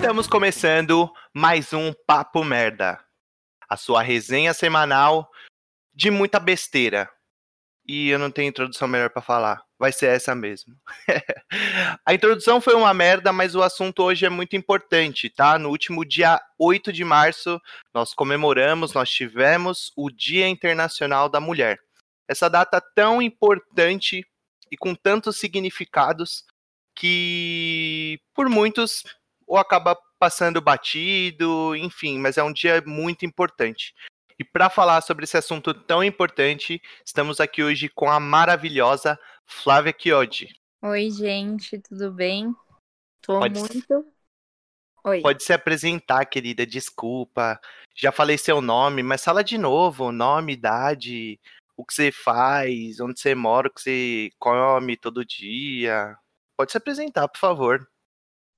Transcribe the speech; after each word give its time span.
Estamos 0.00 0.26
começando 0.26 1.12
mais 1.32 1.74
um 1.74 1.92
Papo 2.06 2.42
Merda, 2.42 2.98
a 3.68 3.76
sua 3.76 4.00
resenha 4.00 4.54
semanal 4.54 5.30
de 5.94 6.10
muita 6.10 6.40
besteira. 6.40 7.06
E 7.86 8.08
eu 8.08 8.18
não 8.18 8.30
tenho 8.30 8.48
introdução 8.48 8.88
melhor 8.88 9.10
para 9.10 9.20
falar, 9.20 9.62
vai 9.78 9.92
ser 9.92 10.06
essa 10.06 10.34
mesmo. 10.34 10.74
a 12.04 12.14
introdução 12.14 12.62
foi 12.62 12.74
uma 12.74 12.94
merda, 12.94 13.30
mas 13.30 13.54
o 13.54 13.62
assunto 13.62 14.02
hoje 14.02 14.24
é 14.24 14.30
muito 14.30 14.56
importante, 14.56 15.28
tá? 15.28 15.58
No 15.58 15.68
último 15.68 16.02
dia 16.02 16.40
8 16.58 16.94
de 16.94 17.04
março, 17.04 17.60
nós 17.92 18.14
comemoramos, 18.14 18.94
nós 18.94 19.10
tivemos 19.10 19.92
o 19.94 20.10
Dia 20.10 20.48
Internacional 20.48 21.28
da 21.28 21.40
Mulher. 21.40 21.78
Essa 22.26 22.48
data 22.48 22.80
tão 22.80 23.20
importante 23.20 24.26
e 24.72 24.78
com 24.78 24.94
tantos 24.94 25.36
significados 25.36 26.42
que 26.94 28.18
por 28.34 28.48
muitos 28.48 29.04
ou 29.50 29.58
acaba 29.58 29.98
passando 30.16 30.60
batido, 30.60 31.74
enfim, 31.74 32.20
mas 32.20 32.38
é 32.38 32.42
um 32.42 32.52
dia 32.52 32.80
muito 32.86 33.26
importante. 33.26 33.92
E 34.38 34.44
para 34.44 34.70
falar 34.70 35.00
sobre 35.00 35.24
esse 35.24 35.36
assunto 35.36 35.74
tão 35.74 36.04
importante, 36.04 36.80
estamos 37.04 37.40
aqui 37.40 37.60
hoje 37.60 37.88
com 37.88 38.08
a 38.08 38.20
maravilhosa 38.20 39.18
Flávia 39.44 39.92
Chiodi. 39.98 40.54
Oi, 40.80 41.10
gente, 41.10 41.80
tudo 41.80 42.12
bem? 42.12 42.54
Tô 43.20 43.40
pode 43.40 43.58
muito. 43.58 44.06
Oi. 45.02 45.20
Pode 45.20 45.42
se 45.42 45.52
apresentar, 45.52 46.24
querida, 46.26 46.64
desculpa. 46.64 47.60
Já 47.96 48.12
falei 48.12 48.38
seu 48.38 48.60
nome, 48.60 49.02
mas 49.02 49.24
fala 49.24 49.42
de 49.42 49.58
novo, 49.58 50.12
nome, 50.12 50.52
idade, 50.52 51.40
o 51.76 51.84
que 51.84 51.92
você 51.92 52.12
faz, 52.12 53.00
onde 53.00 53.18
você 53.18 53.34
mora, 53.34 53.66
o 53.66 53.70
que 53.72 53.80
você 53.80 54.30
come 54.38 54.96
todo 54.96 55.24
dia. 55.24 56.16
Pode 56.56 56.70
se 56.70 56.78
apresentar, 56.78 57.26
por 57.26 57.38
favor. 57.40 57.90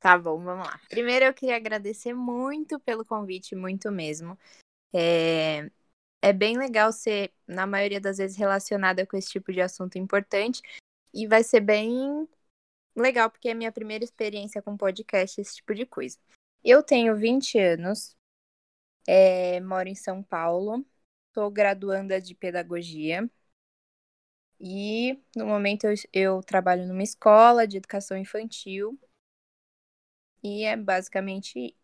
Tá 0.03 0.19
bom, 0.19 0.43
vamos 0.43 0.67
lá. 0.67 0.81
Primeiro 0.89 1.27
eu 1.27 1.33
queria 1.33 1.55
agradecer 1.55 2.13
muito 2.13 2.81
pelo 2.81 3.05
convite, 3.05 3.55
muito 3.55 3.89
mesmo. 3.93 4.37
É, 4.93 5.71
é 6.21 6.33
bem 6.33 6.59
legal 6.59 6.93
ser, 6.93 7.33
na 7.47 7.69
maioria 7.69 8.01
das 8.01 8.19
vezes, 8.19 8.37
relacionada 8.37 9.07
com 9.07 9.17
esse 9.17 9.31
tipo 9.31 9.53
de 9.53 9.61
assunto 9.61 9.99
importante. 9.99 10.61
E 11.15 11.25
vai 11.29 11.45
ser 11.45 11.61
bem 11.61 12.29
legal, 12.97 13.31
porque 13.31 13.49
é 13.49 13.53
a 13.53 13.55
minha 13.55 13.71
primeira 13.71 14.03
experiência 14.03 14.61
com 14.61 14.77
podcast, 14.77 15.41
esse 15.41 15.55
tipo 15.57 15.73
de 15.73 15.87
coisa. 15.87 16.19
Eu 16.65 16.83
tenho 16.83 17.15
20 17.15 17.57
anos, 17.61 18.17
é, 19.07 19.61
moro 19.61 19.89
em 19.89 19.95
São 19.95 20.21
Paulo, 20.21 20.85
sou 21.33 21.49
graduanda 21.49 22.21
de 22.21 22.35
pedagogia. 22.35 23.31
E 24.59 25.17
no 25.37 25.47
momento 25.47 25.85
eu, 25.85 25.95
eu 26.13 26.43
trabalho 26.43 26.89
numa 26.89 27.05
escola 27.05 27.69
de 27.69 27.77
educação 27.77 28.17
infantil 28.17 28.99
e 30.43 30.65
é 30.65 30.77
basicamente 30.77 31.75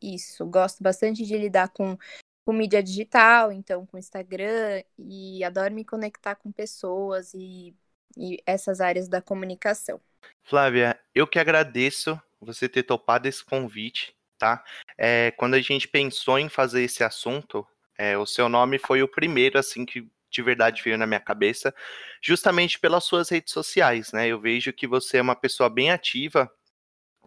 isso. 0.00 0.46
Gosto 0.46 0.82
bastante 0.82 1.24
de 1.24 1.36
lidar 1.36 1.68
com, 1.68 1.98
com 2.44 2.52
mídia 2.52 2.82
digital, 2.82 3.50
então 3.50 3.86
com 3.86 3.98
Instagram, 3.98 4.82
e 4.98 5.42
adoro 5.42 5.74
me 5.74 5.84
conectar 5.84 6.34
com 6.34 6.52
pessoas 6.52 7.32
e, 7.34 7.74
e 8.16 8.42
essas 8.46 8.80
áreas 8.80 9.08
da 9.08 9.20
comunicação. 9.20 10.00
Flávia, 10.42 10.98
eu 11.14 11.26
que 11.26 11.38
agradeço 11.38 12.20
você 12.40 12.68
ter 12.68 12.82
topado 12.82 13.26
esse 13.26 13.44
convite, 13.44 14.14
tá? 14.38 14.62
É, 14.98 15.30
quando 15.32 15.54
a 15.54 15.60
gente 15.60 15.88
pensou 15.88 16.38
em 16.38 16.48
fazer 16.48 16.82
esse 16.82 17.02
assunto, 17.02 17.66
é, 17.96 18.16
o 18.18 18.26
seu 18.26 18.48
nome 18.48 18.78
foi 18.78 19.02
o 19.02 19.08
primeiro, 19.08 19.58
assim, 19.58 19.84
que 19.84 20.08
de 20.30 20.42
verdade 20.42 20.82
veio 20.82 20.98
na 20.98 21.06
minha 21.06 21.20
cabeça, 21.20 21.72
justamente 22.20 22.78
pelas 22.78 23.04
suas 23.04 23.28
redes 23.28 23.52
sociais, 23.52 24.12
né? 24.12 24.26
Eu 24.26 24.40
vejo 24.40 24.72
que 24.72 24.86
você 24.86 25.18
é 25.18 25.22
uma 25.22 25.36
pessoa 25.36 25.70
bem 25.70 25.90
ativa 25.90 26.50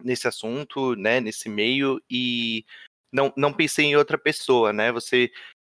nesse 0.00 0.28
assunto, 0.28 0.94
né, 0.94 1.20
nesse 1.20 1.48
meio 1.48 2.00
e 2.10 2.64
não, 3.12 3.32
não 3.36 3.52
pensei 3.52 3.86
em 3.86 3.96
outra 3.96 4.18
pessoa, 4.18 4.72
né? 4.72 4.92
Você 4.92 5.30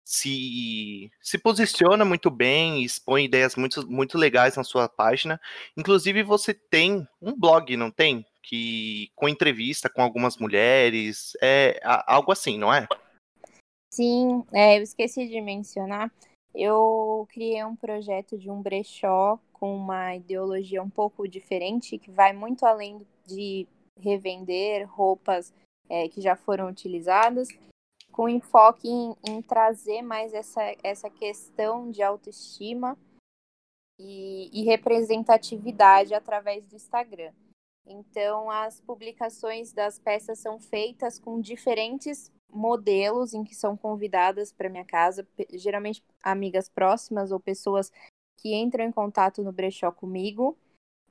se, 0.05 1.11
se 1.20 1.39
posiciona 1.39 2.05
muito 2.05 2.30
bem, 2.30 2.83
expõe 2.83 3.24
ideias 3.24 3.57
muito, 3.57 3.89
muito 3.91 4.19
legais 4.19 4.57
na 4.57 4.64
sua 4.64 4.89
página. 4.89 5.41
Inclusive, 5.77 6.23
você 6.23 6.52
tem 6.52 7.07
um 7.20 7.39
blog, 7.39 7.77
não 7.77 7.91
tem? 7.91 8.24
Que 8.42 9.11
com 9.14 9.29
entrevista 9.29 9.89
com 9.89 10.02
algumas 10.02 10.36
mulheres, 10.36 11.33
é 11.41 11.80
algo 12.07 12.33
assim, 12.33 12.58
não 12.58 12.73
é? 12.73 12.86
Sim, 13.91 14.45
é, 14.52 14.79
eu 14.79 14.83
esqueci 14.83 15.29
de 15.29 15.41
mencionar. 15.41 16.13
Eu 16.55 17.27
criei 17.30 17.64
um 17.64 17.77
projeto 17.77 18.36
de 18.36 18.51
um 18.51 18.61
brechó 18.61 19.39
com 19.52 19.74
uma 19.77 20.17
ideologia 20.17 20.83
um 20.83 20.91
pouco 20.91 21.27
diferente, 21.27 21.98
que 21.98 22.11
vai 22.11 22.33
muito 22.33 22.67
além 22.67 23.07
de 23.27 23.67
revender 24.02 24.89
roupas 24.90 25.52
é, 25.89 26.08
que 26.08 26.20
já 26.20 26.36
foram 26.36 26.68
utilizadas, 26.68 27.48
com 28.11 28.29
enfoque 28.29 28.89
em, 28.89 29.14
em, 29.27 29.40
trazer 29.40 30.02
mais 30.02 30.35
essa, 30.35 30.63
essa 30.83 31.08
questão 31.08 31.90
de 31.90 32.02
autoestima 32.02 32.96
e, 33.98 34.51
e 34.52 34.64
representatividade 34.64 36.14
através 36.14 36.64
do 36.67 36.77
Instagram. 36.77 37.33
Então, 37.86 38.51
as 38.51 38.80
publicações 38.80 39.73
das 39.73 39.98
peças 39.98 40.39
são 40.39 40.58
feitas 40.58 41.18
com 41.18 41.41
diferentes 41.41 42.30
modelos 42.48 43.33
em 43.33 43.42
que 43.42 43.55
são 43.55 43.77
convidadas 43.77 44.52
para 44.52 44.68
minha 44.68 44.85
casa, 44.85 45.27
geralmente 45.55 46.05
amigas 46.23 46.68
próximas 46.68 47.33
ou 47.33 47.41
pessoas 47.41 47.91
que 48.36 48.55
entram 48.55 48.85
em 48.85 48.92
contato 48.92 49.42
no 49.42 49.52
brechó 49.52 49.91
comigo 49.91 50.57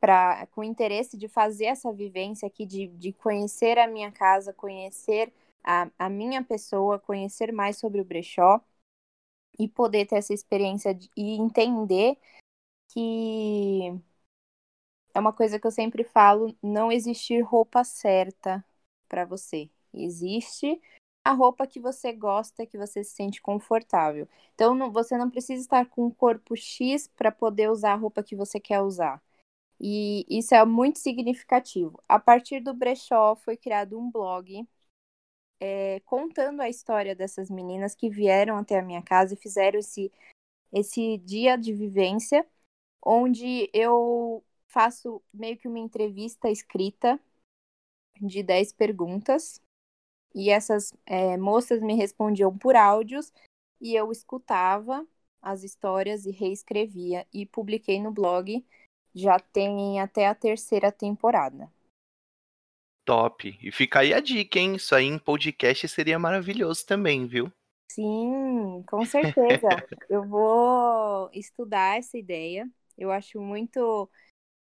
pra, 0.01 0.47
com 0.47 0.63
interesse 0.63 1.17
de 1.17 1.27
fazer 1.29 1.65
essa 1.65 1.93
vivência 1.93 2.47
aqui, 2.47 2.65
de, 2.65 2.87
de 2.87 3.13
conhecer 3.13 3.77
a 3.77 3.87
minha 3.87 4.11
casa, 4.11 4.51
conhecer 4.53 5.31
a, 5.63 5.89
a 5.99 6.09
minha 6.09 6.43
pessoa, 6.43 6.99
conhecer 6.99 7.53
mais 7.53 7.77
sobre 7.77 8.01
o 8.01 8.05
brechó 8.05 8.59
e 9.59 9.67
poder 9.67 10.07
ter 10.07 10.17
essa 10.17 10.33
experiência 10.33 10.93
de, 10.95 11.09
e 11.15 11.35
entender 11.35 12.17
que 12.89 13.93
é 15.13 15.19
uma 15.19 15.33
coisa 15.33 15.59
que 15.59 15.67
eu 15.67 15.71
sempre 15.71 16.03
falo, 16.03 16.55
não 16.61 16.91
existir 16.91 17.41
roupa 17.41 17.83
certa 17.83 18.63
para 19.09 19.25
você. 19.25 19.69
Existe 19.93 20.81
a 21.23 21.31
roupa 21.33 21.67
que 21.67 21.79
você 21.79 22.13
gosta, 22.13 22.65
que 22.65 22.77
você 22.77 23.03
se 23.03 23.11
sente 23.15 23.41
confortável. 23.41 24.27
Então, 24.55 24.73
não, 24.73 24.91
você 24.91 25.17
não 25.17 25.29
precisa 25.29 25.61
estar 25.61 25.85
com 25.87 26.07
o 26.07 26.13
corpo 26.13 26.55
X 26.55 27.07
para 27.15 27.31
poder 27.31 27.69
usar 27.69 27.93
a 27.93 27.95
roupa 27.95 28.23
que 28.23 28.35
você 28.35 28.59
quer 28.59 28.81
usar. 28.81 29.21
E 29.83 30.25
isso 30.29 30.53
é 30.53 30.63
muito 30.63 30.99
significativo. 30.99 32.01
A 32.07 32.19
partir 32.19 32.59
do 32.61 32.71
brechó 32.73 33.35
foi 33.35 33.57
criado 33.57 33.97
um 33.99 34.11
blog 34.11 34.67
é, 35.59 35.99
contando 36.01 36.61
a 36.61 36.69
história 36.69 37.15
dessas 37.15 37.49
meninas 37.49 37.95
que 37.95 38.09
vieram 38.09 38.57
até 38.57 38.79
a 38.79 38.83
minha 38.83 39.01
casa 39.01 39.33
e 39.33 39.37
fizeram 39.37 39.79
esse, 39.79 40.11
esse 40.73 41.17
dia 41.19 41.57
de 41.57 41.73
vivência, 41.73 42.45
onde 43.03 43.69
eu 43.73 44.43
faço 44.67 45.21
meio 45.33 45.57
que 45.57 45.67
uma 45.67 45.79
entrevista 45.79 46.49
escrita 46.49 47.19
de 48.21 48.43
10 48.43 48.73
perguntas. 48.73 49.61
E 50.35 50.49
essas 50.51 50.93
é, 51.05 51.37
moças 51.37 51.81
me 51.81 51.95
respondiam 51.95 52.57
por 52.57 52.75
áudios 52.75 53.33
e 53.81 53.95
eu 53.95 54.11
escutava 54.11 55.07
as 55.41 55.63
histórias 55.63 56.25
e 56.25 56.31
reescrevia 56.31 57.27
e 57.33 57.45
publiquei 57.45 57.99
no 58.01 58.11
blog 58.11 58.63
já 59.13 59.39
tem 59.39 59.99
até 59.99 60.27
a 60.27 60.35
terceira 60.35 60.91
temporada. 60.91 61.71
Top. 63.05 63.57
E 63.61 63.71
fica 63.71 63.99
aí 63.99 64.13
a 64.13 64.19
dica, 64.19 64.59
hein? 64.59 64.75
Isso 64.75 64.93
aí 64.95 65.05
em 65.05 65.17
podcast 65.17 65.87
seria 65.87 66.19
maravilhoso 66.19 66.85
também, 66.85 67.25
viu? 67.25 67.51
Sim, 67.91 68.83
com 68.87 69.03
certeza. 69.05 69.67
eu 70.09 70.23
vou 70.23 71.29
estudar 71.33 71.97
essa 71.97 72.17
ideia. 72.17 72.69
Eu 72.97 73.11
acho 73.11 73.41
muito 73.41 74.09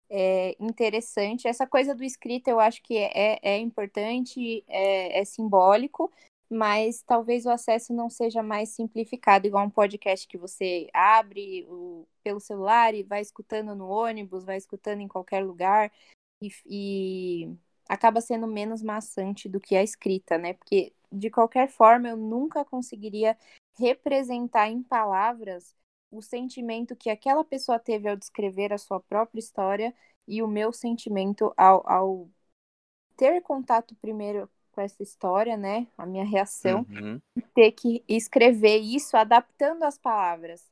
é, 0.10 0.56
interessante. 0.60 1.48
Essa 1.48 1.66
coisa 1.66 1.96
do 1.96 2.04
escrito 2.04 2.48
eu 2.48 2.60
acho 2.60 2.82
que 2.84 2.98
é, 2.98 3.40
é 3.42 3.58
importante, 3.60 4.64
é, 4.68 5.20
é 5.20 5.26
simbólico, 5.26 6.12
mas 6.54 7.02
talvez 7.02 7.46
o 7.46 7.50
acesso 7.50 7.94
não 7.94 8.10
seja 8.10 8.44
mais 8.44 8.70
simplificado, 8.70 9.48
igual 9.48 9.66
um 9.66 9.70
podcast 9.70 10.28
que 10.28 10.38
você 10.38 10.88
abre 10.94 11.66
o, 11.70 12.08
pelo 12.24 12.40
celular 12.40 12.94
e 12.94 13.04
vai 13.04 13.22
escutando 13.22 13.76
no 13.76 13.88
ônibus, 13.88 14.46
vai 14.46 14.58
escutando 14.58 15.02
em 15.02 15.08
qualquer 15.08 15.44
lugar 15.44 15.92
e, 16.42 16.50
e 16.66 17.58
acaba 17.88 18.22
sendo 18.22 18.48
menos 18.48 18.82
maçante 18.82 19.50
do 19.50 19.60
que 19.60 19.76
a 19.76 19.84
escrita, 19.84 20.38
né? 20.38 20.54
Porque 20.54 20.94
de 21.12 21.30
qualquer 21.30 21.70
forma 21.70 22.10
eu 22.10 22.18
nunca 22.18 22.66
conseguiria 22.66 23.38
representar 23.78 24.70
em 24.70 24.82
palavras 24.84 25.76
o 26.12 26.22
sentimento 26.22 26.96
que 26.96 27.10
aquela 27.10 27.44
pessoa 27.44 27.80
teve 27.80 28.08
ao 28.08 28.16
descrever 28.16 28.72
a 28.72 28.78
sua 28.78 29.00
própria 29.00 29.40
história 29.40 29.94
e 30.28 30.42
o 30.42 30.48
meu 30.48 30.72
sentimento 30.72 31.54
ao, 31.58 31.88
ao 31.90 32.30
ter 33.18 33.42
contato 33.42 33.96
primeiro 33.96 34.50
com 34.74 34.82
essa 34.82 35.02
história, 35.02 35.56
né? 35.56 35.88
A 35.98 36.06
minha 36.06 36.26
reação, 36.26 36.86
uhum. 36.90 37.22
ter 37.54 37.72
que 37.72 38.04
escrever 38.08 38.78
isso 38.78 39.16
adaptando 39.16 39.84
as 39.84 39.98
palavras, 39.98 40.68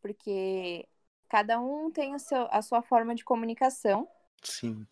porque 0.00 0.86
cada 1.28 1.58
um 1.58 1.90
tem 1.90 2.16
seu, 2.18 2.46
a 2.50 2.60
sua 2.60 2.82
forma 2.82 3.14
de 3.14 3.24
comunicação. 3.24 4.06
Sim. 4.42 4.86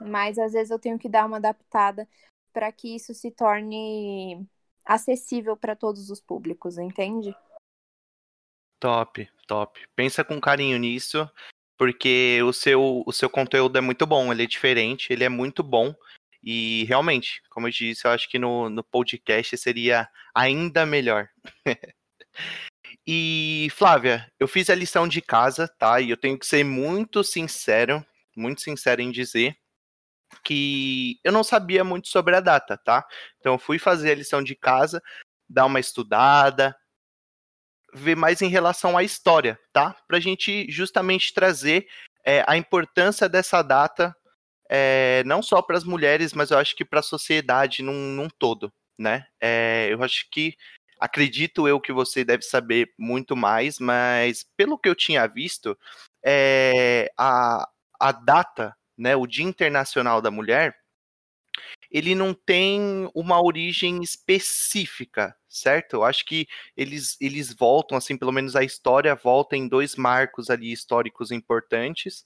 Mas 0.00 0.38
às 0.38 0.52
vezes 0.52 0.70
eu 0.70 0.78
tenho 0.78 0.98
que 0.98 1.08
dar 1.08 1.26
uma 1.26 1.36
adaptada 1.36 2.08
para 2.52 2.72
que 2.72 2.94
isso 2.94 3.14
se 3.14 3.30
torne 3.30 4.46
acessível 4.84 5.56
para 5.56 5.76
todos 5.76 6.10
os 6.10 6.20
públicos, 6.20 6.78
entende? 6.78 7.34
Top, 8.80 9.28
top. 9.46 9.86
Pensa 9.94 10.24
com 10.24 10.40
carinho 10.40 10.78
nisso, 10.78 11.30
porque 11.76 12.40
o 12.42 12.52
seu, 12.52 13.02
o 13.06 13.12
seu 13.12 13.28
conteúdo 13.28 13.76
é 13.76 13.80
muito 13.80 14.06
bom, 14.06 14.32
ele 14.32 14.44
é 14.44 14.46
diferente, 14.46 15.12
ele 15.12 15.24
é 15.24 15.28
muito 15.28 15.62
bom. 15.62 15.94
E 16.46 16.84
realmente, 16.84 17.42
como 17.50 17.66
eu 17.66 17.72
disse, 17.72 18.06
eu 18.06 18.12
acho 18.12 18.30
que 18.30 18.38
no, 18.38 18.70
no 18.70 18.84
podcast 18.84 19.58
seria 19.58 20.08
ainda 20.32 20.86
melhor. 20.86 21.28
e, 23.04 23.66
Flávia, 23.72 24.30
eu 24.38 24.46
fiz 24.46 24.70
a 24.70 24.74
lição 24.76 25.08
de 25.08 25.20
casa, 25.20 25.66
tá? 25.66 26.00
E 26.00 26.08
eu 26.08 26.16
tenho 26.16 26.38
que 26.38 26.46
ser 26.46 26.64
muito 26.64 27.24
sincero, 27.24 28.06
muito 28.36 28.60
sincero 28.60 29.02
em 29.02 29.10
dizer 29.10 29.56
que 30.44 31.18
eu 31.24 31.32
não 31.32 31.42
sabia 31.42 31.82
muito 31.82 32.06
sobre 32.06 32.36
a 32.36 32.40
data, 32.40 32.78
tá? 32.78 33.04
Então 33.40 33.54
eu 33.54 33.58
fui 33.58 33.78
fazer 33.78 34.12
a 34.12 34.14
lição 34.14 34.40
de 34.40 34.54
casa, 34.54 35.02
dar 35.48 35.66
uma 35.66 35.80
estudada, 35.80 36.76
ver 37.92 38.14
mais 38.14 38.40
em 38.40 38.48
relação 38.48 38.96
à 38.96 39.02
história, 39.02 39.58
tá? 39.72 39.96
Para 40.06 40.18
a 40.18 40.20
gente 40.20 40.70
justamente 40.70 41.34
trazer 41.34 41.88
é, 42.24 42.44
a 42.46 42.56
importância 42.56 43.28
dessa 43.28 43.62
data, 43.62 44.14
é, 44.68 45.22
não 45.24 45.42
só 45.42 45.62
para 45.62 45.76
as 45.76 45.84
mulheres, 45.84 46.32
mas 46.32 46.50
eu 46.50 46.58
acho 46.58 46.74
que 46.76 46.84
para 46.84 47.00
a 47.00 47.02
sociedade 47.02 47.82
num, 47.82 48.12
num, 48.12 48.28
todo, 48.28 48.72
né? 48.98 49.26
É, 49.40 49.88
eu 49.90 50.02
acho 50.02 50.28
que 50.30 50.56
acredito 51.00 51.68
eu 51.68 51.80
que 51.80 51.92
você 51.92 52.24
deve 52.24 52.42
saber 52.42 52.92
muito 52.98 53.36
mais, 53.36 53.78
mas 53.78 54.46
pelo 54.56 54.78
que 54.78 54.88
eu 54.88 54.94
tinha 54.94 55.26
visto, 55.26 55.76
a, 57.18 57.68
a 58.00 58.12
data 58.12 58.74
né, 58.96 59.14
o 59.14 59.26
Dia 59.26 59.44
Internacional 59.44 60.22
da 60.22 60.30
Mulher, 60.30 60.76
ele 61.90 62.14
não 62.14 62.34
tem 62.34 63.10
uma 63.14 63.42
origem 63.42 64.02
específica, 64.02 65.36
certo? 65.48 65.94
Eu 65.94 66.04
acho 66.04 66.24
que 66.24 66.46
eles, 66.76 67.16
eles 67.20 67.52
voltam, 67.52 67.96
assim, 67.96 68.16
pelo 68.16 68.32
menos 68.32 68.56
a 68.56 68.64
história 68.64 69.14
volta 69.14 69.56
em 69.56 69.68
dois 69.68 69.96
marcos 69.96 70.50
ali 70.50 70.72
históricos 70.72 71.30
importantes, 71.30 72.24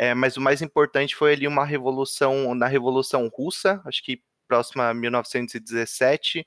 é, 0.00 0.14
mas 0.14 0.38
o 0.38 0.40
mais 0.40 0.62
importante 0.62 1.14
foi 1.14 1.34
ali 1.34 1.46
uma 1.46 1.62
revolução, 1.62 2.54
na 2.54 2.66
Revolução 2.66 3.28
Russa, 3.28 3.82
acho 3.84 4.02
que 4.02 4.22
próxima 4.48 4.88
a 4.88 4.94
1917, 4.94 6.46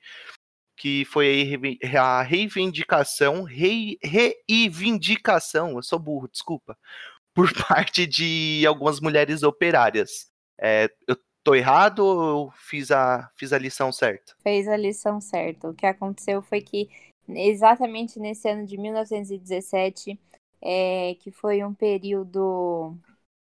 que 0.75 1.05
foi 1.05 1.55
a 1.95 2.23
reivindicação, 2.23 3.43
rei, 3.43 3.99
reivindicação, 4.01 5.75
eu 5.75 5.83
sou 5.83 5.99
burro, 5.99 6.27
desculpa, 6.27 6.75
por 7.31 7.53
parte 7.67 8.07
de 8.07 8.65
algumas 8.65 8.99
mulheres 8.99 9.43
operárias. 9.43 10.31
É, 10.59 10.89
eu 11.07 11.15
tô 11.43 11.53
errado 11.53 11.99
ou 11.99 12.51
fiz 12.55 12.89
a, 12.89 13.29
fiz 13.35 13.53
a 13.53 13.59
lição 13.59 13.91
certa? 13.91 14.33
Fez 14.41 14.67
a 14.67 14.75
lição 14.75 15.21
certa. 15.21 15.69
O 15.69 15.75
que 15.75 15.85
aconteceu 15.85 16.41
foi 16.41 16.59
que 16.59 16.89
exatamente 17.29 18.19
nesse 18.19 18.49
ano 18.49 18.65
de 18.65 18.79
1917, 18.79 20.19
é, 20.59 21.15
que 21.19 21.29
foi 21.29 21.63
um 21.63 21.73
período, 21.75 22.97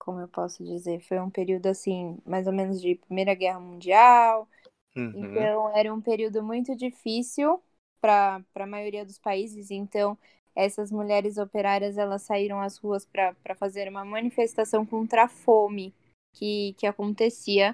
como 0.04 0.20
eu 0.20 0.28
posso 0.28 0.64
dizer, 0.66 1.00
foi 1.00 1.18
um 1.20 1.30
período 1.30 1.68
assim, 1.68 2.18
mais 2.26 2.46
ou 2.46 2.52
menos 2.52 2.82
de 2.82 2.96
Primeira 2.96 3.34
Guerra 3.34 3.60
Mundial. 3.60 4.50
Uhum. 4.96 5.14
Então 5.16 5.76
era 5.78 5.94
um 5.94 6.02
período 6.02 6.44
muito 6.44 6.76
difícil 6.76 7.64
para 8.02 8.44
a 8.54 8.68
maioria 8.68 9.06
dos 9.06 9.18
países. 9.18 9.72
Então 9.72 10.18
essas 10.54 10.92
mulheres 10.92 11.38
operárias 11.38 11.98
elas 11.98 12.22
saíram 12.24 12.60
às 12.60 12.78
ruas 12.78 13.06
para 13.06 13.56
fazer 13.56 13.88
uma 13.88 14.04
manifestação 14.04 14.86
contra 14.86 15.24
a 15.24 15.28
fome 15.30 15.96
que, 16.34 16.74
que 16.78 16.86
acontecia 16.86 17.74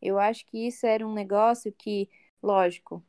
Eu 0.02 0.20
acho 0.20 0.46
que 0.46 0.68
isso 0.68 0.86
era 0.86 1.06
um 1.08 1.14
negócio 1.14 1.72
que, 1.74 2.10
lógico, 2.42 3.04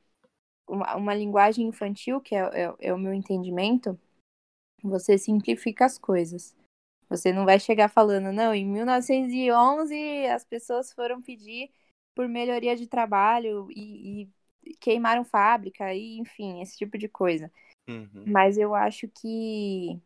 uma, 0.71 0.97
uma 0.97 1.15
linguagem 1.15 1.67
infantil, 1.67 2.21
que 2.21 2.35
é, 2.35 2.41
é, 2.41 2.75
é 2.81 2.95
o 2.95 2.99
meu 2.99 3.13
entendimento, 3.13 3.99
você 4.83 5.19
simplifica 5.19 5.85
as 5.85 5.99
coisas. 5.99 6.57
Você 7.09 7.33
não 7.33 7.45
vai 7.45 7.59
chegar 7.59 7.89
falando, 7.89 8.33
não, 8.33 8.55
em 8.55 8.65
1911 8.65 10.27
as 10.27 10.45
pessoas 10.45 10.93
foram 10.93 11.21
pedir 11.21 11.71
por 12.15 12.29
melhoria 12.29 12.77
de 12.77 12.87
trabalho 12.87 13.69
e, 13.71 14.29
e 14.65 14.75
queimaram 14.75 15.25
fábrica, 15.25 15.93
e 15.93 16.19
enfim, 16.19 16.61
esse 16.61 16.77
tipo 16.77 16.97
de 16.97 17.09
coisa. 17.09 17.51
Uhum. 17.89 18.25
Mas 18.27 18.59
eu 18.59 18.75
acho 18.75 19.09
que 19.09 20.01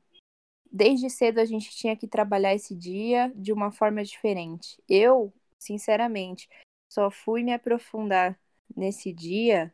desde 0.70 1.10
cedo 1.10 1.40
a 1.40 1.44
gente 1.44 1.70
tinha 1.70 1.96
que 1.96 2.08
trabalhar 2.08 2.54
esse 2.54 2.74
dia 2.74 3.32
de 3.36 3.52
uma 3.52 3.70
forma 3.70 4.02
diferente. 4.02 4.82
Eu, 4.88 5.32
sinceramente, 5.58 6.48
só 6.90 7.10
fui 7.10 7.42
me 7.42 7.52
aprofundar 7.52 8.38
nesse 8.74 9.12
dia. 9.12 9.73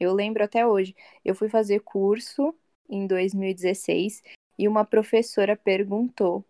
Eu 0.00 0.14
lembro 0.14 0.42
até 0.42 0.66
hoje. 0.66 0.96
Eu 1.24 1.34
fui 1.34 1.48
fazer 1.48 1.80
curso 1.80 2.54
em 2.88 3.06
2016 3.06 4.22
e 4.58 4.66
uma 4.66 4.84
professora 4.84 5.56
perguntou 5.56 6.44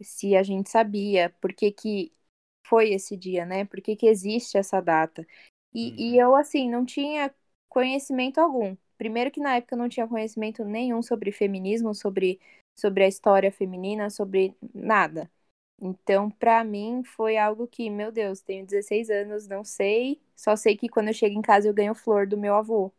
se 0.00 0.36
a 0.36 0.42
gente 0.42 0.70
sabia 0.70 1.30
por 1.40 1.52
que, 1.52 1.72
que 1.72 2.12
foi 2.66 2.92
esse 2.92 3.16
dia, 3.16 3.44
né? 3.46 3.64
Por 3.64 3.80
que, 3.80 3.96
que 3.96 4.06
existe 4.06 4.58
essa 4.58 4.80
data. 4.80 5.26
E, 5.74 5.90
uhum. 5.90 5.96
e 5.98 6.18
eu, 6.18 6.34
assim, 6.36 6.70
não 6.70 6.84
tinha 6.84 7.34
conhecimento 7.68 8.38
algum. 8.38 8.76
Primeiro 8.96 9.30
que 9.30 9.40
na 9.40 9.56
época 9.56 9.74
eu 9.74 9.78
não 9.78 9.88
tinha 9.88 10.08
conhecimento 10.08 10.64
nenhum 10.64 11.02
sobre 11.02 11.32
feminismo, 11.32 11.94
sobre, 11.94 12.40
sobre 12.78 13.04
a 13.04 13.08
história 13.08 13.52
feminina, 13.52 14.10
sobre 14.10 14.56
nada. 14.74 15.30
Então, 15.80 16.30
para 16.30 16.64
mim, 16.64 17.04
foi 17.04 17.36
algo 17.36 17.66
que, 17.68 17.88
meu 17.90 18.10
Deus, 18.12 18.40
tenho 18.40 18.66
16 18.66 19.10
anos, 19.10 19.46
não 19.46 19.62
sei, 19.64 20.20
só 20.36 20.56
sei 20.56 20.76
que 20.76 20.88
quando 20.88 21.08
eu 21.08 21.14
chego 21.14 21.38
em 21.38 21.42
casa 21.42 21.68
eu 21.68 21.74
ganho 21.74 21.94
flor 21.94 22.26
do 22.26 22.36
meu 22.36 22.54
avô. 22.56 22.92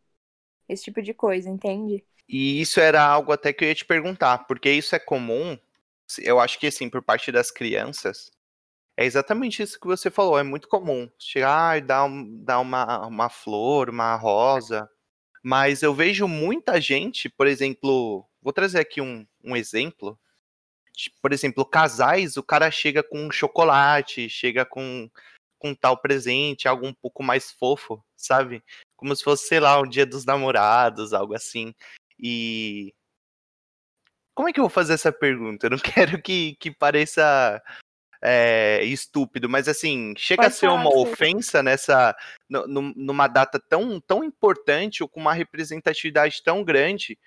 Esse 0.68 0.84
tipo 0.84 1.02
de 1.02 1.14
coisa, 1.14 1.48
entende? 1.50 2.04
E 2.28 2.60
isso 2.60 2.80
era 2.80 3.02
algo 3.02 3.32
até 3.32 3.52
que 3.52 3.64
eu 3.64 3.68
ia 3.68 3.74
te 3.74 3.84
perguntar, 3.84 4.38
porque 4.46 4.70
isso 4.70 4.94
é 4.94 4.98
comum, 4.98 5.58
eu 6.18 6.38
acho 6.40 6.58
que 6.58 6.66
assim, 6.66 6.88
por 6.88 7.02
parte 7.02 7.32
das 7.32 7.50
crianças, 7.50 8.30
é 8.96 9.04
exatamente 9.06 9.62
isso 9.62 9.80
que 9.80 9.86
você 9.86 10.10
falou, 10.10 10.38
é 10.38 10.42
muito 10.42 10.68
comum. 10.68 11.10
Chegar 11.18 11.78
e 11.78 11.82
dar, 11.82 12.04
um, 12.04 12.44
dar 12.44 12.60
uma, 12.60 13.06
uma 13.06 13.28
flor, 13.30 13.90
uma 13.90 14.14
rosa. 14.16 14.88
Mas 15.42 15.82
eu 15.82 15.94
vejo 15.94 16.28
muita 16.28 16.80
gente, 16.80 17.28
por 17.28 17.46
exemplo, 17.46 18.26
vou 18.42 18.52
trazer 18.52 18.80
aqui 18.80 19.00
um, 19.00 19.26
um 19.44 19.56
exemplo. 19.56 20.18
Por 21.22 21.32
exemplo, 21.32 21.64
casais, 21.64 22.36
o 22.36 22.42
cara 22.42 22.70
chega 22.70 23.02
com 23.02 23.26
um 23.26 23.30
chocolate, 23.30 24.28
chega 24.28 24.64
com, 24.64 25.08
com 25.58 25.74
tal 25.74 25.96
presente, 25.96 26.68
algo 26.68 26.86
um 26.86 26.94
pouco 26.94 27.22
mais 27.22 27.50
fofo, 27.52 28.04
sabe? 28.16 28.62
Como 28.96 29.14
se 29.14 29.22
fosse, 29.22 29.46
sei 29.46 29.60
lá, 29.60 29.78
o 29.80 29.86
dia 29.86 30.04
dos 30.04 30.24
namorados, 30.24 31.12
algo 31.12 31.34
assim. 31.34 31.74
E. 32.18 32.92
Como 34.34 34.48
é 34.48 34.52
que 34.52 34.60
eu 34.60 34.64
vou 34.64 34.70
fazer 34.70 34.94
essa 34.94 35.12
pergunta? 35.12 35.66
Eu 35.66 35.70
não 35.70 35.78
quero 36.18 36.20
que, 36.20 36.56
que 36.56 36.70
pareça 36.70 37.62
é, 38.22 38.82
estúpido, 38.84 39.48
mas 39.48 39.68
assim, 39.68 40.12
chega 40.16 40.42
Pode 40.42 40.54
a 40.54 40.56
ser 40.56 40.68
uma 40.68 40.94
ofensa 40.94 41.62
nessa 41.62 42.14
numa 42.48 43.26
data 43.26 43.58
tão, 43.58 44.00
tão 44.00 44.22
importante 44.22 45.02
ou 45.02 45.08
com 45.08 45.20
uma 45.20 45.32
representatividade 45.32 46.42
tão 46.42 46.62
grande. 46.62 47.18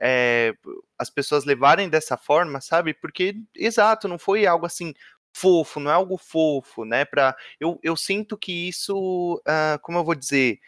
É, 0.00 0.52
as 0.98 1.08
pessoas 1.08 1.44
levarem 1.44 1.88
dessa 1.88 2.16
forma, 2.16 2.60
sabe? 2.60 2.94
Porque, 2.94 3.36
exato, 3.54 4.08
não 4.08 4.18
foi 4.18 4.46
algo 4.46 4.66
assim 4.66 4.92
fofo, 5.34 5.80
não 5.80 5.90
é 5.90 5.94
algo 5.94 6.16
fofo, 6.16 6.84
né? 6.84 7.04
Pra, 7.04 7.36
eu, 7.60 7.78
eu 7.82 7.96
sinto 7.96 8.38
que 8.38 8.68
isso, 8.68 9.40
uh, 9.46 9.78
como 9.82 9.98
eu 9.98 10.04
vou 10.04 10.14
dizer, 10.14 10.60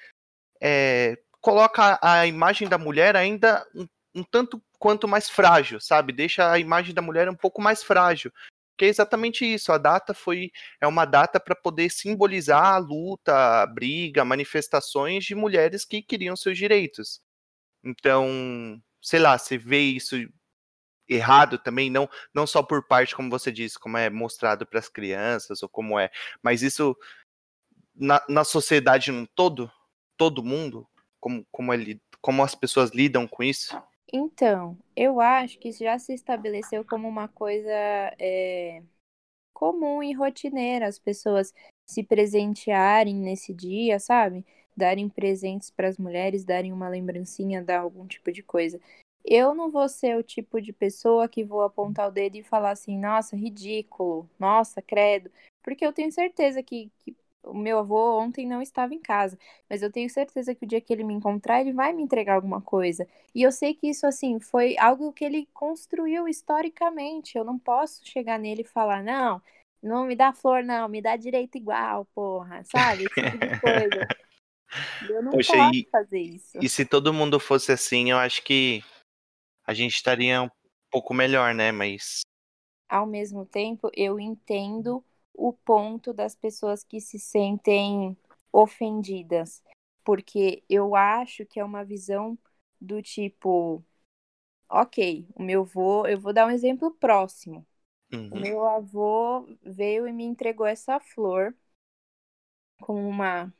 é, 0.60 1.16
coloca 1.40 1.98
a 2.02 2.26
imagem 2.26 2.68
da 2.68 2.78
mulher 2.78 3.16
ainda 3.16 3.64
um, 3.74 3.86
um, 4.14 4.24
tanto 4.24 4.60
quanto 4.78 5.06
mais 5.06 5.30
frágil, 5.30 5.80
sabe? 5.80 6.12
Deixa 6.12 6.50
a 6.50 6.58
imagem 6.58 6.94
da 6.94 7.02
mulher 7.02 7.28
um 7.28 7.36
pouco 7.36 7.62
mais 7.62 7.82
frágil. 7.82 8.32
Que 8.76 8.84
é 8.86 8.88
exatamente 8.88 9.44
isso. 9.44 9.72
A 9.72 9.78
data 9.78 10.12
foi 10.12 10.50
é 10.80 10.86
uma 10.86 11.04
data 11.06 11.40
para 11.40 11.54
poder 11.54 11.90
simbolizar 11.90 12.74
a 12.74 12.78
luta, 12.78 13.62
a 13.62 13.66
briga, 13.66 14.24
manifestações 14.24 15.24
de 15.24 15.34
mulheres 15.34 15.84
que 15.84 16.02
queriam 16.02 16.36
seus 16.36 16.58
direitos. 16.58 17.20
Então, 17.84 18.82
sei 19.06 19.20
lá, 19.20 19.38
você 19.38 19.56
vê 19.56 19.82
isso 19.82 20.16
errado 21.08 21.58
também, 21.58 21.88
não 21.88 22.08
não 22.34 22.44
só 22.44 22.60
por 22.60 22.84
parte, 22.84 23.14
como 23.14 23.30
você 23.30 23.52
disse, 23.52 23.78
como 23.78 23.96
é 23.96 24.10
mostrado 24.10 24.66
para 24.66 24.80
as 24.80 24.88
crianças 24.88 25.62
ou 25.62 25.68
como 25.68 25.96
é, 25.96 26.10
mas 26.42 26.60
isso 26.60 26.96
na, 27.94 28.20
na 28.28 28.42
sociedade 28.42 29.12
no 29.12 29.24
todo, 29.28 29.70
todo 30.16 30.42
mundo, 30.42 30.88
como 31.20 31.46
como 31.52 31.72
ele, 31.72 32.02
como 32.20 32.42
as 32.42 32.56
pessoas 32.56 32.90
lidam 32.90 33.28
com 33.28 33.44
isso? 33.44 33.80
Então, 34.12 34.76
eu 34.96 35.20
acho 35.20 35.56
que 35.60 35.70
já 35.70 35.96
se 36.00 36.12
estabeleceu 36.12 36.84
como 36.84 37.06
uma 37.08 37.28
coisa 37.28 37.70
é, 38.18 38.82
comum 39.54 40.02
e 40.02 40.12
rotineira 40.14 40.88
as 40.88 40.98
pessoas 40.98 41.54
se 41.88 42.02
presentearem 42.02 43.14
nesse 43.14 43.54
dia, 43.54 44.00
sabe? 44.00 44.44
Darem 44.76 45.08
presentes 45.08 45.70
para 45.70 45.88
as 45.88 45.98
mulheres, 45.98 46.44
darem 46.44 46.72
uma 46.72 46.88
lembrancinha, 46.88 47.62
dar 47.62 47.80
algum 47.80 48.06
tipo 48.06 48.30
de 48.30 48.42
coisa. 48.42 48.80
Eu 49.24 49.54
não 49.54 49.70
vou 49.70 49.88
ser 49.88 50.16
o 50.16 50.22
tipo 50.22 50.60
de 50.60 50.72
pessoa 50.72 51.28
que 51.28 51.42
vou 51.42 51.62
apontar 51.62 52.08
o 52.08 52.12
dedo 52.12 52.36
e 52.36 52.42
falar 52.42 52.70
assim, 52.70 52.96
nossa, 52.96 53.36
ridículo, 53.36 54.28
nossa, 54.38 54.80
credo, 54.80 55.30
porque 55.64 55.84
eu 55.84 55.92
tenho 55.92 56.12
certeza 56.12 56.62
que, 56.62 56.92
que 56.98 57.16
o 57.46 57.54
meu 57.54 57.78
avô 57.78 58.20
ontem 58.20 58.46
não 58.46 58.60
estava 58.60 58.94
em 58.94 59.00
casa, 59.00 59.38
mas 59.68 59.82
eu 59.82 59.90
tenho 59.90 60.10
certeza 60.10 60.54
que 60.54 60.64
o 60.64 60.68
dia 60.68 60.80
que 60.80 60.92
ele 60.92 61.04
me 61.04 61.14
encontrar, 61.14 61.60
ele 61.60 61.72
vai 61.72 61.92
me 61.92 62.02
entregar 62.02 62.34
alguma 62.34 62.60
coisa. 62.60 63.06
E 63.34 63.42
eu 63.42 63.52
sei 63.52 63.74
que 63.74 63.88
isso, 63.88 64.06
assim, 64.06 64.40
foi 64.40 64.76
algo 64.78 65.12
que 65.12 65.24
ele 65.24 65.48
construiu 65.54 66.28
historicamente. 66.28 67.38
Eu 67.38 67.44
não 67.44 67.58
posso 67.58 68.04
chegar 68.04 68.38
nele 68.38 68.62
e 68.62 68.64
falar, 68.64 69.02
não, 69.02 69.40
não 69.82 70.04
me 70.04 70.16
dá 70.16 70.32
flor, 70.32 70.62
não, 70.62 70.88
me 70.88 71.00
dá 71.00 71.16
direito 71.16 71.56
igual, 71.56 72.04
porra, 72.14 72.62
sabe? 72.64 73.04
Esse 73.04 73.30
tipo 73.30 73.46
de 73.46 73.60
coisa. 73.60 74.06
Eu 75.08 75.22
não 75.22 75.32
Poxa, 75.32 75.52
posso 75.52 75.74
e, 75.74 75.88
fazer 75.90 76.20
isso. 76.20 76.58
E 76.60 76.68
se 76.68 76.84
todo 76.84 77.12
mundo 77.12 77.38
fosse 77.38 77.72
assim, 77.72 78.10
eu 78.10 78.18
acho 78.18 78.42
que 78.42 78.82
a 79.66 79.74
gente 79.74 79.94
estaria 79.94 80.42
um 80.42 80.50
pouco 80.90 81.12
melhor, 81.12 81.54
né? 81.54 81.72
Mas. 81.72 82.20
Ao 82.88 83.06
mesmo 83.06 83.44
tempo, 83.44 83.90
eu 83.94 84.20
entendo 84.20 85.04
o 85.34 85.52
ponto 85.52 86.12
das 86.12 86.34
pessoas 86.34 86.82
que 86.82 87.00
se 87.00 87.18
sentem 87.18 88.16
ofendidas, 88.52 89.62
porque 90.04 90.62
eu 90.68 90.94
acho 90.94 91.44
que 91.44 91.60
é 91.60 91.64
uma 91.64 91.84
visão 91.84 92.38
do 92.80 93.02
tipo, 93.02 93.84
ok, 94.68 95.26
o 95.34 95.42
meu 95.42 95.62
avô, 95.62 96.06
eu 96.06 96.18
vou 96.18 96.32
dar 96.32 96.46
um 96.46 96.50
exemplo 96.50 96.90
próximo. 96.92 97.66
Uhum. 98.12 98.30
O 98.30 98.40
meu 98.40 98.64
avô 98.64 99.46
veio 99.62 100.06
e 100.06 100.12
me 100.12 100.24
entregou 100.24 100.66
essa 100.66 101.00
flor 101.00 101.54
com 102.80 103.08
uma 103.08 103.52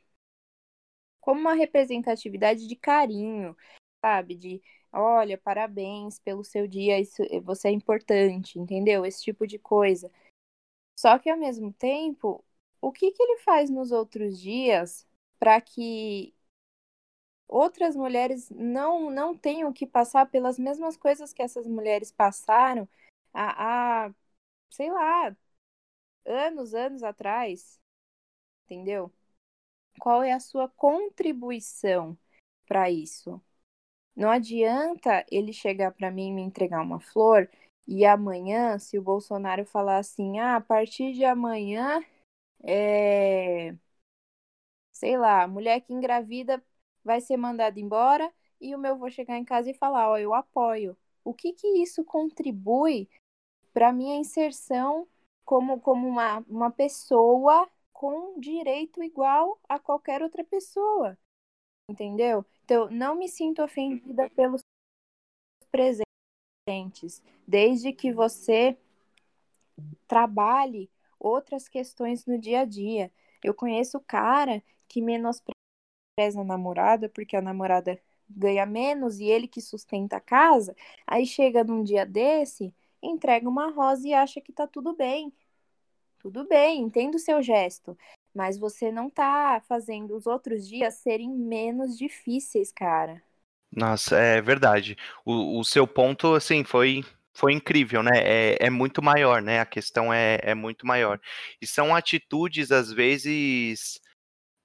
como 1.27 1.41
uma 1.41 1.53
representatividade 1.55 2.65
de 2.67 2.75
carinho, 2.77 3.53
sabe? 3.99 4.33
De 4.33 4.61
olha, 4.93 5.37
parabéns 5.37 6.19
pelo 6.19 6.41
seu 6.41 6.65
dia, 6.65 7.01
isso, 7.01 7.21
você 7.43 7.67
é 7.67 7.71
importante, 7.71 8.57
entendeu? 8.57 9.05
Esse 9.05 9.23
tipo 9.23 9.45
de 9.45 9.59
coisa. 9.59 10.09
Só 10.97 11.19
que 11.19 11.29
ao 11.29 11.37
mesmo 11.37 11.73
tempo, 11.73 12.45
o 12.81 12.93
que, 12.93 13.11
que 13.11 13.21
ele 13.21 13.39
faz 13.39 13.69
nos 13.69 13.91
outros 13.91 14.39
dias 14.39 15.05
para 15.37 15.59
que 15.59 16.33
outras 17.45 17.93
mulheres 17.95 18.49
não, 18.49 19.09
não 19.11 19.37
tenham 19.37 19.73
que 19.73 19.85
passar 19.85 20.27
pelas 20.29 20.57
mesmas 20.57 20.95
coisas 20.95 21.33
que 21.33 21.41
essas 21.41 21.67
mulheres 21.67 22.09
passaram 22.09 22.87
há, 23.33 24.05
há 24.07 24.15
sei 24.69 24.91
lá, 24.91 25.35
anos, 26.25 26.73
anos 26.73 27.03
atrás? 27.03 27.79
Entendeu? 28.65 29.11
Qual 29.99 30.23
é 30.23 30.31
a 30.33 30.39
sua 30.39 30.69
contribuição 30.69 32.17
para 32.67 32.89
isso? 32.91 33.41
Não 34.15 34.29
adianta 34.29 35.25
ele 35.31 35.53
chegar 35.53 35.91
para 35.91 36.11
mim 36.11 36.29
e 36.29 36.33
me 36.33 36.41
entregar 36.41 36.81
uma 36.81 36.99
flor 36.99 37.49
e 37.87 38.05
amanhã, 38.05 38.77
se 38.79 38.97
o 38.97 39.01
Bolsonaro 39.01 39.65
falar 39.65 39.97
assim, 39.99 40.39
ah, 40.39 40.57
a 40.57 40.61
partir 40.61 41.13
de 41.13 41.23
amanhã, 41.23 42.03
é... 42.63 43.75
sei 44.91 45.17
lá, 45.17 45.47
mulher 45.47 45.81
que 45.81 45.93
engravida 45.93 46.61
vai 47.03 47.21
ser 47.21 47.37
mandada 47.37 47.79
embora 47.79 48.31
e 48.59 48.75
o 48.75 48.79
meu 48.79 48.97
vou 48.97 49.09
chegar 49.09 49.37
em 49.37 49.45
casa 49.45 49.69
e 49.69 49.73
falar, 49.73 50.09
ó, 50.09 50.13
oh, 50.13 50.17
eu 50.17 50.33
apoio. 50.33 50.97
O 51.23 51.33
que 51.33 51.53
que 51.53 51.67
isso 51.81 52.03
contribui 52.03 53.07
para 53.73 53.93
minha 53.93 54.17
inserção 54.17 55.07
como, 55.45 55.79
como 55.79 56.07
uma, 56.07 56.39
uma 56.49 56.71
pessoa 56.71 57.69
com 57.97 58.39
direito 58.39 59.01
igual 59.01 59.59
a 59.67 59.79
qualquer 59.79 60.21
outra 60.21 60.43
pessoa? 60.43 61.17
Entendeu? 61.89 62.45
Então, 62.63 62.87
não 62.91 63.15
me 63.15 63.27
sinto 63.27 63.63
ofendida 63.63 64.29
pelos 64.29 64.61
presentes 65.71 67.23
desde 67.47 67.91
que 67.91 68.13
você 68.13 68.77
trabalhe 70.07 70.91
outras 71.19 71.67
questões 71.67 72.23
no 72.27 72.37
dia 72.37 72.59
a 72.59 72.65
dia. 72.65 73.11
Eu 73.43 73.55
conheço 73.55 73.99
cara 74.01 74.63
que 74.87 75.01
menospreza 75.01 75.55
a 76.39 76.43
namorada 76.43 77.09
porque 77.09 77.35
a 77.35 77.41
namorada 77.41 77.99
ganha 78.29 78.67
menos 78.67 79.19
e 79.19 79.25
ele 79.25 79.47
que 79.47 79.59
sustenta 79.59 80.17
a 80.17 80.21
casa, 80.21 80.75
aí 81.07 81.25
chega 81.25 81.63
num 81.63 81.83
dia 81.83 82.05
desse, 82.05 82.71
entrega 83.01 83.49
uma 83.49 83.71
rosa 83.71 84.07
e 84.07 84.13
acha 84.13 84.39
que 84.39 84.53
tá 84.53 84.67
tudo 84.67 84.95
bem. 84.95 85.33
Tudo 86.19 86.47
bem, 86.47 86.81
entendo 86.81 87.15
o 87.15 87.19
seu 87.19 87.41
gesto, 87.41 87.97
mas 88.33 88.57
você 88.57 88.91
não 88.91 89.09
tá 89.09 89.61
fazendo 89.67 90.15
os 90.15 90.25
outros 90.25 90.67
dias 90.67 90.95
serem 90.95 91.29
menos 91.29 91.97
difíceis, 91.97 92.71
cara. 92.71 93.21
Nossa, 93.71 94.17
é 94.17 94.41
verdade. 94.41 94.97
O, 95.25 95.59
o 95.59 95.63
seu 95.63 95.85
ponto, 95.85 96.33
assim, 96.33 96.63
foi, 96.63 97.03
foi 97.33 97.53
incrível, 97.53 98.01
né? 98.01 98.17
É, 98.23 98.65
é 98.67 98.69
muito 98.69 99.01
maior, 99.01 99.41
né? 99.41 99.59
A 99.59 99.65
questão 99.65 100.11
é, 100.13 100.39
é 100.41 100.55
muito 100.55 100.85
maior. 100.85 101.19
E 101.61 101.67
são 101.67 101.95
atitudes, 101.95 102.71
às 102.71 102.91
vezes, 102.91 103.99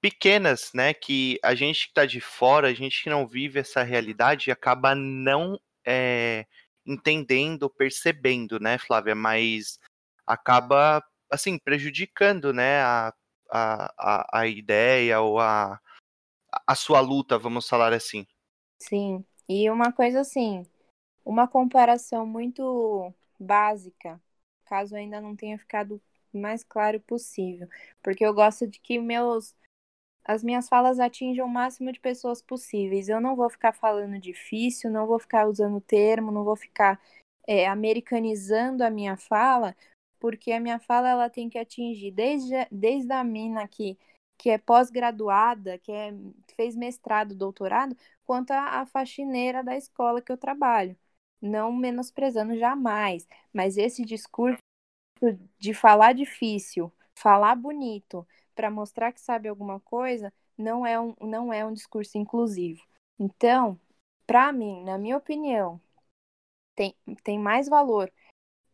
pequenas, 0.01 0.71
né? 0.73 0.93
Que 0.93 1.39
a 1.43 1.53
gente 1.53 1.85
que 1.85 1.91
está 1.91 2.05
de 2.05 2.19
fora, 2.19 2.67
a 2.67 2.73
gente 2.73 3.03
que 3.03 3.09
não 3.09 3.27
vive 3.27 3.59
essa 3.59 3.83
realidade, 3.83 4.51
acaba 4.51 4.95
não 4.95 5.59
é, 5.85 6.45
entendendo, 6.85 7.69
percebendo, 7.69 8.59
né, 8.59 8.77
Flávia? 8.77 9.15
Mas 9.15 9.79
acaba, 10.25 11.03
assim, 11.33 11.57
prejudicando, 11.57 12.53
né? 12.53 12.81
A, 12.81 13.13
a, 13.49 14.39
a, 14.39 14.47
ideia 14.47 15.19
ou 15.21 15.39
a, 15.39 15.79
a 16.65 16.75
sua 16.75 16.99
luta, 16.99 17.37
vamos 17.37 17.67
falar 17.67 17.93
assim. 17.93 18.25
Sim, 18.79 19.23
e 19.47 19.69
uma 19.69 19.91
coisa 19.91 20.21
assim, 20.21 20.65
uma 21.25 21.47
comparação 21.47 22.25
muito 22.25 23.13
básica, 23.39 24.21
caso 24.65 24.95
ainda 24.95 25.21
não 25.21 25.35
tenha 25.35 25.57
ficado 25.57 26.01
mais 26.33 26.63
claro 26.63 26.99
possível, 26.99 27.67
porque 28.01 28.25
eu 28.25 28.33
gosto 28.33 28.67
de 28.67 28.79
que 28.79 28.99
meus 28.99 29.55
as 30.25 30.41
minhas 30.43 30.69
falas 30.69 30.99
atinjam 30.99 31.45
o 31.45 31.49
máximo 31.49 31.91
de 31.91 31.99
pessoas 31.99 32.41
possíveis. 32.41 33.09
Eu 33.09 33.19
não 33.19 33.35
vou 33.35 33.49
ficar 33.49 33.73
falando 33.73 34.17
difícil, 34.17 34.89
não 34.89 35.05
vou 35.05 35.19
ficar 35.19 35.47
usando 35.47 35.81
termo, 35.81 36.31
não 36.31 36.45
vou 36.45 36.55
ficar 36.55 36.97
é, 37.47 37.67
americanizando 37.67 38.83
a 38.83 38.89
minha 38.89 39.17
fala, 39.17 39.75
porque 40.23 40.53
a 40.53 40.61
minha 40.61 40.79
fala 40.79 41.09
ela 41.09 41.29
tem 41.29 41.49
que 41.49 41.59
atingir 41.59 42.11
desde, 42.13 42.53
desde 42.71 43.11
a 43.13 43.25
mina 43.25 43.67
que 43.67 43.99
que 44.37 44.49
é 44.49 44.57
pós-graduada, 44.57 45.79
que 45.79 45.91
é, 45.91 46.13
fez 46.55 46.75
mestrado, 46.75 47.35
doutorado, 47.35 47.95
quanto 48.25 48.51
a, 48.51 48.81
a 48.81 48.85
faxineira 48.85 49.63
da 49.63 49.77
escola 49.77 50.21
que 50.21 50.31
eu 50.31 50.37
trabalho. 50.37 50.97
não 51.41 51.71
menosprezando 51.73 52.57
jamais, 52.57 53.27
mas 53.53 53.77
esse 53.77 54.05
discurso 54.05 54.59
de 55.59 55.73
falar 55.73 56.13
difícil, 56.13 56.91
falar 57.15 57.55
bonito, 57.55 58.27
para 58.55 58.69
mostrar 58.71 59.11
que 59.11 59.21
sabe 59.21 59.47
alguma 59.47 59.79
coisa, 59.79 60.31
não 60.57 60.85
é 60.85 60.99
um, 60.99 61.15
não 61.21 61.51
é 61.53 61.65
um 61.65 61.73
discurso 61.73 62.17
inclusivo. 62.17 62.81
Então, 63.19 63.79
para 64.27 64.51
mim, 64.53 64.83
na 64.83 64.97
minha 64.97 65.17
opinião, 65.17 65.81
tem, 66.75 66.95
tem 67.23 67.39
mais 67.39 67.67
valor 67.69 68.11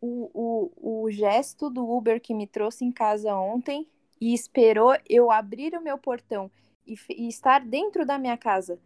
o, 0.01 0.29
o, 0.33 1.03
o 1.03 1.11
gesto 1.11 1.69
do 1.69 1.89
Uber 1.89 2.21
que 2.21 2.33
me 2.33 2.47
trouxe 2.47 2.85
em 2.85 2.91
casa 2.91 3.35
ontem 3.35 3.87
e 4.19 4.33
esperou 4.33 4.95
eu 5.07 5.31
abrir 5.31 5.75
o 5.75 5.81
meu 5.81 5.97
portão 5.97 6.49
e, 6.85 6.95
e 7.09 7.27
estar 7.27 7.59
dentro 7.65 8.05
da 8.05 8.17
minha 8.17 8.37
casa 8.37 8.79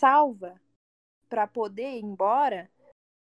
salva 0.00 0.60
para 1.28 1.46
poder 1.46 1.96
ir 1.96 2.04
embora 2.04 2.70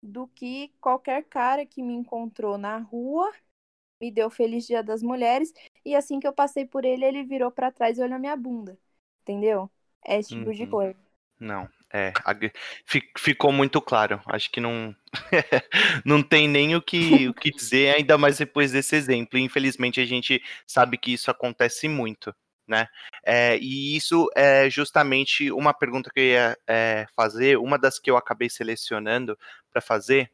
do 0.02 0.28
que 0.28 0.72
qualquer 0.80 1.24
cara 1.24 1.66
que 1.66 1.82
me 1.82 1.94
encontrou 1.94 2.58
na 2.58 2.78
rua 2.78 3.32
me 4.00 4.12
deu 4.12 4.30
feliz 4.30 4.66
dia 4.66 4.84
das 4.84 5.02
mulheres 5.02 5.52
e 5.84 5.96
assim 5.96 6.20
que 6.20 6.28
eu 6.28 6.34
passei 6.34 6.66
por 6.66 6.86
ele 6.86 7.04
ele 7.04 7.24
virou 7.24 7.52
para 7.52 7.72
trás 7.72 7.98
e 7.98 8.02
olhou 8.02 8.20
minha 8.20 8.36
bunda 8.36 8.78
entendeu? 9.22 9.70
É 10.06 10.18
esse 10.20 10.30
tipo 10.30 10.50
uhum. 10.50 10.56
de 10.56 10.68
coisa. 10.68 11.00
Não 11.40 11.68
é, 11.94 12.12
ficou 13.18 13.52
muito 13.52 13.82
claro. 13.82 14.22
Acho 14.26 14.52
que 14.52 14.60
não, 14.60 14.96
não 16.06 16.22
tem 16.22 16.48
nem 16.48 16.76
o 16.76 16.82
que, 16.82 17.28
o 17.30 17.34
que 17.34 17.52
dizer, 17.52 17.96
ainda 17.96 18.18
mais 18.18 18.38
depois 18.38 18.72
desse 18.72 18.96
exemplo. 18.96 19.40
Infelizmente, 19.40 20.02
a 20.02 20.06
gente 20.06 20.42
sabe 20.66 20.98
que 20.98 21.14
isso 21.14 21.32
acontece 21.32 21.88
muito, 21.88 22.36
né? 22.68 22.88
É, 23.26 23.58
e 23.58 23.96
isso 23.96 24.30
é 24.36 24.70
justamente 24.70 25.52
uma 25.52 25.74
pergunta 25.74 26.10
que 26.14 26.20
eu 26.20 26.26
ia 26.26 26.58
é, 26.68 27.06
fazer, 27.16 27.58
uma 27.58 27.78
das 27.78 28.00
que 28.00 28.12
eu 28.12 28.18
acabei 28.18 28.50
selecionando 28.50 29.38
para 29.72 29.82
fazer, 29.82 30.32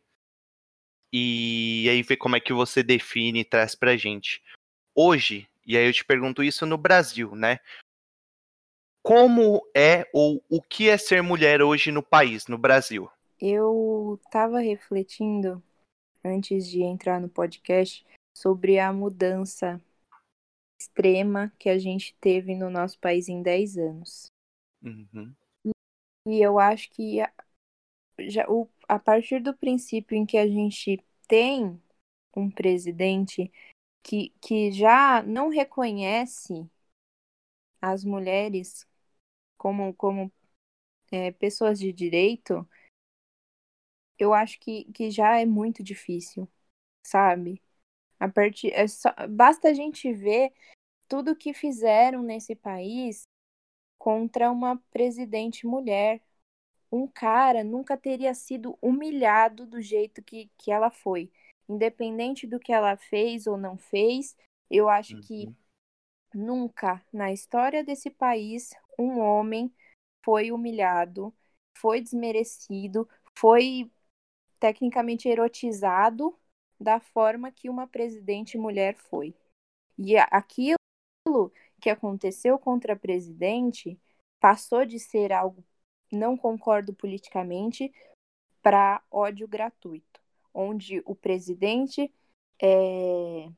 e 1.11 1.87
aí 1.89 2.01
ver 2.01 2.17
como 2.17 2.35
é 2.35 2.39
que 2.39 2.51
você 2.51 2.81
define 2.81 3.41
e 3.41 3.45
traz 3.45 3.75
para 3.75 3.95
gente. 3.95 4.41
Hoje, 4.95 5.47
e 5.65 5.77
aí 5.77 5.85
eu 5.85 5.93
te 5.93 6.03
pergunto 6.03 6.43
isso 6.43 6.65
no 6.65 6.77
Brasil, 6.77 7.35
né? 7.35 7.59
Como 9.03 9.61
é 9.75 10.09
ou 10.13 10.41
o 10.49 10.61
que 10.61 10.89
é 10.89 10.97
ser 10.97 11.21
mulher 11.21 11.61
hoje 11.61 11.91
no 11.91 12.01
país, 12.01 12.47
no 12.47 12.57
Brasil? 12.57 13.11
Eu 13.39 14.17
estava 14.23 14.59
refletindo 14.59 15.61
antes 16.23 16.69
de 16.69 16.81
entrar 16.81 17.19
no 17.19 17.27
podcast 17.27 18.05
sobre 18.33 18.79
a 18.79 18.93
mudança 18.93 19.81
extrema 20.79 21.51
que 21.59 21.67
a 21.67 21.77
gente 21.77 22.15
teve 22.21 22.55
no 22.55 22.69
nosso 22.69 22.97
país 22.99 23.27
em 23.27 23.41
10 23.43 23.77
anos. 23.77 24.27
Uhum. 24.81 25.35
E 26.25 26.41
eu 26.41 26.57
acho 26.57 26.89
que 26.91 27.19
a, 27.19 27.31
já, 28.21 28.49
o, 28.49 28.69
a 28.87 28.97
partir 28.97 29.41
do 29.41 29.53
princípio 29.53 30.15
em 30.15 30.25
que 30.25 30.37
a 30.37 30.47
gente 30.47 31.03
tem 31.27 31.81
um 32.35 32.49
presidente 32.49 33.51
que, 34.01 34.29
que 34.41 34.71
já 34.71 35.21
não 35.21 35.49
reconhece 35.49 36.65
as 37.81 38.05
mulheres 38.05 38.87
como, 39.57 39.93
como 39.93 40.31
é, 41.11 41.31
pessoas 41.31 41.79
de 41.79 41.93
direito, 41.93 42.67
eu 44.17 44.33
acho 44.33 44.59
que, 44.59 44.85
que 44.93 45.09
já 45.11 45.39
é 45.39 45.45
muito 45.45 45.83
difícil, 45.83 46.47
sabe? 47.05 47.61
A 48.19 48.29
partir, 48.29 48.71
é 48.73 48.87
só, 48.87 49.13
basta 49.29 49.69
a 49.69 49.73
gente 49.73 50.11
ver 50.13 50.53
tudo 51.07 51.35
que 51.35 51.53
fizeram 51.53 52.23
nesse 52.23 52.55
país 52.55 53.23
contra 53.97 54.51
uma 54.51 54.77
presidente 54.91 55.65
mulher. 55.65 56.21
Um 56.91 57.07
cara 57.07 57.63
nunca 57.63 57.97
teria 57.97 58.33
sido 58.33 58.77
humilhado 58.81 59.65
do 59.65 59.81
jeito 59.81 60.21
que, 60.21 60.49
que 60.57 60.71
ela 60.71 60.89
foi. 60.89 61.31
Independente 61.67 62.45
do 62.45 62.59
que 62.59 62.71
ela 62.71 62.95
fez 62.97 63.47
ou 63.47 63.57
não 63.57 63.77
fez, 63.77 64.35
eu 64.69 64.89
acho 64.89 65.15
uhum. 65.15 65.21
que 65.21 65.55
nunca 66.33 67.05
na 67.11 67.31
história 67.31 67.83
desse 67.83 68.09
país 68.09 68.71
um 68.97 69.19
homem 69.19 69.73
foi 70.23 70.51
humilhado, 70.51 71.33
foi 71.77 72.01
desmerecido, 72.01 73.07
foi 73.37 73.91
tecnicamente 74.59 75.27
erotizado 75.27 76.37
da 76.79 76.99
forma 76.99 77.51
que 77.51 77.69
uma 77.69 77.87
presidente 77.87 78.57
mulher 78.57 78.95
foi. 78.95 79.35
E 79.97 80.17
aquilo 80.17 80.77
que 81.79 81.89
aconteceu 81.89 82.57
contra 82.57 82.93
a 82.93 82.99
presidente 82.99 83.99
passou 84.39 84.85
de 84.85 84.99
ser 84.99 85.31
algo 85.31 85.63
não 86.11 86.37
concordo 86.37 86.93
politicamente 86.93 87.91
para 88.61 89.03
ódio 89.11 89.47
gratuito, 89.47 90.21
onde 90.53 91.01
o 91.05 91.15
presidente 91.15 92.13
é, 92.61 93.49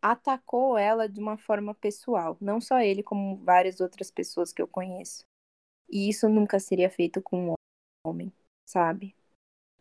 atacou 0.00 0.78
ela 0.78 1.08
de 1.08 1.20
uma 1.20 1.36
forma 1.36 1.74
pessoal. 1.74 2.36
Não 2.40 2.60
só 2.60 2.80
ele, 2.80 3.02
como 3.02 3.36
várias 3.36 3.80
outras 3.80 4.10
pessoas 4.10 4.52
que 4.52 4.62
eu 4.62 4.68
conheço. 4.68 5.24
E 5.90 6.08
isso 6.08 6.28
nunca 6.28 6.58
seria 6.60 6.90
feito 6.90 7.22
com 7.22 7.50
um 7.50 7.54
homem, 8.06 8.32
sabe? 8.66 9.14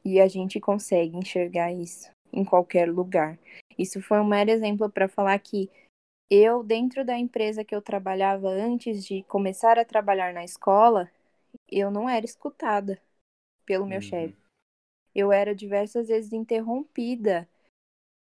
E 0.03 0.19
a 0.19 0.27
gente 0.27 0.59
consegue 0.59 1.17
enxergar 1.17 1.71
isso 1.71 2.09
em 2.31 2.45
qualquer 2.45 2.89
lugar. 2.89 3.37
Isso 3.77 4.01
foi 4.01 4.19
um 4.19 4.27
mero 4.27 4.49
exemplo 4.49 4.89
para 4.89 5.07
falar 5.07 5.37
que 5.39 5.69
eu, 6.29 6.63
dentro 6.63 7.05
da 7.05 7.17
empresa 7.17 7.63
que 7.63 7.75
eu 7.75 7.81
trabalhava 7.81 8.49
antes 8.49 9.05
de 9.05 9.23
começar 9.23 9.79
a 9.79 9.85
trabalhar 9.85 10.33
na 10.33 10.43
escola, 10.43 11.09
eu 11.69 11.89
não 11.89 12.09
era 12.09 12.25
escutada 12.25 12.99
pelo 13.65 13.85
meu 13.85 13.97
uhum. 13.97 14.01
chefe. 14.01 14.37
Eu 15.15 15.31
era 15.31 15.55
diversas 15.55 16.07
vezes 16.07 16.31
interrompida 16.31 17.47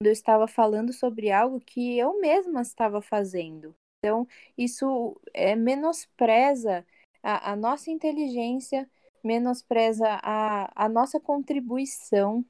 eu 0.01 0.11
estava 0.11 0.47
falando 0.47 0.91
sobre 0.91 1.31
algo 1.31 1.59
que 1.59 1.97
eu 1.97 2.19
mesma 2.19 2.61
estava 2.61 3.01
fazendo. 3.01 3.75
Então, 3.99 4.27
isso 4.57 5.19
é, 5.33 5.55
menospreza 5.55 6.85
a, 7.23 7.51
a 7.51 7.55
nossa 7.55 7.89
inteligência, 7.89 8.89
menospreza 9.23 10.05
a, 10.21 10.85
a 10.85 10.89
nossa 10.89 11.19
contribuição. 11.19 12.45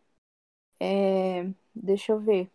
É, 0.79 1.47
deixa 1.73 2.11
eu 2.11 2.19
ver. 2.19 2.49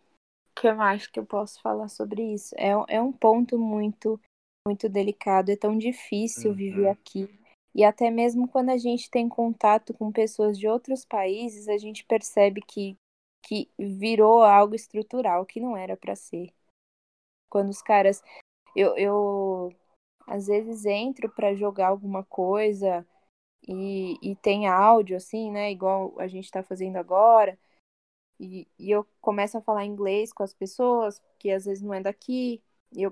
O 0.51 0.61
que 0.61 0.71
mais 0.73 1.07
que 1.07 1.19
eu 1.19 1.25
posso 1.25 1.61
falar 1.61 1.87
sobre 1.87 2.33
isso? 2.33 2.53
É, 2.57 2.71
é 2.95 3.01
um 3.01 3.11
ponto 3.11 3.57
muito, 3.57 4.19
muito 4.67 4.87
delicado. 4.87 5.49
É 5.49 5.55
tão 5.55 5.77
difícil 5.77 6.51
uhum. 6.51 6.57
viver 6.57 6.89
aqui. 6.89 7.27
E 7.73 7.85
até 7.85 8.11
mesmo 8.11 8.47
quando 8.49 8.69
a 8.69 8.77
gente 8.77 9.09
tem 9.09 9.29
contato 9.29 9.93
com 9.93 10.11
pessoas 10.11 10.59
de 10.59 10.67
outros 10.67 11.05
países, 11.05 11.69
a 11.69 11.77
gente 11.77 12.03
percebe 12.03 12.61
que 12.61 12.97
que 13.41 13.69
virou 13.77 14.43
algo 14.43 14.75
estrutural 14.75 15.45
que 15.45 15.59
não 15.59 15.75
era 15.75 15.97
para 15.97 16.15
ser. 16.15 16.53
Quando 17.49 17.69
os 17.69 17.81
caras. 17.81 18.21
Eu, 18.75 18.95
eu 18.97 19.75
às 20.27 20.47
vezes 20.47 20.85
entro 20.85 21.29
para 21.29 21.53
jogar 21.53 21.87
alguma 21.87 22.23
coisa 22.23 23.05
e, 23.67 24.17
e 24.21 24.35
tem 24.37 24.67
áudio, 24.67 25.17
assim, 25.17 25.51
né? 25.51 25.71
Igual 25.71 26.13
a 26.19 26.27
gente 26.27 26.45
está 26.45 26.63
fazendo 26.63 26.97
agora. 26.97 27.59
E, 28.39 28.67
e 28.79 28.89
eu 28.91 29.05
começo 29.21 29.57
a 29.57 29.61
falar 29.61 29.85
inglês 29.85 30.33
com 30.33 30.43
as 30.43 30.53
pessoas, 30.53 31.21
que 31.37 31.51
às 31.51 31.65
vezes 31.65 31.83
não 31.83 31.93
é 31.93 32.01
daqui. 32.01 32.61
E 32.93 33.03
eu 33.03 33.11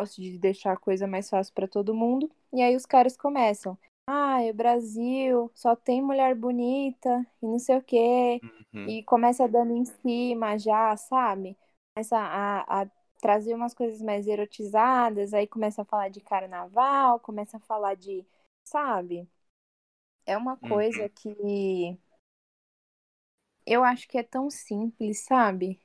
gosto 0.00 0.20
de 0.20 0.38
deixar 0.38 0.72
a 0.72 0.76
coisa 0.76 1.06
mais 1.06 1.30
fácil 1.30 1.54
para 1.54 1.68
todo 1.68 1.94
mundo. 1.94 2.30
E 2.52 2.62
aí 2.62 2.76
os 2.76 2.86
caras 2.86 3.16
começam 3.16 3.78
ah, 4.06 4.40
o 4.42 4.54
Brasil 4.54 5.50
só 5.54 5.74
tem 5.74 6.02
mulher 6.02 6.34
bonita 6.34 7.26
e 7.42 7.46
não 7.46 7.58
sei 7.58 7.76
o 7.78 7.82
quê. 7.82 8.40
Uhum. 8.42 8.88
E 8.88 9.02
começa 9.04 9.48
dando 9.48 9.72
em 9.72 9.84
cima 9.84 10.58
já, 10.58 10.96
sabe? 10.96 11.56
Começa 11.94 12.18
a, 12.18 12.82
a 12.82 12.90
trazer 13.20 13.54
umas 13.54 13.72
coisas 13.72 14.02
mais 14.02 14.26
erotizadas, 14.26 15.32
aí 15.32 15.46
começa 15.46 15.82
a 15.82 15.84
falar 15.84 16.10
de 16.10 16.20
carnaval, 16.20 17.18
começa 17.20 17.56
a 17.56 17.60
falar 17.60 17.94
de, 17.94 18.24
sabe? 18.64 19.28
É 20.26 20.36
uma 20.36 20.56
coisa 20.56 21.04
uhum. 21.04 21.08
que 21.08 21.98
eu 23.66 23.82
acho 23.82 24.06
que 24.08 24.18
é 24.18 24.22
tão 24.22 24.50
simples, 24.50 25.20
sabe? 25.20 25.80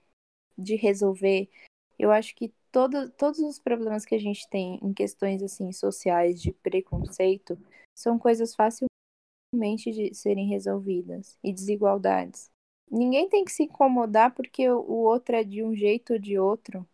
De 0.57 0.75
resolver. 0.75 1.49
Eu 1.97 2.11
acho 2.11 2.35
que 2.35 2.53
todo, 2.71 3.09
todos 3.11 3.39
os 3.39 3.59
problemas 3.59 4.05
que 4.05 4.15
a 4.15 4.19
gente 4.19 4.47
tem 4.49 4.79
em 4.81 4.93
questões 4.93 5.41
assim 5.43 5.71
sociais 5.71 6.41
de 6.41 6.51
preconceito 6.51 7.57
são 7.95 8.17
coisas 8.17 8.55
facilmente 8.55 9.91
de 9.91 10.13
serem 10.13 10.47
resolvidas 10.47 11.37
e 11.43 11.51
desigualdades. 11.51 12.51
Ninguém 12.89 13.29
tem 13.29 13.43
que 13.43 13.51
se 13.51 13.63
incomodar 13.63 14.33
porque 14.33 14.69
o 14.69 15.03
outro 15.03 15.35
é 15.35 15.43
de 15.43 15.63
um 15.63 15.75
jeito 15.75 16.13
ou 16.13 16.19
de 16.19 16.39
outro. 16.39 16.87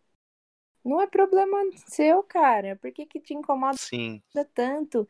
Não 0.83 1.01
é 1.01 1.07
problema 1.07 1.57
seu, 1.87 2.21
cara. 2.21 2.75
Por 2.75 2.91
que, 2.91 3.05
que 3.05 3.19
te 3.19 3.33
incomoda 3.33 3.77
Sim. 3.77 4.21
tanto 4.53 5.07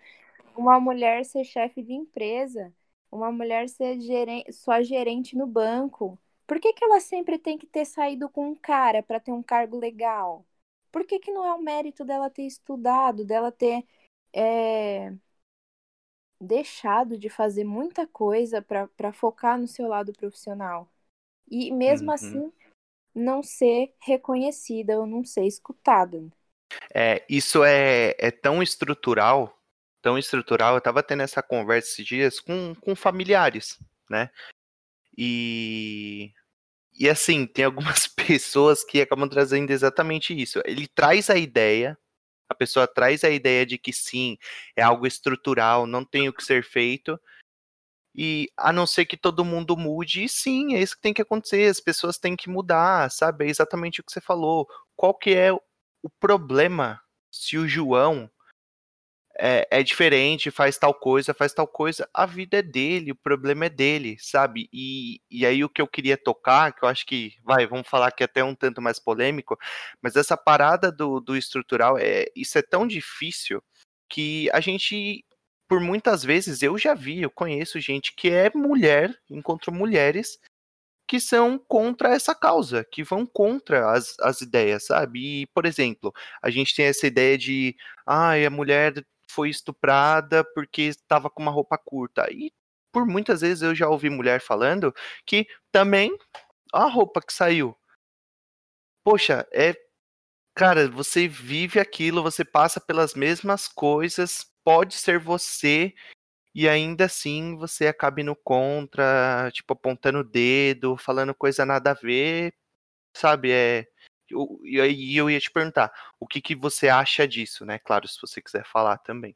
uma 0.56 0.80
mulher 0.80 1.26
ser 1.26 1.44
chefe 1.44 1.82
de 1.82 1.94
empresa? 1.94 2.74
Uma 3.12 3.32
mulher 3.32 3.68
ser 3.68 4.00
gerente, 4.00 4.54
sua 4.54 4.82
gerente 4.84 5.36
no 5.36 5.48
banco? 5.48 6.20
Por 6.48 6.60
que, 6.60 6.74
que 6.74 6.84
ela 6.84 7.00
sempre 7.00 7.40
tem 7.40 7.58
que 7.58 7.66
ter 7.66 7.86
saído 7.86 8.30
com 8.30 8.50
um 8.50 8.56
cara 8.56 9.02
para 9.02 9.20
ter 9.20 9.32
um 9.32 9.44
cargo 9.44 9.78
legal? 9.78 10.46
Por 10.96 11.04
que, 11.04 11.20
que 11.20 11.30
não 11.30 11.46
é 11.46 11.54
o 11.54 11.62
mérito 11.62 12.06
dela 12.06 12.30
ter 12.30 12.44
estudado, 12.44 13.26
dela 13.26 13.52
ter 13.52 13.86
é, 14.34 15.14
deixado 16.40 17.18
de 17.18 17.28
fazer 17.28 17.66
muita 17.66 18.08
coisa 18.08 18.62
para 18.62 19.12
focar 19.12 19.60
no 19.60 19.68
seu 19.68 19.90
lado 19.90 20.14
profissional. 20.14 20.90
E 21.52 21.70
mesmo 21.70 22.08
uhum. 22.08 22.14
assim, 22.14 22.54
não 23.14 23.44
ser 23.44 23.94
reconhecida 24.00 24.98
ou 24.98 25.06
não 25.06 25.26
ser 25.26 25.44
escutada. 25.46 26.32
É, 26.94 27.26
isso 27.28 27.62
é, 27.66 28.16
é 28.18 28.32
tão 28.32 28.64
estrutural, 28.64 29.54
tão 30.02 30.18
estrutural. 30.18 30.76
Eu 30.76 30.78
estava 30.78 31.04
tendo 31.04 31.24
essa 31.24 31.44
conversa 31.44 31.90
esses 31.90 32.06
dias 32.06 32.40
com, 32.40 32.74
com 32.74 32.96
familiares, 32.96 33.78
né? 34.10 34.30
E, 35.18 36.34
e 36.98 37.10
assim, 37.10 37.46
tem 37.46 37.66
algumas 37.66 38.08
pessoas 38.08 38.84
que 38.84 39.02
acabam 39.02 39.30
trazendo 39.30 39.72
exatamente 39.72 40.40
isso. 40.40 40.62
Ele 40.66 40.88
traz 40.88 41.30
a 41.30 41.36
ideia, 41.38 41.98
a 42.50 42.56
pessoa 42.56 42.88
traz 42.88 43.24
a 43.24 43.30
ideia 43.30 43.66
de 43.66 43.78
que 43.78 43.92
sim, 43.92 44.38
é 44.76 44.82
algo 44.82 45.06
estrutural, 45.06 45.86
não 45.86 46.06
tem 46.06 46.30
o 46.30 46.34
que 46.34 46.44
ser 46.44 46.64
feito. 46.64 47.20
E 48.18 48.50
a 48.56 48.72
não 48.72 48.88
ser 48.88 49.06
que 49.06 49.18
todo 49.18 49.44
mundo 49.44 49.76
mude, 49.76 50.24
e 50.24 50.30
sim, 50.30 50.76
é 50.76 50.82
isso 50.82 50.96
que 50.96 51.02
tem 51.02 51.14
que 51.14 51.22
acontecer, 51.22 51.70
as 51.70 51.82
pessoas 51.82 52.18
têm 52.18 52.36
que 52.36 52.50
mudar, 52.50 53.12
sabe? 53.12 53.46
É 53.46 53.50
exatamente 53.50 54.00
o 54.00 54.04
que 54.04 54.12
você 54.12 54.22
falou. 54.22 54.68
Qual 54.96 55.14
que 55.14 55.32
é 55.36 55.52
o 55.52 56.10
problema 56.20 57.02
se 57.30 57.58
o 57.58 57.68
João 57.68 58.32
é, 59.38 59.68
é, 59.70 59.84
diferente, 59.84 60.50
faz 60.50 60.78
tal 60.78 60.94
coisa, 60.94 61.34
faz 61.34 61.54
tal 61.54 61.68
coisa, 61.68 62.08
a 62.14 62.26
vida 62.26 62.58
é 62.58 62.62
dele, 62.62 63.12
o 63.12 63.16
problema 63.16 63.66
é 63.66 63.70
dele, 63.70 64.18
sabe? 64.20 64.70
E, 64.72 65.22
e 65.30 65.46
aí 65.46 65.64
o 65.64 65.70
que 65.70 65.82
eu 65.82 65.88
queria 65.88 66.18
tocar, 66.18 66.74
que 66.74 66.84
eu 66.84 66.90
acho 66.90 67.06
que, 67.06 67.34
vai, 67.44 67.68
vamos 67.68 67.88
falar 67.88 68.12
que 68.12 68.24
é 68.24 68.26
até 68.26 68.44
um 68.44 68.56
tanto 68.56 68.82
mais 68.82 69.00
polêmico, 69.00 69.58
mas 70.02 70.16
essa 70.16 70.38
parada 70.38 70.92
do, 70.92 71.20
do 71.20 71.36
estrutural, 71.36 71.98
é, 71.98 72.26
isso 72.36 72.58
é 72.58 72.62
tão 72.62 72.88
difícil 72.88 73.62
que 74.10 74.50
a 74.54 74.60
gente, 74.60 75.26
por 75.68 75.82
muitas 75.82 76.24
vezes, 76.24 76.62
eu 76.62 76.78
já 76.78 76.94
vi, 76.94 77.22
eu 77.22 77.30
conheço 77.32 77.80
gente 77.80 78.14
que 78.16 78.30
é 78.30 78.50
mulher, 78.54 79.14
encontro 79.30 79.72
mulheres 79.74 80.40
que 81.08 81.20
são 81.20 81.60
contra 81.60 82.10
essa 82.10 82.34
causa, 82.34 82.84
que 82.84 83.04
vão 83.04 83.26
contra 83.26 83.92
as, 83.92 84.16
as 84.20 84.42
ideias, 84.42 84.86
sabe? 84.88 85.42
E, 85.44 85.48
por 85.48 85.66
exemplo, 85.66 86.14
a 86.42 86.50
gente 86.50 86.76
tem 86.76 86.86
essa 86.86 87.06
ideia 87.06 87.38
de, 87.38 87.76
ah, 88.06 88.34
a 88.34 88.50
mulher 88.50 89.06
foi 89.30 89.50
estuprada 89.50 90.44
porque 90.54 90.84
estava 90.84 91.30
com 91.30 91.42
uma 91.42 91.52
roupa 91.52 91.78
curta. 91.78 92.28
E 92.32 92.52
por 92.92 93.06
muitas 93.06 93.42
vezes 93.42 93.62
eu 93.64 93.76
já 93.76 93.90
ouvi 93.90 94.10
mulher 94.10 94.42
falando 94.42 94.94
que 95.26 95.48
também 95.72 96.18
a 96.74 96.86
roupa 96.88 97.22
que 97.22 97.34
saiu. 97.34 97.76
Poxa, 99.04 99.48
é. 99.54 99.76
Cara, 100.56 100.90
você 100.90 101.28
vive 101.28 101.80
aquilo, 101.80 102.24
você 102.24 102.46
passa 102.46 102.82
pelas 102.82 103.14
mesmas 103.16 103.68
coisas, 103.68 104.46
pode 104.64 104.96
ser 104.96 105.20
você, 105.20 105.94
e 106.56 106.70
ainda 106.70 107.06
assim 107.06 107.58
você 107.58 107.88
acaba 107.88 108.22
indo 108.22 108.36
contra, 108.38 109.52
tipo, 109.54 109.74
apontando 109.74 110.20
o 110.20 110.24
dedo, 110.24 110.98
falando 110.98 111.36
coisa 111.36 111.66
nada 111.66 111.92
a 111.92 111.94
ver, 111.96 112.54
sabe? 113.16 113.52
É. 113.52 113.88
E 114.64 114.80
aí 114.80 115.16
eu 115.16 115.30
ia 115.30 115.40
te 115.40 115.52
perguntar, 115.52 115.94
o 116.20 116.28
que, 116.28 116.42
que 116.42 116.56
você 116.56 116.90
acha 116.90 117.28
disso, 117.28 117.66
né? 117.66 117.80
Claro, 117.80 118.08
se 118.08 118.20
você 118.20 118.42
quiser 118.42 118.66
falar 118.66 118.98
também. 118.98 119.36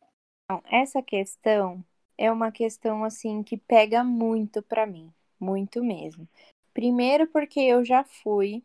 Essa 0.65 1.01
questão 1.01 1.83
é 2.17 2.31
uma 2.31 2.51
questão 2.51 3.03
assim 3.03 3.43
que 3.43 3.55
pega 3.55 4.03
muito 4.03 4.61
para 4.63 4.85
mim, 4.85 5.13
muito 5.39 5.83
mesmo. 5.83 6.27
Primeiro 6.73 7.27
porque 7.27 7.59
eu 7.59 7.85
já 7.85 8.03
fui 8.03 8.63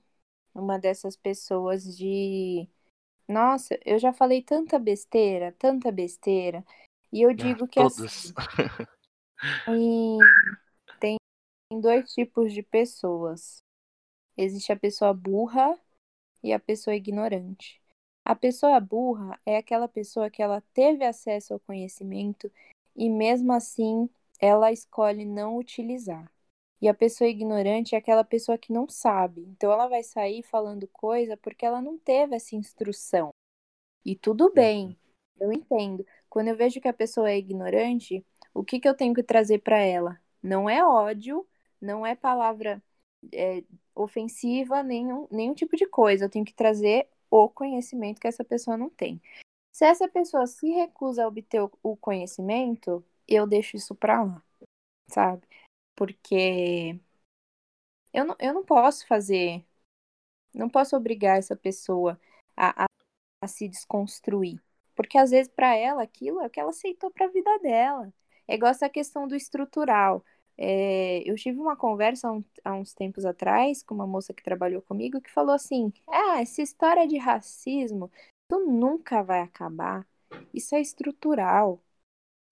uma 0.55 0.79
dessas 0.79 1.17
pessoas 1.17 1.97
de 1.97 2.67
nossa, 3.27 3.79
eu 3.85 3.99
já 3.99 4.13
falei 4.13 4.43
tanta 4.43 4.79
besteira, 4.79 5.53
tanta 5.59 5.91
besteira, 5.91 6.65
e 7.13 7.23
eu 7.23 7.31
ah, 7.31 7.35
digo 7.35 7.67
que 7.67 7.81
Todos. 7.81 8.01
assim, 8.01 8.35
tem 11.01 11.17
dois 11.81 12.13
tipos 12.13 12.53
de 12.53 12.63
pessoas. 12.63 13.63
Existe 14.37 14.73
a 14.73 14.77
pessoa 14.77 15.15
burra 15.15 15.79
e 16.45 16.53
a 16.53 16.61
pessoa 16.61 16.95
ignorante. 16.95 17.81
A 18.23 18.37
pessoa 18.37 18.79
burra 18.79 19.41
é 19.47 19.57
aquela 19.57 19.89
pessoa 19.89 20.29
que 20.29 20.43
ela 20.43 20.63
teve 20.75 21.03
acesso 21.05 21.55
ao 21.55 21.61
conhecimento 21.61 22.53
e 22.95 23.09
mesmo 23.09 23.53
assim 23.53 24.09
ela 24.39 24.71
escolhe 24.71 25.25
não 25.25 25.57
utilizar. 25.57 26.31
E 26.83 26.89
a 26.89 26.93
pessoa 26.93 27.29
ignorante 27.29 27.95
é 27.95 27.99
aquela 27.99 28.23
pessoa 28.23 28.59
que 28.59 28.73
não 28.73 28.87
sabe. 28.87 29.41
Então 29.43 29.73
ela 29.73 29.89
vai 29.89 30.03
sair 30.03 30.43
falando 30.43 30.87
coisa 30.89 31.35
porque 31.39 31.65
ela 31.65 31.81
não 31.81 31.97
teve 31.97 32.37
essa 32.37 32.55
instrução. 32.55 33.31
E 34.05 34.15
tudo 34.15 34.53
bem, 34.53 34.99
uhum. 35.41 35.47
eu 35.47 35.53
entendo. 35.53 36.07
Quando 36.29 36.49
eu 36.49 36.57
vejo 36.57 36.79
que 36.79 36.89
a 36.89 36.93
pessoa 36.93 37.31
é 37.31 37.39
ignorante, 37.39 38.25
o 38.53 38.63
que, 38.63 38.79
que 38.79 38.89
eu 38.89 38.95
tenho 38.95 39.15
que 39.15 39.23
trazer 39.23 39.61
para 39.61 39.79
ela? 39.79 40.21
Não 40.43 40.69
é 40.69 40.85
ódio, 40.85 41.47
não 41.81 42.05
é 42.07 42.15
palavra 42.15 42.83
é, 43.33 43.65
ofensiva, 43.95 44.83
nenhum, 44.83 45.27
nenhum 45.31 45.55
tipo 45.55 45.77
de 45.77 45.87
coisa. 45.87 46.25
Eu 46.25 46.31
tenho 46.31 46.45
que 46.45 46.55
trazer 46.55 47.09
o 47.31 47.49
conhecimento 47.49 48.21
que 48.21 48.29
essa 48.29 48.45
pessoa 48.45 48.77
não 48.77 48.91
tem. 48.91 49.21
Se 49.73 49.85
essa 49.85 50.09
pessoa 50.09 50.47
se 50.47 50.69
recusa 50.71 51.25
a 51.25 51.29
obter 51.29 51.61
o 51.83 51.97
conhecimento, 51.97 53.05
eu 53.29 53.47
deixo 53.47 53.77
isso 53.77 53.95
para 53.95 54.23
lá, 54.23 54.43
sabe? 55.09 55.47
Porque 55.97 56.99
eu 58.13 58.25
não, 58.25 58.37
eu 58.39 58.55
não 58.55 58.65
posso 58.65 59.07
fazer, 59.07 59.65
não 60.55 60.69
posso 60.69 60.97
obrigar 60.97 61.39
essa 61.39 61.57
pessoa 61.57 62.21
a, 62.57 62.85
a, 62.85 62.87
a 63.43 63.49
se 63.49 63.69
desconstruir. 63.69 64.61
Porque 64.95 65.19
às 65.19 65.31
vezes 65.31 65.53
para 65.53 65.75
ela 65.77 66.03
aquilo 66.03 66.41
é 66.41 66.47
o 66.47 66.51
que 66.51 66.61
ela 66.61 66.71
aceitou 66.71 67.11
para 67.11 67.27
a 67.27 67.31
vida 67.31 67.59
dela. 67.61 68.13
É 68.47 68.55
igual 68.55 68.71
essa 68.71 68.89
questão 68.89 69.27
do 69.29 69.35
estrutural. 69.37 70.25
É, 70.57 71.23
eu 71.29 71.35
tive 71.35 71.59
uma 71.59 71.77
conversa 71.77 72.29
há 72.65 72.75
uns 72.75 72.95
tempos 72.95 73.25
atrás 73.25 73.83
com 73.83 73.95
uma 73.95 74.07
moça 74.07 74.33
que 74.33 74.43
trabalhou 74.43 74.81
comigo 74.83 75.21
que 75.21 75.31
falou 75.31 75.55
assim: 75.55 75.93
Ah, 76.07 76.41
essa 76.41 76.63
história 76.63 77.07
de 77.07 77.19
racismo, 77.19 78.11
isso 78.51 78.65
nunca 78.67 79.23
vai 79.23 79.41
acabar. 79.41 80.07
Isso 80.53 80.75
é 80.75 80.81
estrutural, 80.81 81.81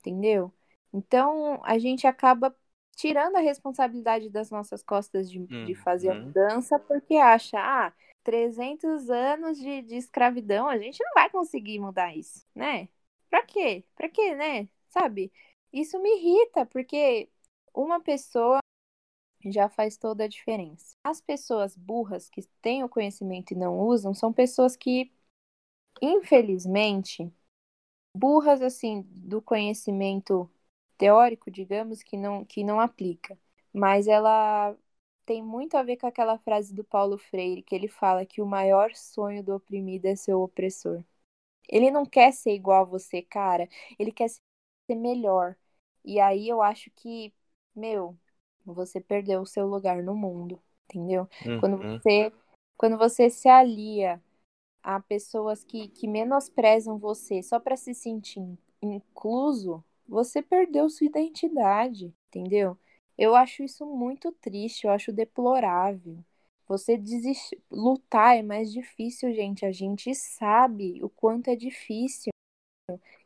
entendeu? 0.01 0.53
Então 0.93 1.61
a 1.65 1.79
gente 1.79 2.07
acaba 2.07 2.55
tirando 2.97 3.37
a 3.37 3.41
responsabilidade 3.41 4.29
das 4.29 4.51
nossas 4.51 4.83
costas 4.83 5.31
de, 5.31 5.41
hum, 5.41 5.65
de 5.65 5.75
fazer 5.75 6.11
hum. 6.11 6.12
a 6.12 6.17
uhum. 6.17 6.25
mudança 6.27 6.79
porque 6.79 7.17
acha, 7.17 7.59
ah, 7.59 7.93
300 8.23 9.11
anos 9.11 9.59
de, 9.59 9.83
de 9.83 9.97
escravidão, 9.97 10.69
a 10.69 10.79
gente 10.79 11.03
não 11.03 11.12
vai 11.15 11.31
conseguir 11.31 11.79
mudar 11.79 12.17
isso, 12.17 12.47
né? 12.55 12.88
Pra 13.31 13.43
quê? 13.43 13.85
Pra 13.97 14.09
quê, 14.09 14.35
né? 14.35 14.69
Sabe? 14.88 15.33
Isso 15.73 15.99
me 16.01 16.17
irrita, 16.17 16.67
porque 16.67 17.29
uma 17.75 18.01
pessoa 18.01 18.61
já 19.47 19.69
faz 19.69 19.97
toda 19.97 20.25
a 20.25 20.29
diferença. 20.29 20.97
As 21.05 21.21
pessoas 21.21 21.77
burras 21.77 22.29
que 22.31 22.43
têm 22.63 22.85
o 22.85 22.89
conhecimento 22.89 23.53
e 23.53 23.57
não 23.57 23.79
usam 23.81 24.15
são 24.15 24.33
pessoas 24.33 24.77
que, 24.77 25.13
infelizmente, 26.03 27.33
burras 28.15 28.63
assim 28.63 29.03
do 29.09 29.41
conhecimento 29.43 30.51
teórico, 30.99 31.51
digamos, 31.51 32.03
que 32.03 32.17
não 32.17 32.45
que 32.45 32.65
não 32.65 32.81
aplica. 32.81 33.39
Mas 33.73 34.07
ela 34.09 34.77
tem 35.27 35.43
muito 35.43 35.77
a 35.77 35.83
ver 35.83 35.97
com 35.97 36.07
aquela 36.07 36.39
frase 36.39 36.75
do 36.75 36.85
Paulo 36.85 37.19
Freire, 37.19 37.63
que 37.63 37.75
ele 37.75 37.89
fala 37.89 38.27
que 38.27 38.41
o 38.43 38.47
maior 38.47 38.95
sonho 38.95 39.43
do 39.45 39.55
oprimido 39.55 40.07
é 40.07 40.17
ser 40.17 40.35
o 40.35 40.43
opressor. 40.45 41.05
Ele 41.69 41.91
não 41.91 42.05
quer 42.07 42.33
ser 42.33 42.53
igual 42.55 42.83
a 42.83 42.85
você, 42.85 43.23
cara. 43.23 43.69
Ele 43.99 44.13
quer 44.13 44.29
ser 44.29 44.41
melhor. 44.97 45.57
E 46.05 46.21
aí 46.21 46.49
eu 46.49 46.63
acho 46.63 46.91
que 46.93 47.33
meu, 47.75 48.17
você 48.65 49.01
perdeu 49.01 49.43
o 49.43 49.47
seu 49.47 49.67
lugar 49.67 50.03
no 50.03 50.15
mundo, 50.15 50.61
entendeu? 50.85 51.29
Uhum. 51.47 51.61
Quando 51.61 51.77
você 51.79 52.33
quando 52.77 52.99
você 52.99 53.31
se 53.31 53.49
alia 53.49 54.21
a 54.83 54.99
pessoas 55.01 55.63
que, 55.63 55.89
que 55.89 56.09
menosprezam 56.09 56.99
você 56.99 57.43
só 57.43 57.61
para 57.61 57.77
se 57.77 57.95
sentir 57.95 58.59
incluso, 58.83 59.85
você 60.09 60.43
perdeu 60.43 60.91
sua 60.91 61.07
identidade, 61.07 62.13
entendeu? 62.29 62.77
Eu 63.17 63.37
acho 63.37 63.63
isso 63.63 63.87
muito 63.87 64.33
triste, 64.33 64.85
eu 64.85 64.91
acho 64.91 65.13
deplorável. 65.13 66.19
Você 66.67 67.01
lutar 67.71 68.37
é 68.37 68.43
mais 68.43 68.73
difícil, 68.73 69.33
gente. 69.33 69.65
A 69.65 69.71
gente 69.71 70.15
sabe 70.15 70.99
o 71.05 71.09
quanto 71.09 71.49
é 71.49 71.57
difícil. 71.57 72.33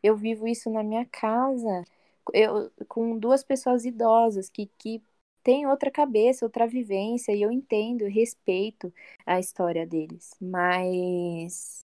Eu 0.02 0.16
vivo 0.16 0.46
isso 0.46 0.70
na 0.70 0.82
minha 0.82 1.06
casa 1.06 1.84
eu, 2.32 2.70
com 2.88 3.18
duas 3.18 3.42
pessoas 3.42 3.84
idosas 3.84 4.48
que, 4.48 4.70
que 4.78 5.02
têm 5.42 5.66
outra 5.66 5.90
cabeça, 5.90 6.44
outra 6.44 6.66
vivência, 6.66 7.32
e 7.32 7.42
eu 7.42 7.52
entendo, 7.52 8.06
respeito 8.06 8.92
a 9.24 9.38
história 9.38 9.86
deles. 9.86 10.34
Mas 10.40 11.80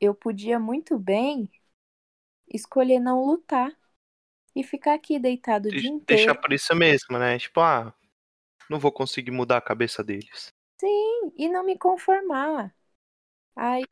eu 0.00 0.14
podia 0.14 0.58
muito 0.58 0.98
bem 0.98 1.50
escolher 2.46 3.00
não 3.00 3.24
lutar 3.24 3.72
e 4.54 4.62
ficar 4.62 4.94
aqui 4.94 5.18
deitado 5.18 5.68
o 5.68 5.70
dia 5.70 5.88
inteiro. 5.88 6.04
Deixar 6.06 6.34
por 6.34 6.52
isso 6.52 6.74
mesmo, 6.74 7.18
né? 7.18 7.38
Tipo, 7.38 7.60
ah, 7.60 7.94
não 8.68 8.78
vou 8.78 8.92
conseguir 8.92 9.30
mudar 9.30 9.58
a 9.58 9.62
cabeça 9.62 10.02
deles. 10.02 10.48
Sim, 10.80 11.32
e 11.36 11.48
não 11.48 11.64
me 11.64 11.76
conformar. 11.76 12.74
Ai, 13.56 13.82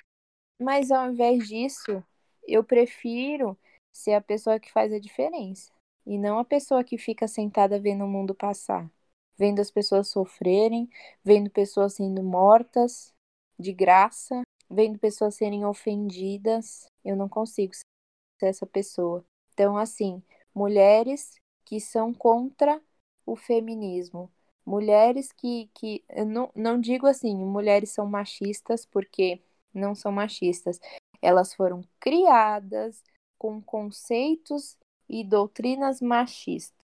mas 0.60 0.90
ao 0.90 1.10
invés 1.10 1.48
disso, 1.48 2.02
eu 2.46 2.62
prefiro 2.62 3.58
ser 3.92 4.12
a 4.12 4.20
pessoa 4.20 4.60
que 4.60 4.70
faz 4.70 4.92
a 4.92 5.00
diferença 5.00 5.75
e 6.06 6.18
não 6.18 6.38
a 6.38 6.44
pessoa 6.44 6.84
que 6.84 6.96
fica 6.96 7.26
sentada 7.26 7.80
vendo 7.80 8.04
o 8.04 8.08
mundo 8.08 8.34
passar, 8.34 8.88
vendo 9.36 9.60
as 9.60 9.70
pessoas 9.70 10.08
sofrerem, 10.08 10.88
vendo 11.24 11.50
pessoas 11.50 11.94
sendo 11.94 12.22
mortas 12.22 13.12
de 13.58 13.72
graça, 13.72 14.42
vendo 14.70 14.98
pessoas 14.98 15.34
serem 15.34 15.64
ofendidas. 15.64 16.86
Eu 17.04 17.16
não 17.16 17.28
consigo 17.28 17.74
ser 17.74 18.46
essa 18.46 18.66
pessoa. 18.66 19.24
Então, 19.52 19.76
assim, 19.76 20.22
mulheres 20.54 21.34
que 21.64 21.80
são 21.80 22.14
contra 22.14 22.80
o 23.24 23.34
feminismo, 23.34 24.30
mulheres 24.64 25.32
que, 25.32 25.68
que 25.74 26.04
eu 26.08 26.24
não, 26.24 26.50
não 26.54 26.80
digo 26.80 27.06
assim, 27.06 27.34
mulheres 27.34 27.90
são 27.90 28.06
machistas, 28.06 28.86
porque 28.86 29.42
não 29.74 29.94
são 29.94 30.12
machistas. 30.12 30.80
Elas 31.20 31.54
foram 31.54 31.82
criadas 31.98 33.02
com 33.38 33.60
conceitos 33.60 34.78
e 35.08 35.24
doutrinas 35.24 36.00
machistas. 36.00 36.76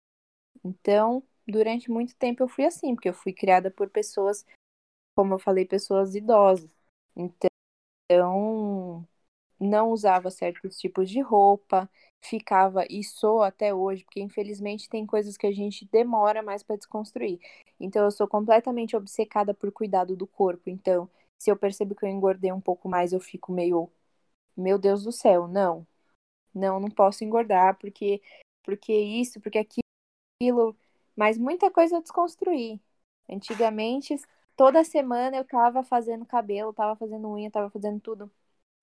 Então, 0.65 1.23
durante 1.47 1.91
muito 1.91 2.15
tempo 2.17 2.43
eu 2.43 2.49
fui 2.49 2.65
assim, 2.67 2.95
porque 2.95 3.09
eu 3.09 3.15
fui 3.15 3.33
criada 3.33 3.71
por 3.71 3.91
pessoas, 3.91 4.45
como 5.17 5.35
eu 5.35 5.39
falei, 5.39 5.65
pessoas 5.67 6.15
idosas. 6.15 6.71
Então, 7.17 9.07
não 9.59 9.91
usava 9.91 10.31
certos 10.31 10.79
tipos 10.79 11.09
de 11.11 11.21
roupa, 11.21 11.89
ficava 12.21 12.85
e 12.91 13.03
sou 13.05 13.43
até 13.43 13.75
hoje, 13.75 14.05
porque 14.05 14.21
infelizmente 14.21 14.89
tem 14.89 15.07
coisas 15.07 15.37
que 15.37 15.47
a 15.47 15.53
gente 15.53 15.87
demora 15.87 16.43
mais 16.43 16.63
para 16.63 16.77
desconstruir. 16.77 17.41
Então, 17.81 18.05
eu 18.05 18.11
sou 18.11 18.29
completamente 18.29 18.97
obcecada 18.97 19.55
por 19.55 19.71
cuidado 19.73 20.17
do 20.17 20.27
corpo. 20.27 20.69
Então, 20.71 21.09
se 21.39 21.51
eu 21.51 21.57
percebo 21.57 21.95
que 21.95 22.05
eu 22.05 22.09
engordei 22.09 22.53
um 22.53 22.61
pouco 22.61 22.89
mais, 22.89 23.13
eu 23.13 23.21
fico 23.21 23.53
meio, 23.53 23.91
meu 24.57 24.79
Deus 24.79 25.05
do 25.05 25.13
céu, 25.13 25.49
não, 25.49 25.87
não, 26.55 26.81
não 26.81 26.91
posso 26.91 27.25
engordar, 27.25 27.79
porque, 27.79 28.21
porque 28.63 28.93
isso, 28.93 29.41
porque 29.41 29.59
aquilo. 29.59 30.77
Mas 31.17 31.39
muita 31.39 31.71
coisa 31.71 31.97
eu 31.97 32.03
desconstruí. 32.03 32.81
Antigamente, 33.29 34.17
toda 34.57 34.85
semana 34.85 35.37
eu 35.37 35.45
tava 35.45 35.83
fazendo 35.83 36.27
cabelo, 36.27 36.73
tava 36.73 36.97
fazendo 36.97 37.31
unha, 37.31 37.51
tava 37.51 37.71
fazendo 37.71 38.01
tudo. 38.01 38.31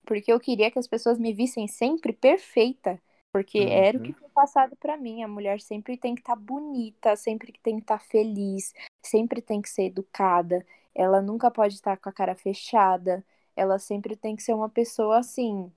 Porque 0.04 0.32
eu 0.32 0.40
queria 0.40 0.70
que 0.70 0.78
as 0.78 0.86
pessoas 0.86 1.18
me 1.18 1.32
vissem 1.32 1.68
sempre 1.68 2.12
perfeita. 2.12 3.00
Porque 3.32 3.60
uhum. 3.60 3.68
era 3.68 3.98
o 3.98 4.02
que 4.02 4.12
foi 4.12 4.28
passado 4.30 4.76
para 4.76 4.96
mim. 4.96 5.22
A 5.22 5.28
mulher 5.28 5.60
sempre 5.60 5.96
tem 5.96 6.14
que 6.14 6.20
estar 6.20 6.34
tá 6.34 6.40
bonita, 6.40 7.14
sempre 7.16 7.52
tem 7.62 7.76
que 7.76 7.82
estar 7.82 7.98
tá 7.98 8.04
feliz, 8.04 8.74
sempre 9.02 9.40
tem 9.40 9.62
que 9.62 9.68
ser 9.68 9.84
educada. 9.84 10.66
Ela 10.94 11.22
nunca 11.22 11.50
pode 11.50 11.74
estar 11.74 11.96
com 11.96 12.08
a 12.08 12.12
cara 12.12 12.34
fechada. 12.34 13.24
Ela 13.54 13.78
sempre 13.78 14.16
tem 14.16 14.34
que 14.34 14.42
ser 14.42 14.54
uma 14.54 14.68
pessoa 14.68 15.18
assim, 15.18 15.70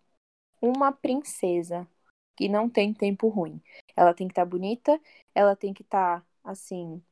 uma 0.64 0.94
princesa 0.94 1.86
que 2.38 2.48
não 2.48 2.70
tem 2.70 2.94
tempo 2.94 3.28
ruim. 3.28 3.62
Ela 3.96 4.14
tem 4.14 4.28
que 4.28 4.32
estar 4.32 4.44
tá 4.44 4.50
bonita, 4.50 5.00
ela 5.36 5.56
tem 5.58 5.74
que 5.74 5.82
estar 5.82 6.22
tá, 6.22 6.28
assim 6.44 7.04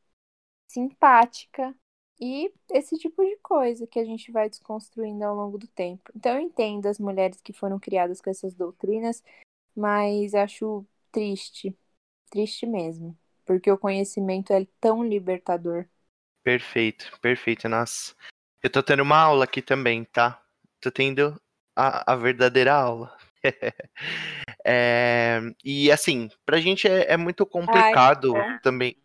simpática 0.68 1.76
e 2.20 2.50
esse 2.72 2.98
tipo 2.98 3.22
de 3.26 3.36
coisa 3.38 3.86
que 3.86 4.00
a 4.00 4.06
gente 4.06 4.32
vai 4.32 4.50
desconstruindo 4.50 5.26
ao 5.26 5.36
longo 5.36 5.58
do 5.58 5.68
tempo. 5.68 6.10
Então 6.16 6.36
eu 6.36 6.40
entendo 6.42 6.86
as 6.86 6.98
mulheres 6.98 7.42
que 7.42 7.52
foram 7.52 7.78
criadas 7.78 8.22
com 8.22 8.30
essas 8.30 8.54
doutrinas, 8.54 9.22
mas 9.76 10.34
acho 10.34 10.86
triste, 11.12 11.76
triste 12.30 12.66
mesmo, 12.66 13.18
porque 13.46 13.70
o 13.70 13.78
conhecimento 13.78 14.54
é 14.54 14.66
tão 14.80 15.04
libertador. 15.04 15.86
Perfeito, 16.42 17.20
perfeito, 17.20 17.68
nossa. 17.68 18.16
Eu 18.64 18.70
tô 18.70 18.82
tendo 18.82 19.04
uma 19.04 19.18
aula 19.18 19.44
aqui 19.44 19.62
também, 19.62 20.06
tá? 20.06 20.42
Tô 20.80 20.90
tendo 20.90 21.36
a, 21.76 22.14
a 22.14 22.16
verdadeira 22.16 22.74
aula. 22.74 23.16
é, 24.66 25.40
e 25.64 25.92
assim, 25.92 26.30
pra 26.46 26.60
gente 26.60 26.88
é, 26.88 27.14
é 27.14 27.18
muito 27.18 27.46
complicado 27.46 28.36
Ai, 28.36 28.60
também. 28.60 28.98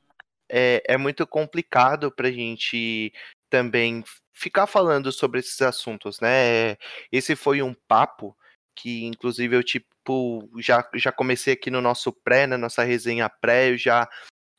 É, 0.48 0.82
é 0.86 0.96
muito 0.96 1.26
complicado 1.26 2.10
pra 2.10 2.30
gente 2.30 3.12
também 3.50 4.04
ficar 4.32 4.66
falando 4.66 5.10
sobre 5.10 5.40
esses 5.40 5.60
assuntos, 5.62 6.20
né? 6.20 6.76
Esse 7.10 7.34
foi 7.34 7.62
um 7.62 7.74
papo 7.88 8.36
que, 8.76 9.04
inclusive, 9.06 9.56
eu 9.56 9.62
tipo 9.62 10.48
já, 10.58 10.88
já 10.94 11.10
comecei 11.10 11.54
aqui 11.54 11.70
no 11.70 11.80
nosso 11.80 12.12
pré, 12.12 12.46
na 12.46 12.58
nossa 12.58 12.84
resenha 12.84 13.28
pré, 13.28 13.70
eu 13.70 13.78
já, 13.78 14.08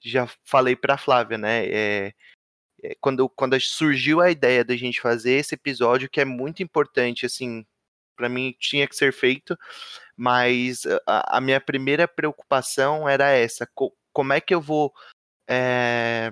já 0.03 0.27
falei 0.43 0.75
pra 0.75 0.97
Flávia, 0.97 1.37
né? 1.37 1.65
É, 1.67 2.13
é, 2.83 2.95
quando, 2.99 3.29
quando 3.29 3.59
surgiu 3.59 4.19
a 4.19 4.29
ideia 4.29 4.65
da 4.65 4.75
gente 4.75 4.99
fazer 4.99 5.33
esse 5.33 5.55
episódio, 5.55 6.09
que 6.09 6.19
é 6.19 6.25
muito 6.25 6.61
importante, 6.61 7.25
assim, 7.25 7.65
para 8.17 8.27
mim 8.27 8.53
tinha 8.59 8.87
que 8.87 8.95
ser 8.95 9.13
feito, 9.13 9.57
mas 10.15 10.81
a, 11.05 11.37
a, 11.37 11.41
minha 11.41 11.61
primeira 11.61 12.07
preocupação 12.07 13.07
era 13.07 13.29
essa: 13.29 13.69
co 13.73 13.93
como 14.11 14.33
é 14.33 14.41
que 14.41 14.53
eu 14.53 14.59
vou 14.59 14.91
é, 15.47 16.31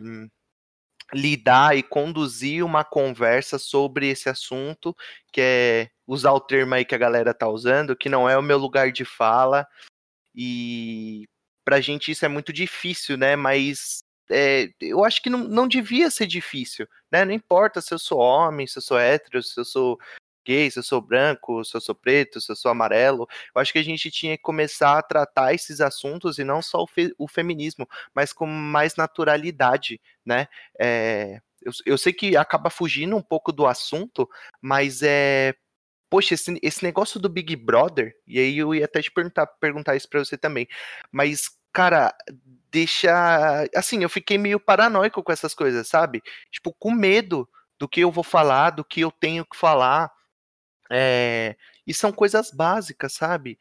lidar 1.14 1.78
e 1.78 1.84
conduzir 1.84 2.66
uma 2.66 2.84
conversa 2.84 3.60
sobre 3.60 4.10
esse 4.10 4.28
assunto, 4.28 4.96
que 5.32 5.40
é 5.42 5.90
usar 6.08 6.32
o 6.34 6.40
termo 6.40 6.74
aí 6.74 6.84
que 6.84 6.96
a 6.96 6.98
galera 6.98 7.34
tá 7.34 7.48
usando, 7.48 7.96
que 7.96 8.10
não 8.10 8.30
é 8.30 8.38
o 8.38 8.42
meu 8.42 8.58
lugar 8.58 8.92
de 8.92 9.06
fala, 9.06 9.68
e 10.36 11.28
pra 11.64 11.82
gente 11.82 12.12
isso 12.12 12.26
é 12.26 12.28
muito 12.28 12.52
difícil, 12.52 13.18
né? 13.18 13.36
Mas 13.36 14.04
é, 14.30 14.70
eu 14.82 15.04
acho 15.04 15.22
que 15.22 15.30
não, 15.30 15.40
não 15.40 15.68
devia 15.68 16.10
ser 16.10 16.28
difícil, 16.28 16.88
né? 17.12 17.24
Não 17.24 17.34
importa 17.34 17.82
se 17.82 17.94
eu 17.94 18.00
sou 18.00 18.20
homem, 18.20 18.68
se 18.68 18.78
eu 18.78 18.82
sou 18.82 18.98
hétero, 18.98 19.42
se 19.44 19.60
eu 19.60 19.66
sou 19.66 20.00
gay, 20.46 20.70
se 20.70 20.80
eu 20.80 20.84
sou 20.84 21.02
branco, 21.02 21.64
se 21.66 21.76
eu 21.76 21.82
sou 21.82 21.96
preto, 21.96 22.40
se 22.40 22.52
eu 22.52 22.56
sou 22.56 22.72
amarelo. 22.72 23.28
Eu 23.54 23.62
acho 23.62 23.74
que 23.74 23.80
a 23.80 23.84
gente 23.84 24.12
tinha 24.12 24.38
que 24.38 24.44
começar 24.44 24.98
a 24.98 25.02
tratar 25.02 25.54
esses 25.54 25.82
assuntos 25.82 26.38
e 26.38 26.44
não 26.44 26.62
só 26.62 26.84
o, 26.84 26.88
fe 26.88 27.14
o 27.18 27.28
feminismo, 27.28 27.88
mas 28.14 28.32
com 28.32 28.46
mais 28.46 28.96
naturalidade, 28.96 30.00
né? 30.26 30.48
É, 30.80 31.40
eu, 31.62 31.72
eu 31.86 31.98
sei 31.98 32.14
que 32.14 32.38
acaba 32.38 32.70
fugindo 32.70 33.16
um 33.16 33.22
pouco 33.22 33.52
do 33.52 33.66
assunto, 33.66 34.30
mas 34.62 35.02
é 35.04 35.56
poxa, 36.10 36.34
esse, 36.36 36.58
esse 36.62 36.84
negócio 36.84 37.20
do 37.20 37.28
Big 37.28 37.56
Brother, 37.58 38.16
e 38.26 38.40
aí 38.40 38.58
eu 38.58 38.74
ia 38.74 38.86
até 38.86 39.02
te 39.02 39.12
perguntar, 39.12 39.46
perguntar 39.48 39.96
isso 39.98 40.08
pra 40.08 40.24
você 40.24 40.38
também, 40.38 40.68
mas, 41.12 41.50
cara, 41.74 42.14
deixa. 42.72 43.66
Assim, 43.76 44.04
eu 44.04 44.10
fiquei 44.10 44.38
meio 44.38 44.60
paranoico 44.60 45.24
com 45.24 45.32
essas 45.32 45.54
coisas, 45.54 45.88
sabe? 45.88 46.22
Tipo, 46.52 46.74
com 46.74 46.92
medo 46.92 47.48
do 47.80 47.88
que 47.88 48.02
eu 48.02 48.12
vou 48.12 48.24
falar, 48.24 48.72
do 48.72 48.84
que 48.84 49.02
eu 49.02 49.12
tenho 49.12 49.46
que 49.46 49.58
falar. 49.58 50.12
É, 50.92 51.56
e 51.86 51.94
são 51.94 52.12
coisas 52.12 52.52
básicas, 52.52 53.14
sabe? 53.14 53.58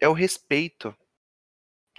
É 0.00 0.08
o 0.08 0.12
respeito. 0.12 0.94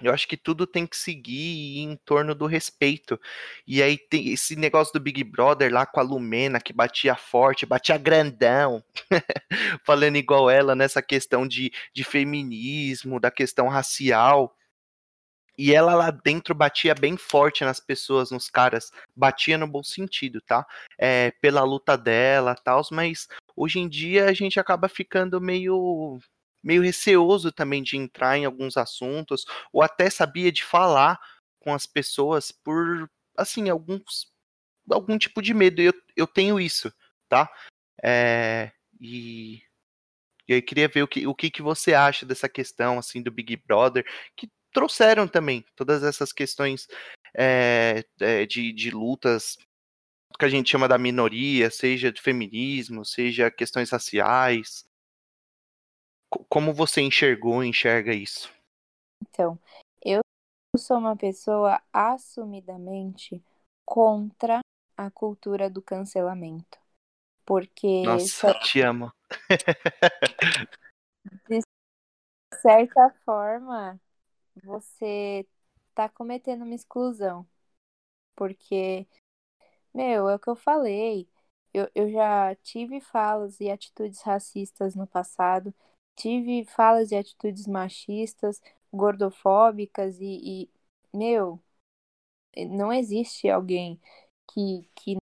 Eu 0.00 0.12
acho 0.14 0.28
que 0.28 0.36
tudo 0.36 0.66
tem 0.66 0.86
que 0.86 0.96
seguir 0.96 1.78
em 1.80 1.96
torno 2.04 2.34
do 2.34 2.46
respeito. 2.46 3.20
E 3.66 3.82
aí 3.82 3.98
tem 3.98 4.32
esse 4.32 4.54
negócio 4.54 4.92
do 4.92 5.00
Big 5.00 5.24
Brother 5.24 5.72
lá 5.72 5.84
com 5.86 5.98
a 5.98 6.02
Lumena, 6.04 6.60
que 6.60 6.72
batia 6.72 7.16
forte, 7.16 7.66
batia 7.66 7.98
grandão, 7.98 8.82
falando 9.84 10.16
igual 10.16 10.48
ela 10.48 10.76
nessa 10.76 11.02
questão 11.02 11.46
de, 11.48 11.72
de 11.92 12.04
feminismo, 12.04 13.18
da 13.18 13.30
questão 13.30 13.66
racial. 13.68 14.56
E 15.58 15.74
ela 15.74 15.92
lá 15.96 16.12
dentro 16.12 16.54
batia 16.54 16.94
bem 16.94 17.16
forte 17.16 17.64
nas 17.64 17.80
pessoas, 17.80 18.30
nos 18.30 18.48
caras. 18.48 18.92
Batia 19.16 19.58
no 19.58 19.66
bom 19.66 19.82
sentido, 19.82 20.40
tá? 20.40 20.64
É, 20.96 21.32
pela 21.40 21.64
luta 21.64 21.98
dela 21.98 22.54
tal, 22.54 22.80
mas 22.92 23.26
hoje 23.56 23.80
em 23.80 23.88
dia 23.88 24.26
a 24.26 24.32
gente 24.32 24.60
acaba 24.60 24.88
ficando 24.88 25.40
meio 25.40 26.20
meio 26.62 26.82
receoso 26.82 27.50
também 27.50 27.82
de 27.82 27.96
entrar 27.96 28.36
em 28.36 28.44
alguns 28.44 28.76
assuntos 28.76 29.44
ou 29.72 29.82
até 29.82 30.10
sabia 30.10 30.50
de 30.52 30.64
falar 30.64 31.18
com 31.60 31.72
as 31.72 31.86
pessoas 31.86 32.50
por 32.52 33.08
assim 33.36 33.68
alguns 33.68 34.26
algum 34.90 35.16
tipo 35.16 35.40
de 35.40 35.54
medo 35.54 35.80
eu, 35.80 35.92
eu 36.16 36.26
tenho 36.26 36.60
isso 36.60 36.92
tá 37.28 37.48
é, 38.02 38.72
e 39.00 39.62
e 40.48 40.54
aí 40.54 40.62
queria 40.62 40.88
ver 40.88 41.02
o 41.02 41.08
que, 41.08 41.26
o 41.26 41.34
que, 41.34 41.50
que 41.50 41.62
você 41.62 41.94
acha 41.94 42.26
dessa 42.26 42.48
questão 42.48 42.98
assim 42.98 43.22
do 43.22 43.30
Big 43.30 43.56
Brother 43.56 44.04
que 44.36 44.50
trouxeram 44.78 45.26
também 45.26 45.64
todas 45.74 46.04
essas 46.04 46.32
questões 46.32 46.86
é, 47.34 48.04
de, 48.46 48.72
de 48.72 48.90
lutas 48.92 49.58
que 50.38 50.44
a 50.44 50.48
gente 50.48 50.70
chama 50.70 50.86
da 50.86 50.96
minoria, 50.96 51.68
seja 51.68 52.12
de 52.12 52.22
feminismo, 52.22 53.04
seja 53.04 53.50
questões 53.50 53.90
raciais. 53.90 54.88
Como 56.48 56.72
você 56.72 57.00
enxergou, 57.00 57.64
enxerga 57.64 58.14
isso? 58.14 58.52
Então, 59.28 59.58
eu 60.00 60.20
sou 60.76 60.98
uma 60.98 61.16
pessoa 61.16 61.82
assumidamente 61.92 63.42
contra 63.84 64.60
a 64.96 65.10
cultura 65.10 65.68
do 65.68 65.82
cancelamento. 65.82 66.78
Porque. 67.44 68.04
Nossa, 68.04 68.54
te 68.62 68.80
amo. 68.80 69.10
de 71.48 71.60
certa 72.62 73.10
forma, 73.24 74.00
você 74.64 75.46
tá 75.94 76.08
cometendo 76.08 76.64
uma 76.64 76.74
exclusão. 76.74 77.46
Porque 78.36 79.06
meu, 79.94 80.28
é 80.28 80.34
o 80.36 80.38
que 80.38 80.48
eu 80.50 80.56
falei. 80.56 81.28
Eu, 81.72 81.88
eu 81.94 82.10
já 82.10 82.54
tive 82.56 83.00
falas 83.00 83.60
e 83.60 83.70
atitudes 83.70 84.22
racistas 84.22 84.94
no 84.94 85.06
passado, 85.06 85.74
tive 86.16 86.64
falas 86.64 87.10
e 87.12 87.16
atitudes 87.16 87.66
machistas, 87.66 88.60
gordofóbicas 88.92 90.18
e, 90.20 90.64
e 90.64 91.16
meu, 91.16 91.60
não 92.68 92.92
existe 92.92 93.48
alguém 93.48 94.00
que, 94.52 94.88
que 94.94 95.16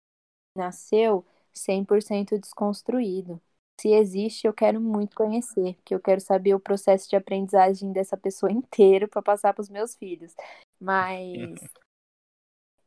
nasceu 0.58 1.26
100% 1.54 2.40
desconstruído. 2.40 3.42
Se 3.84 3.92
existe, 3.92 4.48
eu 4.48 4.54
quero 4.54 4.80
muito 4.80 5.14
conhecer, 5.14 5.76
porque 5.76 5.94
eu 5.94 6.00
quero 6.00 6.22
saber 6.22 6.56
o 6.56 6.60
processo 6.60 7.10
de 7.10 7.18
aprendizagem 7.18 7.92
dessa 7.92 8.16
pessoa 8.16 8.50
inteiro 8.50 9.10
para 9.10 9.22
passar 9.22 9.54
para 9.54 9.62
os 9.62 9.68
meus 9.68 9.94
filhos. 9.94 10.34
Mas 10.80 11.60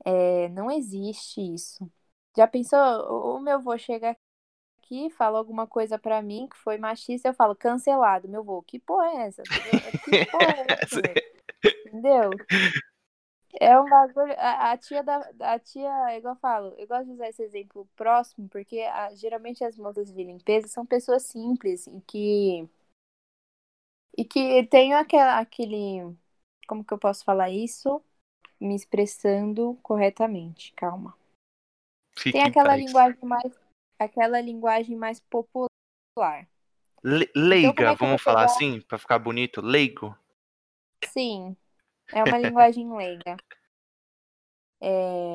é, 0.03 0.49
não 0.49 0.71
existe 0.71 1.39
isso. 1.53 1.87
Já 2.35 2.49
pensou? 2.49 2.79
O 3.37 3.39
meu 3.41 3.57
avô 3.57 3.77
chega 3.77 4.17
aqui, 4.79 5.11
fala 5.11 5.37
alguma 5.37 5.67
coisa 5.67 5.99
para 5.99 6.23
mim 6.23 6.49
que 6.49 6.57
foi 6.57 6.79
machista, 6.79 7.29
eu 7.29 7.35
falo 7.35 7.55
cancelado, 7.55 8.27
meu 8.27 8.41
avô. 8.41 8.63
Que 8.63 8.79
porra 8.79 9.09
é 9.09 9.27
essa? 9.27 9.43
Que 9.43 10.25
porra 10.31 10.47
é 10.47 10.67
essa? 10.83 11.03
Entendeu? 11.89 12.31
É 13.59 13.79
um 13.81 13.89
bagulho. 13.89 14.33
A, 14.39 14.73
a, 14.73 14.77
tia 14.77 15.03
da. 15.03 15.19
A 15.41 15.59
tia, 15.59 16.17
igual 16.17 16.35
eu 16.35 16.41
falo, 16.41 16.75
eu 16.79 16.87
gosto 16.87 17.07
de 17.07 17.13
usar 17.13 17.29
esse 17.29 17.43
exemplo 17.43 17.89
próximo, 17.97 18.49
porque 18.49 18.81
a, 18.81 19.15
geralmente 19.15 19.65
as 19.65 19.77
moças 19.77 20.13
de 20.13 20.25
limpeza 20.25 20.69
são 20.69 20.85
pessoas 20.85 21.23
simples 21.25 21.87
e 21.87 22.01
que. 22.03 22.69
E 24.17 24.25
que 24.25 24.65
tem 24.67 24.95
aquela, 24.95 25.39
aquele. 25.39 26.15
Como 26.67 26.85
que 26.85 26.93
eu 26.93 26.99
posso 26.99 27.25
falar 27.25 27.51
isso? 27.51 28.03
Me 28.61 28.75
expressando 28.75 29.79
corretamente. 29.83 30.73
Calma. 30.75 31.17
Fique 32.19 32.33
tem 32.33 32.43
aquela 32.43 32.77
linguagem 32.77 33.19
mais. 33.23 33.53
Aquela 33.99 34.41
linguagem 34.41 34.97
mais 34.97 35.21
popular. 35.21 36.47
Le 37.03 37.31
leiga, 37.35 37.69
então, 37.69 37.89
é 37.89 37.95
vamos 37.95 38.23
falar 38.23 38.41
pegar... 38.41 38.53
assim, 38.53 38.81
para 38.81 38.99
ficar 38.99 39.19
bonito? 39.19 39.63
Leigo? 39.63 40.17
Sim, 41.05 41.57
é 42.13 42.23
uma 42.23 42.39
linguagem 42.39 42.93
leiga. 42.93 43.37
É... 44.81 45.33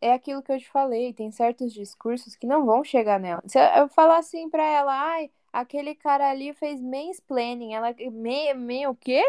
é 0.00 0.12
aquilo 0.12 0.42
que 0.42 0.52
eu 0.52 0.58
te 0.58 0.68
falei, 0.68 1.12
tem 1.12 1.30
certos 1.30 1.72
discursos 1.72 2.36
que 2.36 2.46
não 2.46 2.64
vão 2.64 2.82
chegar 2.84 3.20
nela. 3.20 3.42
Se 3.46 3.58
eu 3.78 3.88
falar 3.88 4.18
assim 4.18 4.48
pra 4.48 4.62
ela, 4.62 4.92
ai, 4.92 5.30
aquele 5.52 5.94
cara 5.94 6.30
ali 6.30 6.52
fez 6.54 6.80
mansplaining, 6.80 7.74
ela, 7.74 7.94
me, 8.10 8.54
me 8.54 8.86
o 8.86 8.94
quê? 8.94 9.22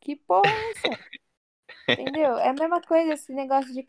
Que 0.00 0.16
porra 0.16 0.50
é 0.50 0.70
essa? 0.70 1.12
Entendeu? 1.88 2.36
É 2.38 2.48
a 2.48 2.52
mesma 2.52 2.80
coisa 2.80 3.14
esse 3.14 3.32
negócio 3.32 3.72
de 3.72 3.84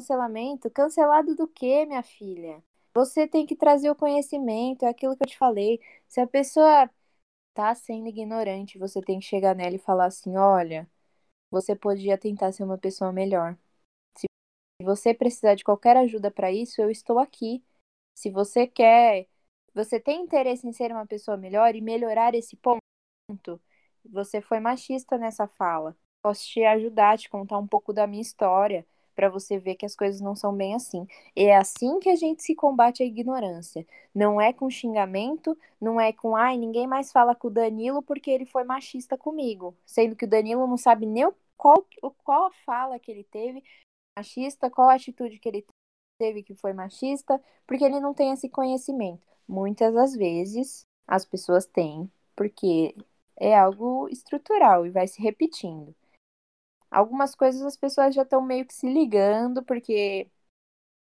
cancelamento. 0.00 0.70
Cancelado 0.70 1.34
do 1.34 1.48
quê, 1.48 1.86
minha 1.86 2.02
filha? 2.02 2.62
Você 2.94 3.26
tem 3.26 3.46
que 3.46 3.56
trazer 3.56 3.90
o 3.90 3.96
conhecimento, 3.96 4.84
é 4.84 4.88
aquilo 4.88 5.16
que 5.16 5.22
eu 5.24 5.28
te 5.28 5.38
falei. 5.38 5.80
Se 6.08 6.20
a 6.20 6.26
pessoa 6.26 6.90
tá 7.54 7.74
sendo 7.74 8.08
ignorante, 8.08 8.78
você 8.78 9.00
tem 9.02 9.20
que 9.20 9.26
chegar 9.26 9.54
nela 9.54 9.76
e 9.76 9.78
falar 9.78 10.06
assim: 10.06 10.36
olha, 10.36 10.88
você 11.52 11.76
podia 11.76 12.18
tentar 12.18 12.50
ser 12.52 12.64
uma 12.64 12.78
pessoa 12.78 13.12
melhor. 13.12 13.56
Se 14.16 14.26
você 14.82 15.14
precisar 15.14 15.54
de 15.54 15.64
qualquer 15.64 15.96
ajuda 15.96 16.30
para 16.30 16.50
isso, 16.52 16.80
eu 16.80 16.90
estou 16.90 17.18
aqui. 17.18 17.62
Se 18.14 18.30
você 18.30 18.66
quer, 18.66 19.28
você 19.74 20.00
tem 20.00 20.22
interesse 20.22 20.66
em 20.66 20.72
ser 20.72 20.92
uma 20.92 21.06
pessoa 21.06 21.36
melhor 21.36 21.74
e 21.76 21.80
melhorar 21.82 22.34
esse 22.34 22.56
ponto, 22.56 23.60
você 24.04 24.40
foi 24.40 24.60
machista 24.60 25.18
nessa 25.18 25.46
fala. 25.46 25.96
Posso 26.22 26.46
te 26.46 26.64
ajudar, 26.64 27.18
te 27.18 27.28
contar 27.28 27.58
um 27.58 27.66
pouco 27.66 27.92
da 27.92 28.06
minha 28.06 28.22
história, 28.22 28.86
para 29.14 29.28
você 29.28 29.58
ver 29.58 29.74
que 29.76 29.86
as 29.86 29.94
coisas 29.94 30.20
não 30.20 30.34
são 30.34 30.54
bem 30.54 30.74
assim. 30.74 31.06
É 31.36 31.56
assim 31.56 31.98
que 31.98 32.08
a 32.08 32.16
gente 32.16 32.42
se 32.42 32.54
combate 32.54 33.02
a 33.02 33.06
ignorância. 33.06 33.86
Não 34.14 34.40
é 34.40 34.52
com 34.52 34.70
xingamento, 34.70 35.56
não 35.80 36.00
é 36.00 36.12
com 36.12 36.36
ai, 36.36 36.56
ninguém 36.56 36.86
mais 36.86 37.12
fala 37.12 37.34
com 37.34 37.48
o 37.48 37.50
Danilo 37.50 38.02
porque 38.02 38.30
ele 38.30 38.46
foi 38.46 38.64
machista 38.64 39.16
comigo, 39.18 39.76
sendo 39.86 40.16
que 40.16 40.24
o 40.24 40.28
Danilo 40.28 40.66
não 40.66 40.76
sabe 40.76 41.06
nem 41.06 41.26
o 41.26 41.34
qual, 41.62 41.86
qual 42.24 42.46
a 42.46 42.50
fala 42.66 42.98
que 42.98 43.08
ele 43.08 43.22
teve 43.22 43.62
machista, 44.18 44.68
qual 44.68 44.88
a 44.88 44.94
atitude 44.94 45.38
que 45.38 45.48
ele 45.48 45.64
teve 46.18 46.42
que 46.42 46.56
foi 46.56 46.72
machista, 46.72 47.40
porque 47.64 47.84
ele 47.84 48.00
não 48.00 48.12
tem 48.12 48.32
esse 48.32 48.48
conhecimento. 48.48 49.24
Muitas 49.46 49.94
das 49.94 50.12
vezes 50.12 50.84
as 51.06 51.24
pessoas 51.24 51.64
têm, 51.64 52.10
porque 52.34 52.96
é 53.36 53.56
algo 53.56 54.08
estrutural 54.08 54.84
e 54.84 54.90
vai 54.90 55.06
se 55.06 55.22
repetindo. 55.22 55.94
Algumas 56.90 57.32
coisas 57.32 57.62
as 57.62 57.76
pessoas 57.76 58.12
já 58.12 58.22
estão 58.22 58.42
meio 58.42 58.66
que 58.66 58.74
se 58.74 58.92
ligando, 58.92 59.62
porque 59.62 60.28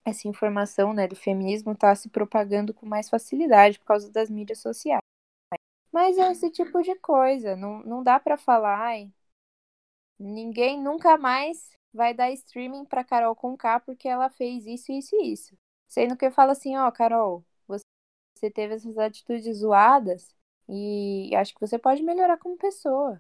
essa 0.06 0.28
informação 0.28 0.94
né, 0.94 1.08
do 1.08 1.16
feminismo 1.16 1.72
está 1.72 1.96
se 1.96 2.10
propagando 2.10 2.74
com 2.74 2.86
mais 2.86 3.10
facilidade 3.10 3.80
por 3.80 3.86
causa 3.86 4.12
das 4.12 4.30
mídias 4.30 4.60
sociais. 4.60 5.02
Mas 5.94 6.18
é 6.18 6.30
esse 6.30 6.52
tipo 6.52 6.82
de 6.82 6.94
coisa, 6.96 7.56
não, 7.56 7.82
não 7.84 8.04
dá 8.04 8.20
para 8.20 8.38
falar, 8.38 9.00
Ninguém 10.24 10.80
nunca 10.80 11.18
mais 11.18 11.72
vai 11.92 12.14
dar 12.14 12.32
streaming 12.32 12.86
para 12.86 13.04
Carol 13.04 13.36
com 13.36 13.58
K 13.58 13.80
porque 13.80 14.08
ela 14.08 14.30
fez 14.30 14.68
isso, 14.68 14.92
isso 14.92 15.16
e 15.16 15.34
isso. 15.34 15.58
Sendo 15.88 16.16
que 16.16 16.26
eu 16.26 16.32
falo 16.32 16.52
assim, 16.52 16.78
ó, 16.78 16.90
Carol, 16.92 17.44
você 17.68 18.52
teve 18.52 18.76
essas 18.76 18.98
atitudes 19.00 19.58
zoadas 19.58 20.36
e 20.70 21.36
acho 21.36 21.56
que 21.56 21.60
você 21.60 21.80
pode 21.80 22.04
melhorar 22.04 22.38
como 22.38 22.56
pessoa. 22.56 23.20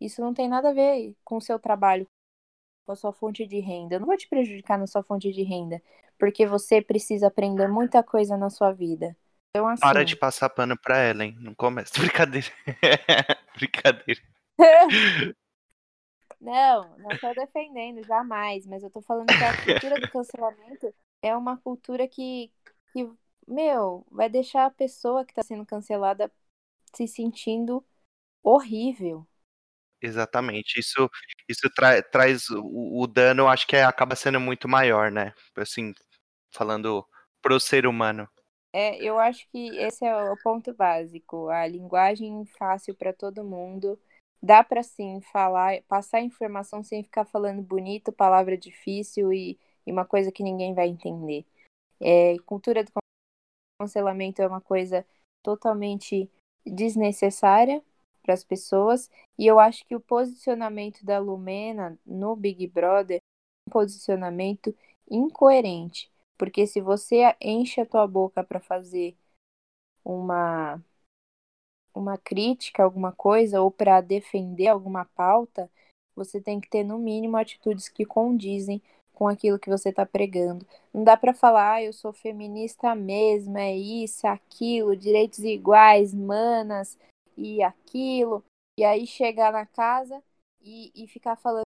Isso 0.00 0.20
não 0.20 0.34
tem 0.34 0.48
nada 0.48 0.70
a 0.70 0.74
ver 0.74 1.14
com 1.24 1.36
o 1.36 1.40
seu 1.40 1.58
trabalho, 1.58 2.04
com 2.84 2.92
a 2.92 2.96
sua 2.96 3.12
fonte 3.12 3.46
de 3.46 3.60
renda. 3.60 3.94
Eu 3.94 4.00
não 4.00 4.06
vou 4.06 4.16
te 4.16 4.28
prejudicar 4.28 4.76
na 4.76 4.88
sua 4.88 5.04
fonte 5.04 5.32
de 5.32 5.42
renda, 5.44 5.80
porque 6.18 6.46
você 6.46 6.82
precisa 6.82 7.28
aprender 7.28 7.68
muita 7.68 8.02
coisa 8.02 8.36
na 8.36 8.50
sua 8.50 8.72
vida. 8.72 9.16
Então, 9.50 9.68
assim... 9.68 9.80
Para 9.80 10.04
de 10.04 10.16
passar 10.16 10.50
pano 10.50 10.76
pra 10.76 10.98
ela, 10.98 11.24
hein? 11.24 11.36
Não 11.38 11.54
começa. 11.54 11.92
Brincadeira. 11.98 12.48
Brincadeira. 13.56 14.20
Não, 16.40 16.96
não 16.98 17.10
estou 17.10 17.34
defendendo, 17.34 18.02
jamais, 18.06 18.66
mas 18.66 18.82
eu 18.82 18.88
estou 18.88 19.02
falando 19.02 19.26
que 19.26 19.44
a 19.44 19.64
cultura 19.64 20.00
do 20.00 20.10
cancelamento 20.10 20.94
é 21.20 21.36
uma 21.36 21.58
cultura 21.58 22.08
que, 22.08 22.50
que 22.92 23.06
meu, 23.46 24.06
vai 24.10 24.28
deixar 24.28 24.66
a 24.66 24.70
pessoa 24.70 25.24
que 25.24 25.32
está 25.32 25.42
sendo 25.42 25.66
cancelada 25.66 26.32
se 26.94 27.06
sentindo 27.06 27.84
horrível. 28.42 29.26
Exatamente. 30.00 30.80
Isso, 30.80 31.10
isso 31.46 31.68
tra 31.74 32.02
traz 32.02 32.48
o, 32.48 33.02
o, 33.02 33.06
dano, 33.06 33.46
acho 33.46 33.66
que 33.66 33.76
é, 33.76 33.84
acaba 33.84 34.16
sendo 34.16 34.40
muito 34.40 34.66
maior, 34.66 35.10
né? 35.10 35.34
Assim, 35.56 35.92
falando 36.54 37.06
pro 37.42 37.60
ser 37.60 37.86
humano. 37.86 38.26
É, 38.72 38.96
eu 39.02 39.18
acho 39.18 39.46
que 39.50 39.76
esse 39.76 40.06
é 40.06 40.14
o 40.14 40.36
ponto 40.38 40.72
básico. 40.72 41.48
A 41.48 41.66
linguagem 41.66 42.46
fácil 42.58 42.94
para 42.94 43.12
todo 43.12 43.44
mundo 43.44 44.00
dá 44.42 44.64
para 44.64 44.82
sim 44.82 45.20
falar, 45.20 45.82
passar 45.82 46.20
informação 46.20 46.82
sem 46.82 47.02
ficar 47.02 47.24
falando 47.24 47.62
bonito, 47.62 48.12
palavra 48.12 48.56
difícil 48.56 49.32
e, 49.32 49.58
e 49.86 49.92
uma 49.92 50.04
coisa 50.04 50.32
que 50.32 50.42
ninguém 50.42 50.74
vai 50.74 50.88
entender. 50.88 51.44
É, 52.00 52.36
cultura 52.46 52.82
do 52.84 52.90
cancelamento 53.80 54.42
é 54.42 54.46
uma 54.46 54.60
coisa 54.60 55.06
totalmente 55.42 56.30
desnecessária 56.64 57.82
para 58.22 58.34
as 58.34 58.44
pessoas 58.44 59.10
e 59.38 59.46
eu 59.46 59.58
acho 59.58 59.84
que 59.86 59.96
o 59.96 60.00
posicionamento 60.00 61.04
da 61.04 61.18
Lumena 61.18 61.98
no 62.04 62.36
Big 62.36 62.66
Brother 62.66 63.16
é 63.18 63.20
um 63.68 63.72
posicionamento 63.72 64.74
incoerente, 65.10 66.10
porque 66.38 66.66
se 66.66 66.80
você 66.80 67.34
enche 67.40 67.80
a 67.80 67.86
tua 67.86 68.06
boca 68.06 68.44
para 68.44 68.60
fazer 68.60 69.16
uma 70.04 70.82
uma 71.94 72.18
crítica, 72.18 72.82
alguma 72.82 73.12
coisa, 73.12 73.60
ou 73.60 73.70
para 73.70 74.00
defender 74.00 74.68
alguma 74.68 75.04
pauta, 75.04 75.70
você 76.14 76.40
tem 76.40 76.60
que 76.60 76.68
ter, 76.68 76.84
no 76.84 76.98
mínimo, 76.98 77.36
atitudes 77.36 77.88
que 77.88 78.04
condizem 78.04 78.82
com 79.12 79.28
aquilo 79.28 79.58
que 79.58 79.68
você 79.68 79.90
está 79.90 80.06
pregando. 80.06 80.66
Não 80.94 81.04
dá 81.04 81.16
para 81.16 81.34
falar, 81.34 81.74
ah, 81.74 81.82
eu 81.82 81.92
sou 81.92 82.12
feminista 82.12 82.94
mesmo, 82.94 83.58
é 83.58 83.76
isso, 83.76 84.26
é 84.26 84.30
aquilo, 84.30 84.96
direitos 84.96 85.40
iguais, 85.40 86.14
manas 86.14 86.98
e 87.36 87.62
aquilo, 87.62 88.42
e 88.78 88.84
aí 88.84 89.06
chegar 89.06 89.52
na 89.52 89.66
casa 89.66 90.22
e, 90.62 90.90
e 90.94 91.06
ficar 91.06 91.36
falando 91.36 91.64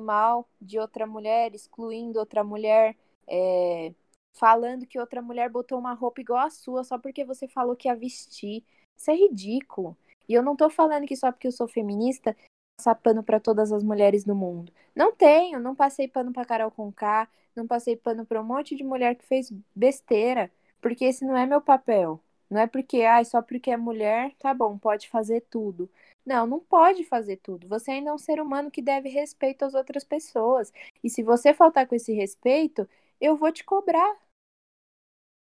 mal 0.00 0.48
de 0.60 0.78
outra 0.78 1.06
mulher, 1.06 1.54
excluindo 1.54 2.18
outra 2.18 2.42
mulher, 2.42 2.96
é, 3.28 3.94
falando 4.32 4.86
que 4.86 4.98
outra 4.98 5.22
mulher 5.22 5.48
botou 5.48 5.78
uma 5.78 5.94
roupa 5.94 6.20
igual 6.20 6.46
a 6.46 6.50
sua 6.50 6.84
só 6.84 6.98
porque 6.98 7.24
você 7.24 7.48
falou 7.48 7.76
que 7.76 7.88
ia 7.88 7.94
vestir. 7.94 8.64
Isso 9.00 9.10
é 9.10 9.14
ridículo. 9.14 9.96
E 10.28 10.34
eu 10.34 10.42
não 10.42 10.54
tô 10.54 10.68
falando 10.68 11.06
que 11.06 11.16
só 11.16 11.32
porque 11.32 11.46
eu 11.46 11.52
sou 11.52 11.66
feminista, 11.66 12.36
passar 12.76 12.94
pano 12.96 13.22
para 13.22 13.40
todas 13.40 13.72
as 13.72 13.82
mulheres 13.82 14.24
do 14.24 14.34
mundo. 14.34 14.70
Não 14.94 15.10
tenho, 15.10 15.58
não 15.58 15.74
passei 15.74 16.06
pano 16.06 16.32
para 16.34 16.44
Carol 16.44 16.70
Conká, 16.70 17.26
não 17.56 17.66
passei 17.66 17.96
pano 17.96 18.26
para 18.26 18.40
um 18.40 18.44
monte 18.44 18.76
de 18.76 18.84
mulher 18.84 19.14
que 19.14 19.24
fez 19.24 19.50
besteira, 19.74 20.50
porque 20.82 21.06
esse 21.06 21.24
não 21.24 21.34
é 21.34 21.46
meu 21.46 21.62
papel. 21.62 22.20
Não 22.50 22.60
é 22.60 22.66
porque, 22.66 23.02
ai, 23.02 23.24
só 23.24 23.40
porque 23.40 23.70
é 23.70 23.76
mulher, 23.76 24.34
tá 24.38 24.52
bom, 24.52 24.76
pode 24.76 25.08
fazer 25.08 25.40
tudo. 25.48 25.88
Não, 26.26 26.46
não 26.46 26.60
pode 26.60 27.02
fazer 27.04 27.38
tudo. 27.38 27.66
Você 27.68 27.92
ainda 27.92 28.10
é 28.10 28.12
um 28.12 28.18
ser 28.18 28.38
humano 28.38 28.70
que 28.70 28.82
deve 28.82 29.08
respeito 29.08 29.64
às 29.64 29.72
outras 29.74 30.04
pessoas. 30.04 30.72
E 31.02 31.08
se 31.08 31.22
você 31.22 31.54
faltar 31.54 31.86
com 31.86 31.94
esse 31.94 32.12
respeito, 32.12 32.86
eu 33.18 33.34
vou 33.36 33.50
te 33.50 33.64
cobrar 33.64 34.18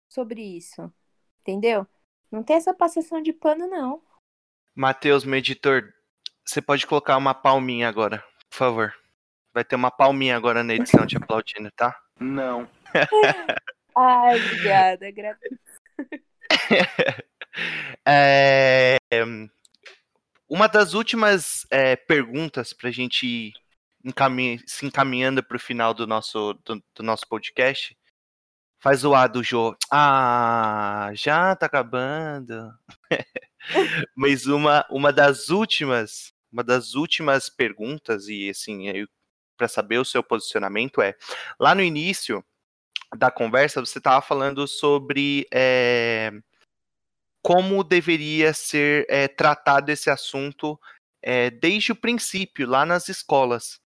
sobre 0.10 0.41
isso. 0.41 0.91
Entendeu? 1.41 1.86
Não 2.34 2.41
tem 2.41 2.55
essa 2.55 2.73
passação 2.73 3.21
de 3.21 3.31
pano, 3.31 3.67
não. 3.67 4.01
Matheus, 4.75 5.23
meu 5.23 5.38
editor, 5.38 5.93
você 6.43 6.59
pode 6.59 6.88
colocar 6.88 7.15
uma 7.15 7.36
palminha 7.36 7.88
agora, 7.88 8.25
por 8.49 8.57
favor. 8.57 8.93
Vai 9.53 9.63
ter 9.63 9.75
uma 9.75 9.91
palminha 9.91 10.36
agora 10.36 10.63
na 10.63 10.73
edição 10.73 11.05
te 11.05 11.15
aplaudindo, 11.15 11.69
tá? 11.75 11.95
Não. 12.19 12.67
Ai, 13.95 14.43
obrigada. 14.43 15.07
Agradeço. 15.07 15.59
É, 18.03 18.97
uma 20.49 20.67
das 20.67 20.95
últimas 20.95 21.67
é, 21.69 21.95
perguntas 21.95 22.73
para 22.73 22.89
a 22.89 22.91
gente 22.91 23.27
ir 23.27 23.53
encamin 24.03 24.57
se 24.65 24.88
encaminhando 24.88 25.43
para 25.43 25.55
o 25.55 25.59
final 25.59 25.93
do 25.93 26.07
nosso, 26.07 26.55
do, 26.65 26.84
do, 26.95 27.03
nosso 27.03 27.27
podcast. 27.27 27.95
Faz 28.84 29.05
o 29.05 29.15
A 29.15 29.27
do 29.27 29.41
Jô. 29.41 29.73
Ah, 29.89 31.09
já 31.13 31.55
tá 31.55 31.67
acabando. 31.67 32.69
Mas 34.13 34.45
uma, 34.45 34.86
uma 34.89 35.13
das 35.13 35.47
últimas, 35.47 36.34
uma 36.51 36.65
das 36.65 36.93
últimas 36.93 37.49
perguntas, 37.49 38.27
e 38.27 38.49
assim, 38.49 38.88
para 39.55 39.69
saber 39.69 39.99
o 39.99 40.05
seu 40.05 40.21
posicionamento 40.21 41.01
é, 41.01 41.15
lá 41.57 41.73
no 41.73 41.81
início 41.81 42.43
da 43.15 43.31
conversa, 43.31 43.79
você 43.79 43.99
estava 43.99 44.21
falando 44.21 44.67
sobre 44.67 45.47
é, 45.53 46.34
como 47.41 47.86
deveria 47.86 48.53
ser 48.53 49.05
é, 49.07 49.29
tratado 49.29 49.91
esse 49.91 50.09
assunto 50.09 50.77
é, 51.21 51.49
desde 51.49 51.93
o 51.93 51.95
princípio, 51.95 52.67
lá 52.67 52.86
nas 52.86 53.07
escolas. 53.07 53.79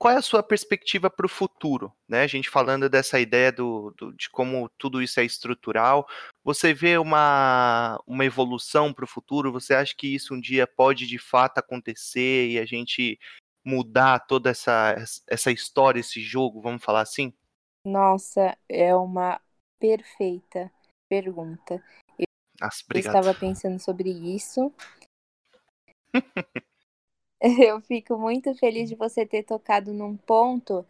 Qual 0.00 0.14
é 0.14 0.16
a 0.16 0.22
sua 0.22 0.42
perspectiva 0.42 1.10
para 1.10 1.26
o 1.26 1.28
futuro? 1.28 1.92
Né? 2.08 2.22
A 2.22 2.26
gente 2.26 2.48
falando 2.48 2.88
dessa 2.88 3.20
ideia 3.20 3.52
do, 3.52 3.90
do, 3.98 4.14
de 4.14 4.30
como 4.30 4.66
tudo 4.78 5.02
isso 5.02 5.20
é 5.20 5.24
estrutural, 5.26 6.08
você 6.42 6.72
vê 6.72 6.96
uma, 6.96 8.02
uma 8.06 8.24
evolução 8.24 8.94
para 8.94 9.04
o 9.04 9.08
futuro? 9.08 9.52
Você 9.52 9.74
acha 9.74 9.94
que 9.94 10.06
isso 10.06 10.32
um 10.32 10.40
dia 10.40 10.66
pode 10.66 11.06
de 11.06 11.18
fato 11.18 11.58
acontecer 11.58 12.48
e 12.48 12.58
a 12.58 12.64
gente 12.64 13.20
mudar 13.62 14.20
toda 14.20 14.48
essa, 14.48 14.94
essa 15.28 15.52
história, 15.52 16.00
esse 16.00 16.18
jogo, 16.18 16.62
vamos 16.62 16.82
falar 16.82 17.02
assim? 17.02 17.30
Nossa, 17.84 18.56
é 18.70 18.96
uma 18.96 19.38
perfeita 19.78 20.72
pergunta. 21.10 21.84
Nossa, 22.58 22.82
eu 22.94 23.00
estava 23.00 23.34
pensando 23.34 23.78
sobre 23.78 24.08
isso. 24.08 24.72
eu 27.60 27.80
fico 27.80 28.18
muito 28.18 28.54
feliz 28.54 28.88
de 28.88 28.94
você 28.94 29.24
ter 29.26 29.42
tocado 29.42 29.92
num 29.92 30.16
ponto 30.16 30.84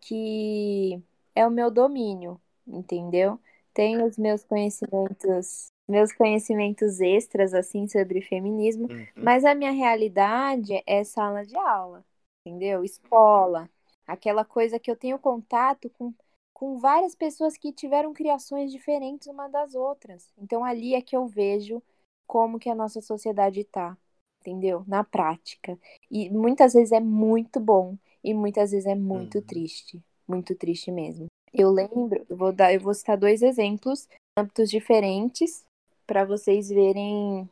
que 0.00 1.02
é 1.34 1.46
o 1.46 1.50
meu 1.50 1.70
domínio, 1.70 2.40
entendeu? 2.66 3.38
Tenho 3.72 4.06
os 4.06 4.16
meus 4.18 4.44
conhecimentos, 4.44 5.66
meus 5.88 6.12
conhecimentos 6.12 7.00
extras 7.00 7.54
assim 7.54 7.88
sobre 7.88 8.20
feminismo, 8.20 8.86
uhum. 8.90 9.06
mas 9.16 9.44
a 9.44 9.54
minha 9.54 9.72
realidade 9.72 10.82
é 10.86 11.02
sala 11.04 11.44
de 11.44 11.56
aula, 11.56 12.04
entendeu? 12.44 12.84
Escola, 12.84 13.68
aquela 14.06 14.44
coisa 14.44 14.78
que 14.78 14.90
eu 14.90 14.96
tenho 14.96 15.18
contato 15.18 15.90
com 15.90 16.12
com 16.54 16.78
várias 16.78 17.16
pessoas 17.16 17.58
que 17.58 17.72
tiveram 17.72 18.14
criações 18.14 18.70
diferentes 18.70 19.26
uma 19.26 19.48
das 19.48 19.74
outras. 19.74 20.32
Então 20.38 20.64
ali 20.64 20.94
é 20.94 21.02
que 21.02 21.16
eu 21.16 21.26
vejo 21.26 21.82
como 22.26 22.58
que 22.58 22.70
a 22.70 22.74
nossa 22.74 23.00
sociedade 23.02 23.60
está, 23.60 23.98
entendeu? 24.44 24.84
Na 24.86 25.02
prática. 25.02 25.78
E 26.10 26.28
muitas 26.30 26.74
vezes 26.74 26.92
é 26.92 27.00
muito 27.00 27.58
bom 27.58 27.96
e 28.22 28.34
muitas 28.34 28.72
vezes 28.72 28.86
é 28.86 28.94
muito 28.94 29.38
uhum. 29.38 29.44
triste, 29.44 30.02
muito 30.28 30.54
triste 30.54 30.90
mesmo. 30.90 31.26
Eu 31.52 31.70
lembro, 31.70 32.26
eu 32.28 32.36
vou 32.36 32.52
dar, 32.52 32.74
eu 32.74 32.80
vou 32.80 32.92
citar 32.92 33.16
dois 33.16 33.42
exemplos, 33.42 34.08
âmbitos 34.36 34.70
diferentes 34.70 35.64
para 36.06 36.24
vocês 36.24 36.68
verem 36.68 37.48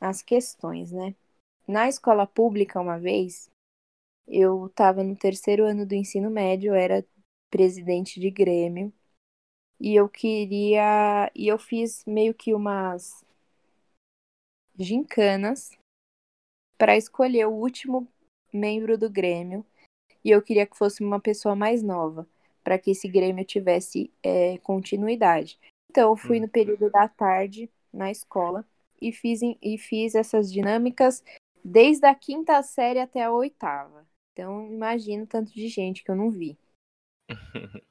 as 0.00 0.22
questões, 0.22 0.92
né? 0.92 1.14
Na 1.66 1.88
escola 1.88 2.26
pública 2.26 2.80
uma 2.80 2.98
vez, 2.98 3.48
eu 4.26 4.66
estava 4.66 5.02
no 5.02 5.16
terceiro 5.16 5.64
ano 5.64 5.86
do 5.86 5.94
ensino 5.94 6.30
médio, 6.30 6.74
era 6.74 7.04
presidente 7.50 8.20
de 8.20 8.30
Grêmio. 8.30 8.92
E 9.80 9.94
eu 9.94 10.08
queria. 10.08 11.30
E 11.34 11.48
eu 11.48 11.58
fiz 11.58 12.04
meio 12.06 12.34
que 12.34 12.54
umas 12.54 13.24
gincanas 14.78 15.70
para 16.76 16.96
escolher 16.96 17.46
o 17.46 17.52
último 17.52 18.08
membro 18.52 18.96
do 18.96 19.10
Grêmio. 19.10 19.64
E 20.24 20.30
eu 20.30 20.42
queria 20.42 20.66
que 20.66 20.76
fosse 20.76 21.04
uma 21.04 21.20
pessoa 21.20 21.54
mais 21.54 21.82
nova, 21.82 22.26
para 22.62 22.78
que 22.78 22.90
esse 22.92 23.08
Grêmio 23.08 23.44
tivesse 23.44 24.10
é, 24.22 24.58
continuidade. 24.58 25.58
Então, 25.90 26.10
eu 26.10 26.16
fui 26.16 26.40
no 26.40 26.48
período 26.48 26.90
da 26.90 27.06
tarde 27.06 27.70
na 27.92 28.10
escola 28.10 28.66
e 29.00 29.12
fiz, 29.12 29.40
e 29.42 29.78
fiz 29.78 30.14
essas 30.14 30.52
dinâmicas 30.52 31.22
desde 31.64 32.06
a 32.06 32.14
quinta 32.14 32.62
série 32.62 32.98
até 32.98 33.22
a 33.22 33.32
oitava. 33.32 34.06
Então, 34.32 34.66
imagino 34.72 35.26
tanto 35.26 35.52
de 35.52 35.68
gente 35.68 36.02
que 36.02 36.10
eu 36.10 36.16
não 36.16 36.30
vi. 36.30 36.58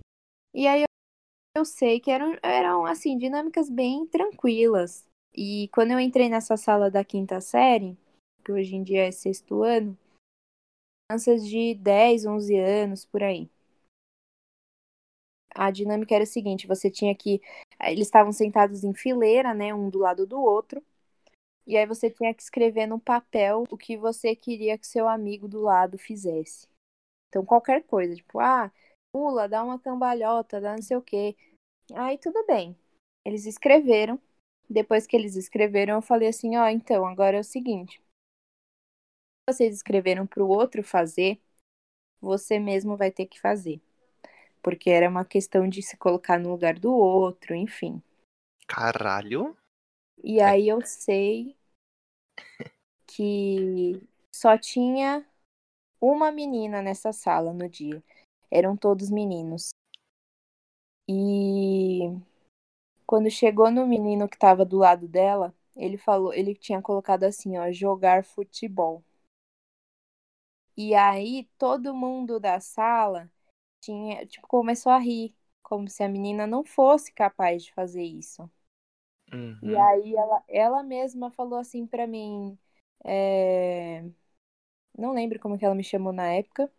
e 0.54 0.68
aí 0.68 0.82
eu, 0.82 1.62
eu 1.62 1.66
sei 1.66 2.00
que 2.00 2.12
eram, 2.12 2.38
eram, 2.44 2.86
assim, 2.86 3.18
dinâmicas 3.18 3.70
bem 3.70 4.06
tranquilas. 4.08 5.08
E 5.36 5.70
quando 5.74 5.92
eu 5.92 6.00
entrei 6.00 6.30
nessa 6.30 6.58
sala 6.58 6.92
da 6.92 7.04
quinta 7.04 7.40
série, 7.40 7.98
que 8.44 8.52
hoje 8.52 8.76
em 8.76 8.84
dia 8.84 9.08
é 9.08 9.12
sexto 9.12 9.64
ano, 9.64 9.98
crianças 11.08 11.48
de 11.48 11.76
10, 11.76 12.26
11 12.26 12.58
anos, 12.58 13.06
por 13.06 13.24
aí. 13.24 13.50
A 15.56 15.70
dinâmica 15.70 16.16
era 16.16 16.24
o 16.24 16.28
seguinte, 16.28 16.68
você 16.68 16.90
tinha 16.90 17.16
que... 17.16 17.42
Eles 17.82 18.08
estavam 18.08 18.32
sentados 18.32 18.84
em 18.84 18.94
fileira, 18.94 19.54
né, 19.54 19.74
um 19.74 19.90
do 19.90 20.00
lado 20.00 20.26
do 20.26 20.42
outro. 20.42 20.84
E 21.66 21.78
aí 21.78 21.86
você 21.86 22.10
tinha 22.10 22.34
que 22.34 22.42
escrever 22.42 22.88
no 22.88 23.00
papel 23.00 23.64
o 23.70 23.78
que 23.78 23.96
você 23.96 24.36
queria 24.36 24.78
que 24.78 24.88
seu 24.88 25.08
amigo 25.08 25.48
do 25.48 25.62
lado 25.62 25.98
fizesse. 25.98 26.68
Então, 27.30 27.46
qualquer 27.46 27.84
coisa, 27.84 28.16
tipo, 28.16 28.40
ah, 28.40 28.72
pula, 29.14 29.48
dá 29.48 29.64
uma 29.64 29.80
cambalhota, 29.80 30.60
dá 30.60 30.76
não 30.76 30.82
sei 30.82 30.98
o 30.98 31.02
quê. 31.02 31.36
Aí 31.94 32.18
tudo 32.18 32.46
bem. 32.46 32.76
Eles 33.26 33.46
escreveram. 33.46 34.20
Depois 34.70 35.06
que 35.08 35.16
eles 35.16 35.36
escreveram, 35.36 35.96
eu 35.96 36.02
falei 36.02 36.30
assim: 36.30 36.58
ó, 36.58 36.66
oh, 36.66 36.68
então, 36.70 37.06
agora 37.06 37.38
é 37.38 37.40
o 37.40 37.44
seguinte. 37.44 38.02
Vocês 39.50 39.76
escreveram 39.76 40.26
para 40.26 40.44
o 40.44 40.48
outro 40.48 40.82
fazer, 40.84 41.42
você 42.22 42.60
mesmo 42.60 42.96
vai 42.96 43.12
ter 43.12 43.26
que 43.26 43.40
fazer. 43.40 43.82
Porque 44.62 44.90
era 44.90 45.10
uma 45.10 45.26
questão 45.26 45.68
de 45.68 45.82
se 45.82 45.98
colocar 45.98 46.40
no 46.40 46.52
lugar 46.52 46.80
do 46.80 46.94
outro, 46.94 47.54
enfim. 47.54 48.02
Caralho. 48.68 49.56
E 50.24 50.40
aí 50.40 50.70
eu 50.70 50.82
sei 50.86 51.58
que 53.06 54.02
só 54.34 54.58
tinha 54.58 55.26
uma 56.00 56.32
menina 56.32 56.82
nessa 56.82 57.12
sala 57.12 57.54
no 57.54 57.68
dia 57.68 58.02
eram 58.50 58.78
todos 58.78 59.10
meninos. 59.10 59.72
E 61.10 62.02
quando 63.06 63.30
chegou 63.30 63.72
no 63.72 63.86
menino 63.86 64.30
que 64.30 64.36
estava 64.36 64.64
do 64.64 64.78
lado 64.78 65.08
dela, 65.08 65.54
ele 65.76 65.98
falou, 65.98 66.34
ele 66.34 66.54
tinha 66.54 66.82
colocado 66.82 67.24
assim, 67.24 67.58
ó, 67.58 67.72
jogar 67.72 68.24
futebol. 68.24 69.04
E 70.78 70.96
aí 70.96 71.48
todo 71.58 71.94
mundo 71.94 72.40
da 72.40 72.60
sala 72.60 73.30
tinha, 73.82 74.26
tipo, 74.26 74.48
começou 74.48 74.92
a 74.92 74.98
rir, 75.00 75.36
como 75.62 75.90
se 75.90 76.04
a 76.04 76.10
menina 76.10 76.48
não 76.48 76.64
fosse 76.64 77.12
capaz 77.14 77.64
de 77.64 77.74
fazer 77.74 78.04
isso. 78.04 78.50
Uhum. 79.34 79.60
E 79.64 79.76
aí 79.76 80.16
ela, 80.16 80.44
ela 80.48 80.84
mesma 80.84 81.32
falou 81.32 81.60
assim 81.60 81.88
para 81.88 82.06
mim, 82.08 82.58
é... 83.04 84.04
não 84.98 85.14
lembro 85.14 85.40
como 85.40 85.58
que 85.58 85.66
ela 85.66 85.76
me 85.76 85.84
chamou 85.84 86.14
na 86.14 86.28
época, 86.34 86.72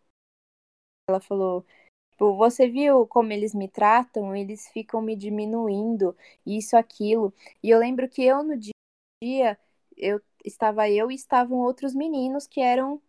ela 1.09 1.21
falou: 1.21 1.65
tipo, 2.11 2.37
você 2.37 2.69
viu 2.69 3.07
como 3.07 3.33
eles 3.33 3.55
me 3.55 3.69
tratam? 3.69 4.35
Eles 4.37 4.69
ficam 4.69 5.03
me 5.03 5.17
diminuindo, 5.17 6.17
isso, 6.47 6.77
aquilo. 6.77 7.33
E 7.63 7.71
eu 7.71 7.79
lembro 7.79 8.09
que 8.09 8.23
eu 8.25 8.43
no 8.43 8.57
dia 8.59 9.59
eu 9.97 10.21
estava 10.45 10.89
eu 10.91 11.11
e 11.11 11.15
estavam 11.15 11.59
outros 11.59 11.95
meninos 11.95 12.47
que 12.47 12.61
eram 12.61 13.01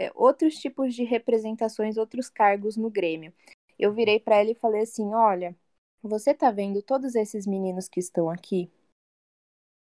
é, 0.00 0.10
outros 0.14 0.54
tipos 0.56 0.94
de 0.94 1.04
representações, 1.04 1.98
outros 1.98 2.30
cargos 2.30 2.74
no 2.74 2.88
Grêmio. 2.90 3.34
Eu 3.78 3.92
virei 3.92 4.18
para 4.18 4.36
ela 4.36 4.50
e 4.50 4.54
falei 4.54 4.82
assim: 4.82 5.12
"Olha, 5.12 5.54
você 6.02 6.32
tá 6.32 6.50
vendo 6.50 6.82
todos 6.82 7.14
esses 7.14 7.46
meninos 7.46 7.86
que 7.86 8.00
estão 8.00 8.30
aqui?" 8.30 8.70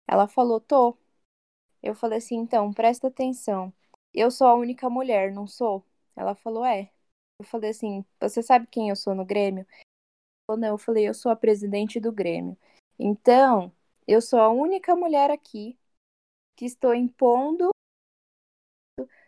Ela 0.08 0.26
falou: 0.26 0.58
"Tô". 0.58 0.96
Eu 1.82 1.94
falei 1.94 2.18
assim: 2.18 2.36
"Então, 2.36 2.72
presta 2.72 3.08
atenção. 3.08 3.72
Eu 4.14 4.30
sou 4.30 4.46
a 4.46 4.54
única 4.54 4.88
mulher, 4.88 5.32
não 5.32 5.46
sou?" 5.46 5.84
Ela 6.16 6.34
falou: 6.34 6.64
"É". 6.64 6.90
Eu 7.38 7.44
falei 7.44 7.70
assim: 7.70 8.04
Você 8.20 8.42
sabe 8.42 8.66
quem 8.68 8.88
eu 8.88 8.96
sou 8.96 9.14
no 9.14 9.24
Grêmio? 9.24 9.66
Ou 10.48 10.56
não, 10.56 10.68
eu 10.68 10.78
falei: 10.78 11.06
Eu 11.08 11.14
sou 11.14 11.30
a 11.30 11.36
presidente 11.36 12.00
do 12.00 12.12
Grêmio. 12.12 12.56
Então, 12.98 13.70
eu 14.08 14.22
sou 14.22 14.40
a 14.40 14.48
única 14.48 14.96
mulher 14.96 15.30
aqui 15.30 15.78
que 16.56 16.64
estou 16.64 16.94
impondo 16.94 17.75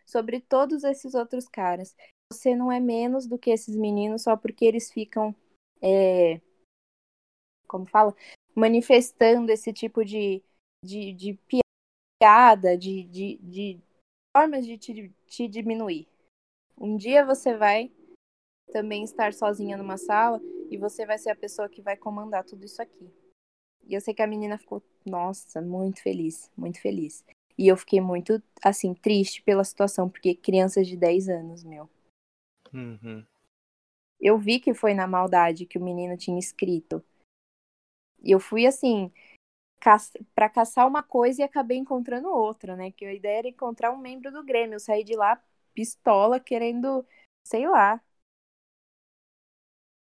sobre 0.09 0.41
todos 0.41 0.83
esses 0.83 1.13
outros 1.13 1.47
caras. 1.47 1.95
Você 2.33 2.55
não 2.55 2.71
é 2.71 2.79
menos 2.79 3.27
do 3.27 3.37
que 3.37 3.51
esses 3.51 3.75
meninos 3.75 4.23
só 4.23 4.35
porque 4.35 4.65
eles 4.65 4.91
ficam, 4.91 5.35
é, 5.81 6.41
como 7.67 7.85
fala, 7.85 8.15
manifestando 8.55 9.51
esse 9.51 9.71
tipo 9.71 10.03
de, 10.03 10.43
de, 10.83 11.13
de 11.13 11.39
piada, 12.19 12.75
de, 12.75 13.03
de, 13.03 13.37
de 13.37 13.79
formas 14.35 14.65
de 14.65 14.77
te, 14.79 15.13
te 15.27 15.47
diminuir. 15.47 16.07
Um 16.75 16.97
dia 16.97 17.23
você 17.23 17.55
vai 17.55 17.91
também 18.71 19.03
estar 19.03 19.31
sozinha 19.31 19.77
numa 19.77 19.97
sala 19.97 20.41
e 20.71 20.77
você 20.77 21.05
vai 21.05 21.19
ser 21.19 21.29
a 21.29 21.35
pessoa 21.35 21.69
que 21.69 21.83
vai 21.83 21.95
comandar 21.95 22.43
tudo 22.43 22.65
isso 22.65 22.81
aqui. 22.81 23.13
E 23.87 23.93
eu 23.93 24.01
sei 24.01 24.13
que 24.13 24.23
a 24.23 24.27
menina 24.27 24.57
ficou, 24.57 24.81
nossa, 25.05 25.61
muito 25.61 26.01
feliz, 26.01 26.49
muito 26.57 26.81
feliz. 26.81 27.23
E 27.59 27.67
eu 27.67 27.75
fiquei 27.75 27.99
muito, 27.99 28.41
assim, 28.63 28.93
triste 28.93 29.43
pela 29.43 29.65
situação, 29.65 30.09
porque 30.09 30.33
crianças 30.33 30.87
de 30.87 30.95
10 30.95 31.27
anos, 31.27 31.61
meu. 31.61 31.89
Uhum. 32.73 33.25
Eu 34.17 34.37
vi 34.37 34.61
que 34.61 34.73
foi 34.73 34.93
na 34.93 35.05
maldade 35.05 35.65
que 35.65 35.77
o 35.77 35.83
menino 35.83 36.15
tinha 36.15 36.39
escrito. 36.39 37.03
E 38.23 38.31
eu 38.31 38.39
fui, 38.39 38.65
assim, 38.65 39.11
caça... 39.77 40.17
para 40.33 40.47
caçar 40.47 40.87
uma 40.87 41.03
coisa 41.03 41.41
e 41.41 41.43
acabei 41.43 41.77
encontrando 41.77 42.29
outra, 42.29 42.77
né? 42.77 42.91
Que 42.91 43.05
a 43.05 43.13
ideia 43.13 43.39
era 43.39 43.49
encontrar 43.49 43.91
um 43.91 43.97
membro 43.97 44.31
do 44.31 44.41
Grêmio. 44.41 44.75
Eu 44.75 44.79
saí 44.79 45.03
de 45.03 45.17
lá 45.17 45.43
pistola, 45.73 46.39
querendo, 46.39 47.05
sei 47.45 47.67
lá, 47.67 48.01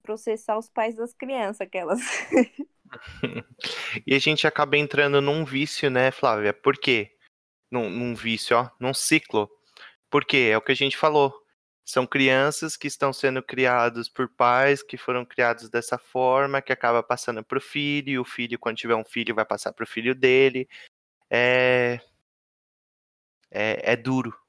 processar 0.01 0.57
os 0.57 0.69
pais 0.69 0.95
das 0.95 1.13
crianças, 1.13 1.61
aquelas. 1.61 2.01
e 4.07 4.15
a 4.15 4.19
gente 4.19 4.47
acaba 4.47 4.75
entrando 4.75 5.21
num 5.21 5.45
vício, 5.45 5.91
né, 5.91 6.09
Flávia? 6.09 6.51
Por 6.51 6.75
quê? 6.79 7.15
Num, 7.73 7.89
num 7.89 8.13
vício, 8.13 8.55
ó, 8.55 8.69
num 8.79 8.93
ciclo. 8.93 9.49
Por 10.07 10.23
quê? 10.23 10.49
É 10.51 10.57
o 10.57 10.61
que 10.61 10.71
a 10.71 10.75
gente 10.75 10.95
falou. 10.95 11.33
São 11.83 12.05
crianças 12.05 12.77
que 12.77 12.85
estão 12.85 13.11
sendo 13.11 13.41
criados 13.41 14.07
por 14.07 14.29
pais 14.29 14.83
que 14.83 14.95
foram 14.95 15.25
criados 15.25 15.71
dessa 15.71 15.97
forma, 15.97 16.61
que 16.61 16.71
acaba 16.71 17.01
passando 17.01 17.43
para 17.43 17.57
o 17.57 17.61
filho, 17.61 18.09
e 18.11 18.19
o 18.19 18.23
filho, 18.23 18.59
quando 18.59 18.77
tiver 18.77 18.95
um 18.95 19.03
filho, 19.03 19.33
vai 19.33 19.43
passar 19.43 19.73
para 19.73 19.83
o 19.83 19.87
filho 19.87 20.13
dele. 20.13 20.69
É... 21.31 21.99
é... 23.49 23.93
é 23.93 23.95
duro. 23.95 24.39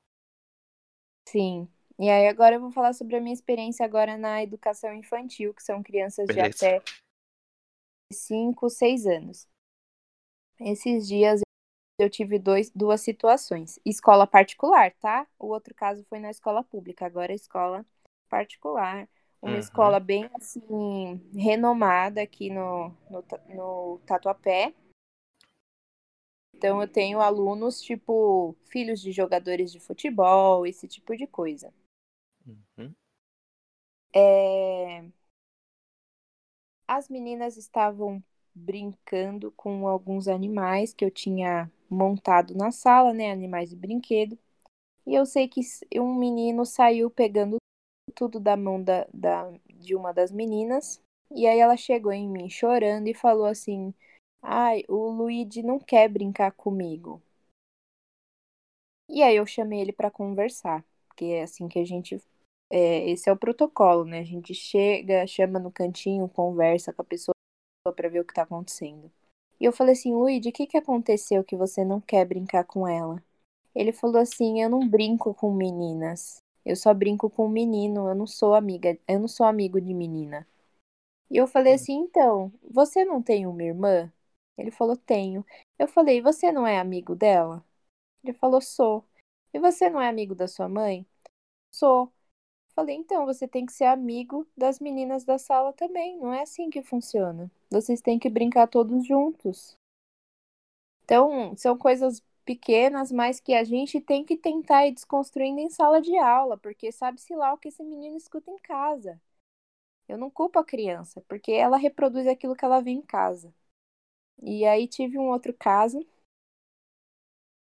Sim. 1.26 1.66
E 1.98 2.10
aí 2.10 2.28
agora 2.28 2.56
eu 2.56 2.60
vou 2.60 2.70
falar 2.70 2.92
sobre 2.92 3.16
a 3.16 3.20
minha 3.20 3.32
experiência 3.32 3.86
agora 3.86 4.18
na 4.18 4.42
educação 4.42 4.92
infantil, 4.92 5.54
que 5.54 5.62
são 5.62 5.82
crianças 5.82 6.26
Beleza. 6.26 6.50
de 6.50 6.66
até 6.66 6.82
5, 8.12 8.68
6 8.68 9.06
anos. 9.06 9.48
Esses 10.60 11.08
dias 11.08 11.40
eu 11.98 12.10
tive 12.10 12.38
dois, 12.38 12.70
duas 12.70 13.00
situações. 13.00 13.78
Escola 13.84 14.26
particular, 14.26 14.92
tá? 14.94 15.26
O 15.38 15.46
outro 15.46 15.74
caso 15.74 16.04
foi 16.04 16.18
na 16.18 16.30
escola 16.30 16.62
pública, 16.62 17.06
agora 17.06 17.32
é 17.32 17.36
escola 17.36 17.86
particular. 18.28 19.08
Uma 19.40 19.52
uhum. 19.52 19.58
escola 19.58 20.00
bem, 20.00 20.28
assim, 20.34 21.20
renomada 21.34 22.22
aqui 22.22 22.50
no, 22.50 22.88
no, 23.10 23.24
no 23.54 23.98
Tatuapé. 24.06 24.74
Então 26.56 26.80
eu 26.80 26.88
tenho 26.88 27.20
alunos, 27.20 27.82
tipo, 27.82 28.56
filhos 28.64 29.00
de 29.00 29.12
jogadores 29.12 29.70
de 29.70 29.78
futebol, 29.78 30.66
esse 30.66 30.88
tipo 30.88 31.14
de 31.16 31.26
coisa. 31.26 31.72
Uhum. 32.46 32.94
É... 34.14 35.04
As 36.88 37.08
meninas 37.08 37.56
estavam 37.56 38.22
brincando 38.54 39.50
com 39.52 39.86
alguns 39.88 40.28
animais 40.28 40.94
que 40.94 41.04
eu 41.04 41.10
tinha 41.10 41.70
montado 41.94 42.54
na 42.54 42.70
sala, 42.70 43.12
né? 43.14 43.30
Animais 43.32 43.70
de 43.70 43.76
brinquedo. 43.76 44.38
E 45.06 45.14
eu 45.14 45.26
sei 45.26 45.48
que 45.48 45.60
um 45.96 46.14
menino 46.14 46.66
saiu 46.66 47.10
pegando 47.10 47.58
tudo 48.14 48.40
da 48.40 48.56
mão 48.56 48.82
da, 48.82 49.06
da, 49.12 49.50
de 49.74 49.94
uma 49.94 50.12
das 50.12 50.30
meninas. 50.32 51.02
E 51.30 51.46
aí 51.46 51.58
ela 51.58 51.76
chegou 51.76 52.12
em 52.12 52.28
mim 52.28 52.48
chorando 52.50 53.08
e 53.08 53.14
falou 53.14 53.46
assim: 53.46 53.94
Ai, 54.42 54.84
o 54.88 55.10
Luigi 55.10 55.62
não 55.62 55.78
quer 55.78 56.08
brincar 56.08 56.52
comigo. 56.52 57.22
E 59.08 59.22
aí 59.22 59.36
eu 59.36 59.46
chamei 59.46 59.80
ele 59.80 59.92
para 59.92 60.10
conversar, 60.10 60.84
porque 61.08 61.26
é 61.26 61.42
assim 61.42 61.68
que 61.68 61.78
a 61.78 61.84
gente 61.84 62.20
é, 62.70 63.10
esse 63.10 63.28
é 63.28 63.32
o 63.32 63.36
protocolo, 63.36 64.04
né? 64.04 64.20
A 64.20 64.24
gente 64.24 64.54
chega, 64.54 65.26
chama 65.26 65.58
no 65.58 65.70
cantinho, 65.70 66.28
conversa 66.28 66.92
com 66.92 67.02
a 67.02 67.04
pessoa 67.04 67.34
para 67.94 68.08
ver 68.08 68.20
o 68.20 68.24
que 68.24 68.34
tá 68.34 68.42
acontecendo. 68.42 69.10
E 69.60 69.64
eu 69.64 69.72
falei 69.72 69.94
assim, 69.94 70.12
Luigi, 70.14 70.48
o 70.50 70.52
que 70.52 70.66
que 70.66 70.76
aconteceu 70.76 71.44
que 71.44 71.56
você 71.56 71.84
não 71.84 72.00
quer 72.00 72.24
brincar 72.26 72.64
com 72.64 72.86
ela? 72.86 73.22
Ele 73.74 73.92
falou 73.92 74.20
assim, 74.20 74.62
eu 74.62 74.70
não 74.70 74.88
brinco 74.88 75.34
com 75.34 75.52
meninas. 75.52 76.38
Eu 76.64 76.76
só 76.76 76.94
brinco 76.94 77.28
com 77.30 77.48
menino, 77.48 78.08
eu 78.08 78.14
não 78.14 78.26
sou 78.26 78.54
amiga, 78.54 78.98
eu 79.08 79.20
não 79.20 79.28
sou 79.28 79.46
amigo 79.46 79.80
de 79.80 79.92
menina. 79.94 80.46
E 81.30 81.36
eu 81.36 81.46
falei 81.46 81.74
assim, 81.74 81.94
então, 81.94 82.52
você 82.62 83.04
não 83.04 83.22
tem 83.22 83.46
uma 83.46 83.62
irmã? 83.62 84.12
Ele 84.56 84.70
falou, 84.70 84.96
tenho. 84.96 85.44
Eu 85.78 85.88
falei, 85.88 86.20
você 86.22 86.52
não 86.52 86.66
é 86.66 86.78
amigo 86.78 87.14
dela? 87.14 87.64
Ele 88.24 88.32
falou, 88.34 88.60
sou. 88.60 89.04
E 89.52 89.58
você 89.60 89.90
não 89.90 90.00
é 90.00 90.08
amigo 90.08 90.34
da 90.34 90.48
sua 90.48 90.68
mãe? 90.68 91.06
Sou. 91.72 92.12
Falei, 92.74 92.96
então, 92.96 93.26
você 93.26 93.48
tem 93.48 93.66
que 93.66 93.72
ser 93.72 93.86
amigo 93.86 94.46
das 94.56 94.80
meninas 94.80 95.24
da 95.24 95.38
sala 95.38 95.72
também. 95.72 96.18
Não 96.18 96.32
é 96.34 96.42
assim 96.42 96.70
que 96.70 96.82
funciona. 96.82 97.50
Vocês 97.74 98.00
têm 98.00 98.18
que 98.18 98.30
brincar 98.30 98.68
todos 98.68 99.06
juntos. 99.06 99.76
Então, 101.04 101.56
são 101.56 101.76
coisas 101.76 102.22
pequenas, 102.44 103.10
mas 103.10 103.40
que 103.40 103.52
a 103.54 103.64
gente 103.64 104.00
tem 104.00 104.24
que 104.24 104.36
tentar 104.36 104.86
ir 104.86 104.92
desconstruindo 104.92 105.60
em 105.60 105.68
sala 105.68 106.00
de 106.00 106.16
aula, 106.16 106.56
porque 106.56 106.92
sabe-se 106.92 107.34
lá 107.34 107.52
o 107.52 107.58
que 107.58 107.68
esse 107.68 107.82
menino 107.82 108.16
escuta 108.16 108.50
em 108.50 108.58
casa. 108.58 109.20
Eu 110.08 110.18
não 110.18 110.30
culpo 110.30 110.58
a 110.58 110.64
criança, 110.64 111.22
porque 111.28 111.52
ela 111.52 111.76
reproduz 111.76 112.26
aquilo 112.26 112.56
que 112.56 112.64
ela 112.64 112.80
vê 112.80 112.92
em 112.92 113.02
casa. 113.02 113.52
E 114.42 114.64
aí 114.64 114.86
tive 114.88 115.18
um 115.18 115.28
outro 115.30 115.52
caso. 115.54 116.06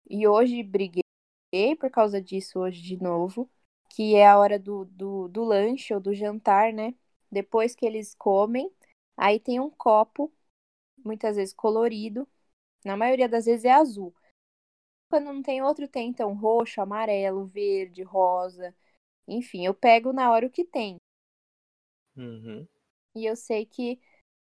E 0.09 0.27
hoje 0.27 0.63
briguei 0.63 1.03
por 1.79 1.91
causa 1.91 2.21
disso 2.23 2.61
hoje 2.61 2.81
de 2.83 3.03
novo 3.03 3.51
que 3.97 4.15
é 4.15 4.27
a 4.27 4.39
hora 4.39 4.59
do, 4.59 4.85
do, 4.85 5.29
do 5.29 5.43
lanche 5.43 5.95
ou 5.95 6.01
do 6.01 6.15
jantar, 6.15 6.71
né? 6.73 6.95
Depois 7.31 7.75
que 7.75 7.87
eles 7.87 8.15
comem, 8.15 8.71
aí 9.17 9.41
tem 9.41 9.59
um 9.61 9.71
copo, 9.71 10.33
muitas 11.05 11.37
vezes 11.37 11.55
colorido, 11.55 12.29
na 12.85 12.97
maioria 12.97 13.29
das 13.29 13.47
vezes 13.47 13.65
é 13.65 13.73
azul. 13.73 14.15
Quando 15.09 15.27
não 15.27 15.43
tem 15.43 15.63
outro, 15.63 15.89
tem 15.89 16.09
então 16.09 16.35
roxo, 16.35 16.81
amarelo, 16.81 17.47
verde, 17.47 18.03
rosa. 18.03 18.75
Enfim, 19.27 19.65
eu 19.65 19.75
pego 19.75 20.13
na 20.13 20.31
hora 20.31 20.47
o 20.47 20.51
que 20.51 20.65
tem. 20.65 20.97
Uhum. 22.17 22.67
E 23.15 23.25
eu 23.25 23.37
sei 23.37 23.67
que 23.67 24.01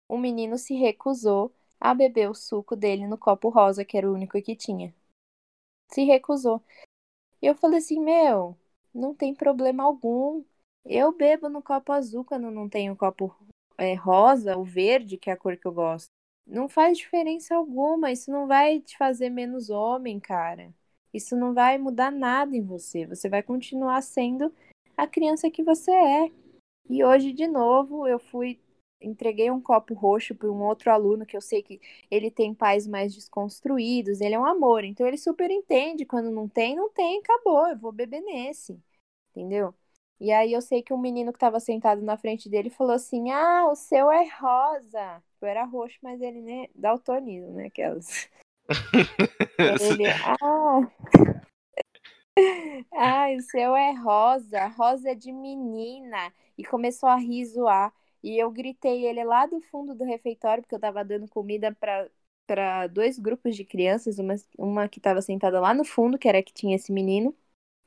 o 0.08 0.18
menino 0.18 0.58
se 0.58 0.76
recusou 0.76 1.54
a 1.80 1.94
beber 1.94 2.30
o 2.30 2.36
suco 2.36 2.76
dele 2.76 3.08
no 3.08 3.18
copo 3.18 3.50
rosa, 3.50 3.86
que 3.86 3.98
era 3.98 4.10
o 4.10 4.14
único 4.14 4.42
que 4.42 4.56
tinha. 4.56 4.94
Se 5.92 6.04
recusou. 6.04 6.64
E 7.42 7.48
eu 7.48 7.56
falei 7.56 7.80
assim: 7.80 8.00
Meu, 8.00 8.58
não 8.94 9.14
tem 9.14 9.34
problema 9.34 9.84
algum. 9.84 10.44
Eu 10.84 11.12
bebo 11.12 11.50
no 11.50 11.62
copo 11.62 11.92
azul 11.92 12.24
quando 12.24 12.52
não 12.52 12.70
tenho 12.70 12.96
copo 12.96 13.36
é, 13.78 13.94
rosa 13.94 14.58
ou 14.58 14.64
verde, 14.64 15.18
que 15.18 15.30
é 15.30 15.34
a 15.34 15.38
cor 15.38 15.58
que 15.58 15.66
eu 15.68 15.72
gosto. 15.74 16.10
Não 16.46 16.68
faz 16.70 16.98
diferença 16.98 17.56
alguma. 17.56 18.12
Isso 18.12 18.32
não 18.32 18.48
vai 18.48 18.80
te 18.80 18.98
fazer 18.98 19.30
menos 19.30 19.70
homem, 19.70 20.20
cara. 20.20 20.74
Isso 21.14 21.36
não 21.36 21.54
vai 21.54 21.78
mudar 21.78 22.12
nada 22.12 22.56
em 22.56 22.62
você. 22.62 23.06
Você 23.08 23.30
vai 23.30 23.42
continuar 23.44 24.02
sendo 24.02 24.54
a 24.98 25.08
criança 25.08 25.50
que 25.50 25.64
você 25.64 25.92
é. 25.92 26.32
E 26.90 27.04
hoje, 27.04 27.34
de 27.34 27.48
novo, 27.48 28.08
eu 28.08 28.20
fui. 28.20 28.60
Entreguei 29.02 29.52
um 29.52 29.62
copo 29.62 29.94
roxo 29.94 30.34
para 30.34 30.50
um 30.52 30.64
outro 30.64 30.90
aluno 30.92 31.26
que 31.26 31.36
eu 31.36 31.42
sei 31.42 31.62
que 31.62 31.80
ele 32.10 32.32
tem 32.32 32.54
pais 32.54 32.88
mais 32.88 33.14
desconstruídos, 33.14 34.22
ele 34.22 34.36
é 34.36 34.40
um 34.40 34.46
amor, 34.46 34.84
então 34.84 35.06
ele 35.06 35.18
super 35.18 35.52
entende 35.52 36.06
quando 36.06 36.32
não 36.32 36.48
tem, 36.48 36.76
não 36.76 36.90
tem, 36.90 37.20
acabou, 37.20 37.68
eu 37.68 37.78
vou 37.78 37.92
beber 37.92 38.22
nesse 38.22 38.82
entendeu? 39.36 39.74
E 40.20 40.32
aí 40.32 40.54
eu 40.54 40.62
sei 40.62 40.82
que 40.82 40.94
um 40.94 40.98
menino 40.98 41.32
que 41.32 41.38
estava 41.38 41.60
sentado 41.60 42.02
na 42.02 42.18
frente 42.18 42.50
dele 42.50 42.70
falou 42.70 42.94
assim: 42.94 43.32
Ah, 43.32 43.68
o 43.70 43.76
seu 43.76 44.12
é 44.12 44.28
rosa. 44.40 45.24
Eu 45.42 45.48
era 45.48 45.64
roxo, 45.66 45.98
mas 46.02 46.22
ele, 46.22 46.42
né, 46.42 46.68
daltonismo, 46.74 47.52
né? 47.54 47.68
Aquelas. 47.68 48.30
ele, 49.82 50.06
ah. 50.08 50.90
ah, 52.94 53.28
o 53.38 53.42
seu 53.42 53.76
é 53.76 53.92
rosa, 53.92 54.68
rosa 54.68 55.12
é 55.12 55.16
de 55.16 55.32
menina. 55.32 56.34
E 56.58 56.64
começou 56.64 57.10
a 57.10 57.18
rir 57.18 57.46
zoar. 57.46 57.94
E 58.24 58.38
eu 58.38 58.50
gritei 58.50 59.06
ele 59.06 59.24
lá 59.24 59.46
do 59.46 59.62
fundo 59.62 59.94
do 59.94 60.04
refeitório, 60.04 60.64
porque 60.64 60.74
eu 60.74 60.78
estava 60.78 61.04
dando 61.04 61.28
comida 61.28 61.74
para 61.74 62.10
para 62.48 62.88
dois 62.88 63.18
grupos 63.18 63.56
de 63.56 63.66
crianças, 63.66 64.20
uma, 64.20 64.36
uma 64.58 64.88
que 64.88 65.00
estava 65.00 65.22
sentada 65.22 65.60
lá 65.60 65.74
no 65.74 65.84
fundo, 65.84 66.18
que 66.18 66.28
era 66.28 66.44
que 66.44 66.54
tinha 66.54 66.76
esse 66.76 66.92
menino, 66.92 67.36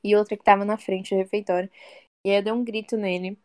e 0.03 0.15
outra 0.15 0.37
que 0.37 0.43
tava 0.43 0.65
na 0.65 0.77
frente 0.77 1.15
do 1.15 1.17
refeitório. 1.17 1.69
E 2.25 2.29
aí 2.29 2.37
eu 2.37 2.43
dei 2.43 2.53
um 2.53 2.63
grito 2.63 2.97
nele. 2.97 3.37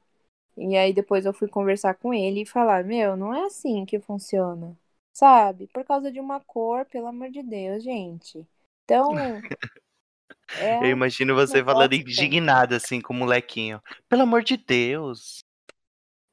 E 0.57 0.77
aí 0.77 0.93
depois 0.93 1.27
eu 1.27 1.33
fui 1.33 1.49
conversar 1.49 1.95
com 1.95 2.13
ele 2.15 2.43
e 2.43 2.47
falar: 2.47 2.85
Meu, 2.85 3.17
não 3.17 3.35
é 3.35 3.47
assim 3.47 3.85
que 3.85 3.99
funciona. 3.99 4.77
Sabe? 5.13 5.69
Por 5.69 5.85
causa 5.85 6.11
de 6.11 6.21
uma 6.21 6.41
cor, 6.41 6.85
pelo 6.87 7.07
amor 7.07 7.31
de 7.31 7.43
Deus, 7.43 7.83
gente. 7.83 8.47
Então. 8.85 9.13
É 10.57 10.85
eu 10.85 10.91
imagino 10.91 11.35
você 11.35 11.65
falando 11.65 11.95
indignada 11.95 12.77
assim 12.77 13.01
com 13.01 13.13
o 13.13 13.17
molequinho. 13.17 13.83
Pelo 14.09 14.23
amor 14.23 14.43
de 14.43 14.57
Deus. 14.57 15.43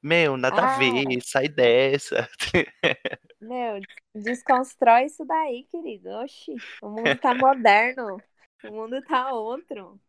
Meu, 0.03 0.35
nada 0.35 0.61
ah, 0.61 0.75
a 0.75 0.77
ver, 0.77 1.21
sai 1.23 1.47
dessa. 1.47 2.27
Meu, 3.39 3.79
desconstrói 4.15 5.05
isso 5.05 5.23
daí, 5.25 5.63
querido. 5.71 6.09
Oxi, 6.09 6.55
o 6.81 6.89
mundo 6.89 7.15
tá 7.17 7.33
moderno. 7.33 8.21
O 8.63 8.71
mundo 8.71 9.01
tá 9.03 9.33
outro. 9.33 9.99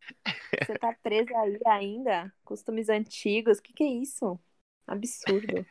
Você 0.61 0.73
tá 0.77 0.93
presa 1.01 1.35
aí 1.39 1.59
ainda? 1.65 2.33
Costumes 2.43 2.89
antigos? 2.89 3.57
O 3.57 3.61
que, 3.61 3.73
que 3.73 3.83
é 3.83 3.87
isso? 3.87 4.39
Absurdo. 4.85 5.65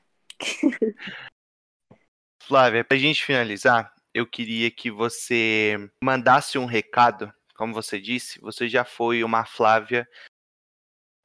Flávia, 2.42 2.84
pra 2.84 2.98
gente 2.98 3.24
finalizar, 3.24 3.94
eu 4.12 4.26
queria 4.26 4.70
que 4.70 4.90
você 4.90 5.76
mandasse 6.02 6.58
um 6.58 6.66
recado. 6.66 7.32
Como 7.54 7.72
você 7.72 8.00
disse, 8.00 8.40
você 8.40 8.68
já 8.68 8.84
foi 8.84 9.22
uma 9.22 9.44
Flávia 9.44 10.08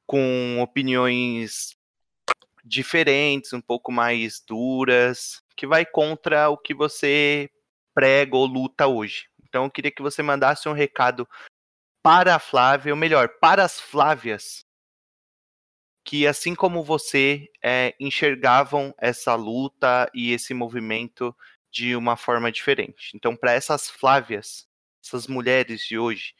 com 0.06 0.60
opiniões 0.60 1.76
diferentes, 2.64 3.52
um 3.52 3.60
pouco 3.60 3.90
mais 3.90 4.40
duras, 4.40 5.42
que 5.56 5.66
vai 5.66 5.84
contra 5.84 6.48
o 6.48 6.56
que 6.56 6.72
você 6.72 7.50
prega 7.94 8.36
ou 8.36 8.46
luta 8.46 8.86
hoje. 8.86 9.27
Então 9.48 9.64
eu 9.64 9.70
queria 9.70 9.90
que 9.90 10.02
você 10.02 10.22
mandasse 10.22 10.68
um 10.68 10.72
recado 10.72 11.28
para 12.02 12.36
a 12.36 12.38
Flávia, 12.38 12.92
ou 12.92 12.96
melhor, 12.98 13.28
para 13.40 13.64
as 13.64 13.80
Flávias, 13.80 14.64
que 16.04 16.26
assim 16.26 16.54
como 16.54 16.82
você 16.82 17.50
é, 17.62 17.94
enxergavam 18.00 18.94
essa 18.98 19.34
luta 19.34 20.10
e 20.14 20.32
esse 20.32 20.54
movimento 20.54 21.36
de 21.70 21.94
uma 21.94 22.16
forma 22.16 22.50
diferente. 22.50 23.12
Então, 23.14 23.36
para 23.36 23.52
essas 23.52 23.90
Flávias, 23.90 24.66
essas 25.04 25.26
mulheres 25.26 25.82
de 25.82 25.98
hoje, 25.98 26.34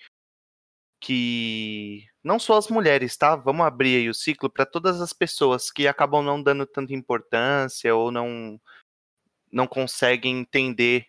que 1.00 2.06
não 2.24 2.38
só 2.38 2.56
as 2.56 2.68
mulheres, 2.68 3.16
tá? 3.16 3.36
Vamos 3.36 3.66
abrir 3.66 3.96
aí 3.96 4.08
o 4.08 4.14
ciclo 4.14 4.50
para 4.50 4.66
todas 4.66 5.00
as 5.00 5.12
pessoas 5.12 5.70
que 5.70 5.86
acabam 5.86 6.24
não 6.24 6.42
dando 6.42 6.66
tanta 6.66 6.92
importância 6.94 7.94
ou 7.94 8.10
não 8.10 8.60
não 9.50 9.66
conseguem 9.66 10.40
entender 10.40 11.06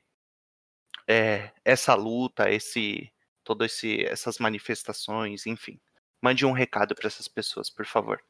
é, 1.09 1.51
essa 1.65 1.95
luta, 1.95 2.51
esse 2.51 3.11
todas 3.43 3.71
esse, 3.71 4.05
essas 4.05 4.37
manifestações, 4.37 5.47
enfim. 5.47 5.79
Mande 6.21 6.45
um 6.45 6.51
recado 6.51 6.93
para 6.93 7.07
essas 7.07 7.27
pessoas, 7.27 7.67
por 7.67 7.85
favor. 7.85 8.23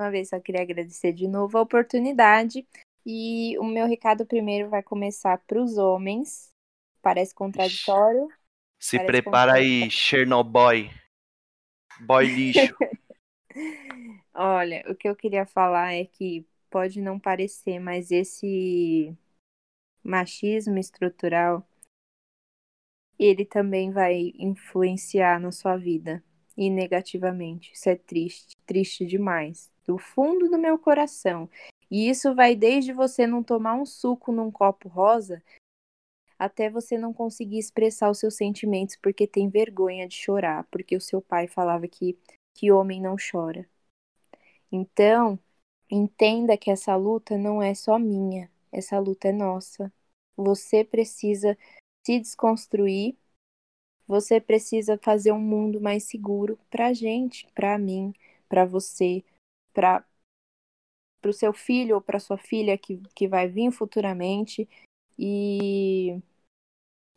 Uma 0.00 0.10
vez 0.10 0.30
só 0.30 0.40
queria 0.40 0.62
agradecer 0.62 1.12
de 1.12 1.28
novo 1.28 1.56
a 1.56 1.62
oportunidade 1.62 2.66
e 3.06 3.56
o 3.58 3.64
meu 3.64 3.86
recado 3.86 4.26
primeiro 4.26 4.68
vai 4.68 4.82
começar 4.82 5.38
para 5.46 5.62
os 5.62 5.78
homens. 5.78 6.50
Parece 7.00 7.32
contraditório. 7.32 8.28
Se 8.80 8.96
parece 8.96 9.06
prepara 9.06 9.54
aí, 9.54 9.88
Chernobyl. 9.88 10.90
Boy 12.00 12.26
lixo. 12.26 12.74
Olha, 14.34 14.84
o 14.88 14.94
que 14.94 15.08
eu 15.08 15.14
queria 15.14 15.46
falar 15.46 15.94
é 15.94 16.04
que 16.04 16.44
pode 16.68 17.00
não 17.00 17.18
parecer, 17.18 17.78
mas 17.78 18.10
esse 18.10 19.16
machismo 20.02 20.78
estrutural 20.78 21.66
ele 23.18 23.44
também 23.44 23.90
vai 23.90 24.32
influenciar 24.38 25.40
na 25.40 25.50
sua 25.50 25.76
vida 25.76 26.22
e 26.56 26.70
negativamente. 26.70 27.72
Isso 27.72 27.88
é 27.88 27.96
triste, 27.96 28.56
triste 28.66 29.06
demais, 29.06 29.70
do 29.86 29.98
fundo 29.98 30.48
do 30.48 30.58
meu 30.58 30.78
coração. 30.78 31.48
E 31.90 32.08
isso 32.08 32.34
vai 32.34 32.54
desde 32.54 32.92
você 32.92 33.26
não 33.26 33.42
tomar 33.42 33.74
um 33.74 33.86
suco 33.86 34.30
num 34.30 34.50
copo 34.50 34.88
rosa 34.88 35.42
até 36.38 36.70
você 36.70 36.96
não 36.96 37.12
conseguir 37.12 37.58
expressar 37.58 38.10
os 38.10 38.18
seus 38.18 38.36
sentimentos 38.36 38.96
porque 38.96 39.26
tem 39.26 39.48
vergonha 39.48 40.06
de 40.06 40.14
chorar, 40.14 40.64
porque 40.70 40.96
o 40.96 41.00
seu 41.00 41.20
pai 41.20 41.48
falava 41.48 41.88
que 41.88 42.16
que 42.54 42.72
homem 42.72 43.00
não 43.00 43.14
chora. 43.14 43.68
Então, 44.70 45.38
entenda 45.88 46.56
que 46.56 46.70
essa 46.70 46.96
luta 46.96 47.38
não 47.38 47.62
é 47.62 47.72
só 47.72 47.98
minha, 48.00 48.50
essa 48.72 48.98
luta 48.98 49.28
é 49.28 49.32
nossa. 49.32 49.92
Você 50.36 50.84
precisa 50.84 51.56
se 52.08 52.18
desconstruir, 52.18 53.18
você 54.06 54.40
precisa 54.40 54.96
fazer 54.96 55.30
um 55.30 55.38
mundo 55.38 55.78
mais 55.78 56.04
seguro 56.04 56.58
pra 56.70 56.94
gente, 56.94 57.46
pra 57.54 57.78
mim, 57.78 58.14
pra 58.48 58.64
você, 58.64 59.22
pra 59.74 60.02
pro 61.20 61.32
seu 61.34 61.52
filho 61.52 61.96
ou 61.96 62.00
pra 62.00 62.18
sua 62.18 62.38
filha 62.38 62.78
que, 62.78 62.96
que 63.14 63.28
vai 63.28 63.46
vir 63.46 63.70
futuramente. 63.70 64.66
E 65.18 66.18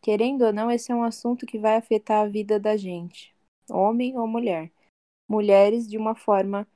querendo 0.02 0.44
ou 0.44 0.52
não, 0.52 0.70
esse 0.70 0.92
é 0.92 0.96
um 0.96 1.04
assunto 1.04 1.46
que 1.46 1.58
vai 1.58 1.78
afetar 1.78 2.26
a 2.26 2.28
vida 2.28 2.60
da 2.60 2.76
gente, 2.76 3.34
homem 3.70 4.18
ou 4.18 4.28
mulher. 4.28 4.70
Mulheres 5.26 5.88
de 5.88 5.98
uma 5.98 6.16
forma 6.16 6.68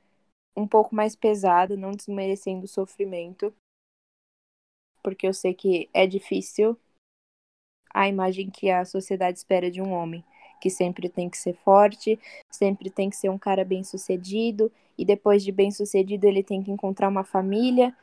um 0.55 0.66
pouco 0.66 0.95
mais 0.95 1.18
pesada, 1.18 1.76
não 1.76 1.91
desmerecendo 1.91 2.63
o 2.63 2.70
sofrimento, 2.70 3.53
porque 5.03 5.28
eu 5.28 5.34
sei 5.34 5.53
que 5.53 5.89
é 5.93 6.07
difícil 6.07 6.80
a 7.96 8.10
imagem 8.10 8.50
que 8.50 8.70
a 8.70 8.84
sociedade 8.84 9.38
espera 9.38 9.72
de 9.72 9.82
um 9.82 9.93
homem, 9.93 10.22
que 10.60 10.70
sempre 10.70 11.08
tem 11.08 11.30
que 11.30 11.38
ser 11.38 11.54
forte, 11.54 12.20
sempre 12.52 12.89
tem 12.89 13.10
que 13.10 13.16
ser 13.16 13.30
um 13.30 13.38
cara 13.38 13.64
bem-sucedido, 13.64 14.70
e 14.98 15.06
depois 15.06 15.41
de 15.46 15.52
bem-sucedido 15.52 16.28
ele 16.28 16.43
tem 16.43 16.62
que 16.62 16.70
encontrar 16.70 17.08
uma 17.08 17.24
família, 17.24 17.96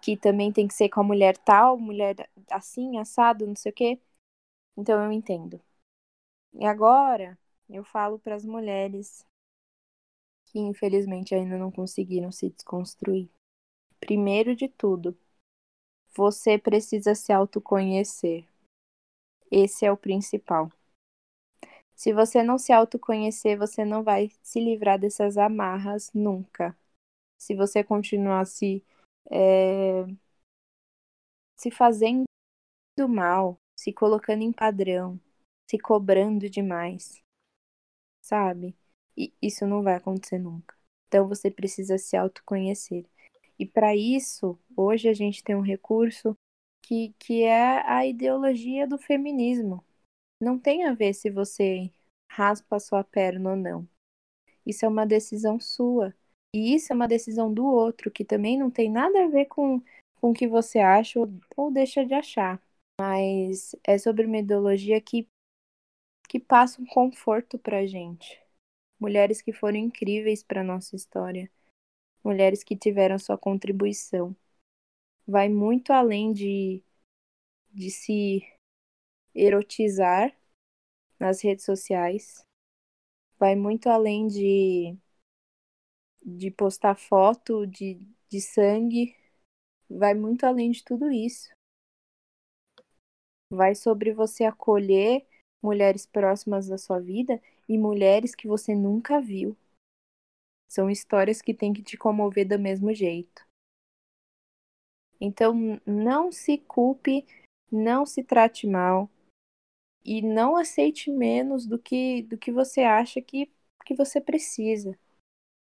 que 0.00 0.16
também 0.16 0.50
tem 0.50 0.66
que 0.66 0.72
ser 0.72 0.88
com 0.88 1.00
a 1.00 1.04
mulher 1.04 1.36
tal, 1.36 1.76
mulher 1.76 2.16
assim, 2.50 2.98
assado, 2.98 3.46
não 3.46 3.54
sei 3.54 3.70
o 3.72 3.74
quê. 3.74 3.98
Então 4.74 5.04
eu 5.04 5.12
entendo. 5.12 5.60
E 6.54 6.64
agora 6.64 7.38
eu 7.68 7.84
falo 7.84 8.18
para 8.18 8.36
as 8.36 8.44
mulheres 8.44 9.22
que 10.46 10.58
infelizmente 10.58 11.34
ainda 11.34 11.58
não 11.58 11.70
conseguiram 11.70 12.32
se 12.32 12.48
desconstruir. 12.48 13.28
Primeiro 14.00 14.56
de 14.56 14.68
tudo, 14.68 15.14
você 16.16 16.56
precisa 16.56 17.14
se 17.14 17.32
autoconhecer. 17.32 18.46
Esse 19.50 19.86
é 19.86 19.92
o 19.92 19.96
principal. 19.96 20.70
Se 21.94 22.12
você 22.12 22.42
não 22.42 22.58
se 22.58 22.72
autoconhecer, 22.72 23.56
você 23.58 23.84
não 23.84 24.02
vai 24.02 24.30
se 24.42 24.60
livrar 24.60 24.98
dessas 24.98 25.38
amarras 25.38 26.10
nunca. 26.12 26.76
Se 27.38 27.54
você 27.54 27.82
continuar 27.82 28.44
se, 28.46 28.84
é, 29.30 30.04
se 31.56 31.70
fazendo 31.70 32.26
mal, 33.08 33.58
se 33.78 33.92
colocando 33.92 34.42
em 34.42 34.52
padrão, 34.52 35.18
se 35.70 35.78
cobrando 35.78 36.50
demais, 36.50 37.22
sabe? 38.22 38.76
E 39.16 39.32
isso 39.40 39.66
não 39.66 39.82
vai 39.82 39.94
acontecer 39.94 40.38
nunca. 40.38 40.76
Então 41.08 41.26
você 41.26 41.50
precisa 41.50 41.96
se 41.96 42.16
autoconhecer. 42.16 43.06
E 43.58 43.64
para 43.64 43.96
isso, 43.96 44.58
hoje 44.76 45.08
a 45.08 45.14
gente 45.14 45.42
tem 45.42 45.56
um 45.56 45.62
recurso 45.62 46.36
que, 46.86 47.12
que 47.18 47.42
é 47.42 47.82
a 47.90 48.06
ideologia 48.06 48.86
do 48.86 48.96
feminismo. 48.96 49.84
Não 50.40 50.56
tem 50.56 50.84
a 50.84 50.94
ver 50.94 51.14
se 51.14 51.28
você 51.28 51.90
raspa 52.30 52.76
a 52.76 52.80
sua 52.80 53.02
perna 53.02 53.50
ou 53.50 53.56
não. 53.56 53.88
Isso 54.64 54.84
é 54.84 54.88
uma 54.88 55.04
decisão 55.04 55.58
sua. 55.58 56.14
E 56.54 56.76
isso 56.76 56.92
é 56.92 56.96
uma 56.96 57.08
decisão 57.08 57.52
do 57.52 57.66
outro, 57.66 58.08
que 58.08 58.24
também 58.24 58.56
não 58.56 58.70
tem 58.70 58.88
nada 58.88 59.24
a 59.24 59.28
ver 59.28 59.46
com, 59.46 59.82
com 60.20 60.30
o 60.30 60.34
que 60.34 60.46
você 60.46 60.78
acha 60.78 61.18
ou, 61.18 61.28
ou 61.56 61.72
deixa 61.72 62.06
de 62.06 62.14
achar. 62.14 62.62
Mas 63.00 63.74
é 63.82 63.98
sobre 63.98 64.24
uma 64.24 64.38
ideologia 64.38 65.00
que, 65.00 65.26
que 66.28 66.38
passa 66.38 66.80
um 66.80 66.86
conforto 66.86 67.58
pra 67.58 67.84
gente. 67.84 68.40
Mulheres 69.00 69.42
que 69.42 69.52
foram 69.52 69.78
incríveis 69.78 70.44
para 70.44 70.62
nossa 70.62 70.94
história. 70.94 71.50
Mulheres 72.22 72.62
que 72.62 72.76
tiveram 72.76 73.18
sua 73.18 73.36
contribuição 73.36 74.36
vai 75.26 75.48
muito 75.48 75.92
além 75.92 76.32
de, 76.32 76.82
de 77.72 77.90
se 77.90 78.42
erotizar 79.34 80.36
nas 81.20 81.42
redes 81.42 81.64
sociais, 81.64 82.44
vai 83.38 83.56
muito 83.56 83.88
além 83.88 84.26
de, 84.28 84.96
de 86.22 86.50
postar 86.50 86.94
foto 86.96 87.66
de, 87.66 87.98
de 88.28 88.40
sangue, 88.40 89.14
vai 89.88 90.14
muito 90.14 90.44
além 90.44 90.70
de 90.70 90.84
tudo 90.84 91.10
isso. 91.10 91.48
Vai 93.50 93.74
sobre 93.74 94.12
você 94.12 94.44
acolher 94.44 95.24
mulheres 95.62 96.04
próximas 96.04 96.66
da 96.66 96.76
sua 96.76 97.00
vida 97.00 97.40
e 97.68 97.78
mulheres 97.78 98.34
que 98.34 98.46
você 98.48 98.74
nunca 98.74 99.20
viu. 99.20 99.56
São 100.68 100.90
histórias 100.90 101.40
que 101.40 101.54
têm 101.54 101.72
que 101.72 101.82
te 101.82 101.96
comover 101.96 102.46
do 102.46 102.58
mesmo 102.58 102.92
jeito. 102.92 103.45
Então, 105.20 105.80
não 105.86 106.30
se 106.30 106.58
culpe, 106.58 107.24
não 107.70 108.04
se 108.04 108.22
trate 108.22 108.66
mal 108.66 109.10
e 110.04 110.22
não 110.22 110.56
aceite 110.56 111.10
menos 111.10 111.66
do 111.66 111.78
que, 111.78 112.22
do 112.22 112.38
que 112.38 112.52
você 112.52 112.82
acha 112.82 113.20
que, 113.20 113.50
que 113.84 113.94
você 113.94 114.20
precisa. 114.20 114.96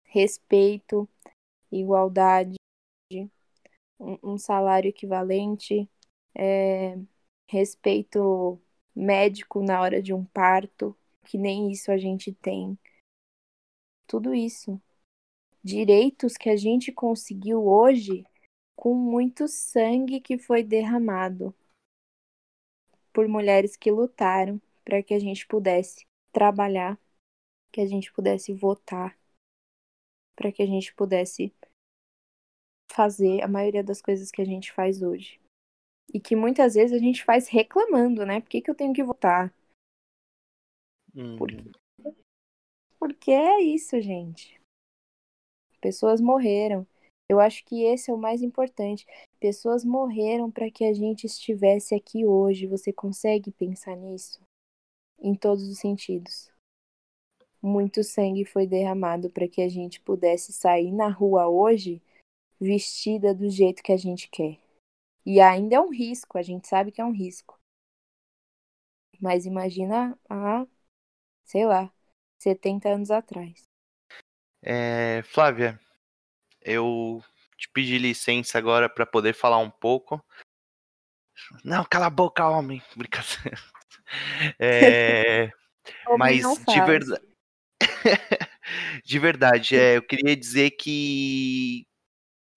Respeito, 0.05 1.09
igualdade, 1.71 2.57
um, 3.99 4.19
um 4.23 4.39
salário 4.39 4.89
equivalente, 4.89 5.89
é, 6.35 6.99
respeito 7.49 8.61
médico 8.95 9.63
na 9.63 9.81
hora 9.81 10.03
de 10.03 10.15
um 10.15 10.25
parto, 10.25 10.97
que 11.25 11.37
nem 11.37 11.71
isso 11.71 11.91
a 11.91 11.99
gente 11.99 12.33
tem. 12.33 12.79
Tudo 14.07 14.35
isso. 14.35 14.81
Direitos 15.63 16.37
que 16.37 16.49
a 16.49 16.57
gente 16.57 16.91
conseguiu 16.91 17.67
hoje 17.67 18.25
com 18.77 18.95
muito 18.95 19.47
sangue 19.47 20.21
que 20.21 20.39
foi 20.39 20.63
derramado 20.63 21.55
por 23.13 23.29
mulheres 23.29 23.77
que 23.77 23.91
lutaram 23.91 24.61
para 24.85 25.03
que 25.03 25.15
a 25.15 25.19
gente 25.19 25.47
pudesse 25.47 26.07
trabalhar, 26.33 26.99
que 27.71 27.81
a 27.81 27.87
gente 27.87 28.13
pudesse 28.13 28.53
votar, 28.53 29.17
para 30.35 30.51
que 30.51 30.63
a 30.63 30.67
gente 30.67 30.95
pudesse 30.95 31.55
fazer 32.91 33.43
a 33.43 33.49
maioria 33.49 33.83
das 33.83 34.03
coisas 34.03 34.31
que 34.31 34.43
a 34.43 34.45
gente 34.45 34.73
faz 34.73 35.03
hoje. 35.03 35.41
E 36.13 36.21
que 36.21 36.37
muitas 36.37 36.75
vezes 36.75 36.95
a 36.95 36.99
gente 36.99 37.25
faz 37.25 37.49
reclamando, 37.49 38.27
né? 38.27 38.41
Por 38.41 38.51
que, 38.51 38.61
que 38.61 38.71
eu 38.71 38.75
tenho 38.75 38.93
que 38.93 39.03
votar? 39.03 39.55
Hum. 41.15 41.37
Porque... 41.39 41.57
Porque 42.99 43.31
é 43.31 43.61
isso, 43.61 44.01
gente. 44.01 44.61
Pessoas 45.81 46.21
morreram. 46.21 46.87
Eu 47.33 47.41
acho 47.41 47.65
que 47.65 47.83
esse 47.85 48.11
é 48.11 48.15
o 48.15 48.19
mais 48.19 48.43
importante. 48.43 49.07
Pessoas 49.41 49.87
morreram 49.87 50.51
para 50.51 50.71
que 50.71 50.85
a 50.85 50.93
gente 50.93 51.25
estivesse 51.25 51.95
aqui 51.95 52.27
hoje. 52.27 52.67
Você 52.67 52.93
consegue 52.93 53.51
pensar 53.51 53.97
nisso? 53.97 54.39
Em 55.19 55.35
todos 55.35 55.67
os 55.67 55.79
sentidos. 55.79 56.53
Muito 57.63 58.05
sangue 58.05 58.45
foi 58.45 58.67
derramado 58.67 59.31
para 59.31 59.49
que 59.49 59.63
a 59.63 59.69
gente 59.71 59.99
pudesse 60.03 60.53
sair 60.53 60.93
na 60.93 61.09
rua 61.09 61.49
hoje 61.49 62.03
vestida 62.61 63.35
do 63.35 63.49
jeito 63.49 63.83
que 63.83 63.93
a 63.93 63.97
gente 63.97 64.29
quer. 64.29 64.59
E 65.25 65.41
ainda 65.41 65.77
é 65.77 65.81
um 65.81 65.91
risco, 65.91 66.37
a 66.37 66.43
gente 66.43 66.69
sabe 66.69 66.93
que 66.93 67.01
é 67.01 67.05
um 67.05 67.13
risco. 67.13 67.59
Mas 69.19 69.47
imagina 69.47 70.19
há, 70.29 70.67
sei 71.47 71.65
lá, 71.65 71.91
70 72.39 72.91
anos 72.91 73.11
atrás. 73.11 73.63
É, 74.61 75.23
Flávia, 75.23 75.81
eu 76.65 77.23
te 77.57 77.69
pedi 77.69 77.99
licença 77.99 78.59
agora 78.59 78.89
para 78.89 79.07
poder 79.07 79.35
falar 79.35 79.59
um 79.59 79.71
pouco. 79.71 80.25
Não, 81.65 81.85
cala 81.85 82.07
a 82.07 82.11
boca, 82.11 82.49
homem. 82.49 82.83
Brincadeira. 82.97 83.59
É, 84.59 85.51
mas 86.19 86.43
de 86.67 86.81
verdade. 86.81 87.27
de 89.05 89.19
verdade, 89.19 89.77
é, 89.77 89.97
eu 89.97 90.03
queria 90.03 90.37
dizer 90.37 90.71
que, 90.73 91.87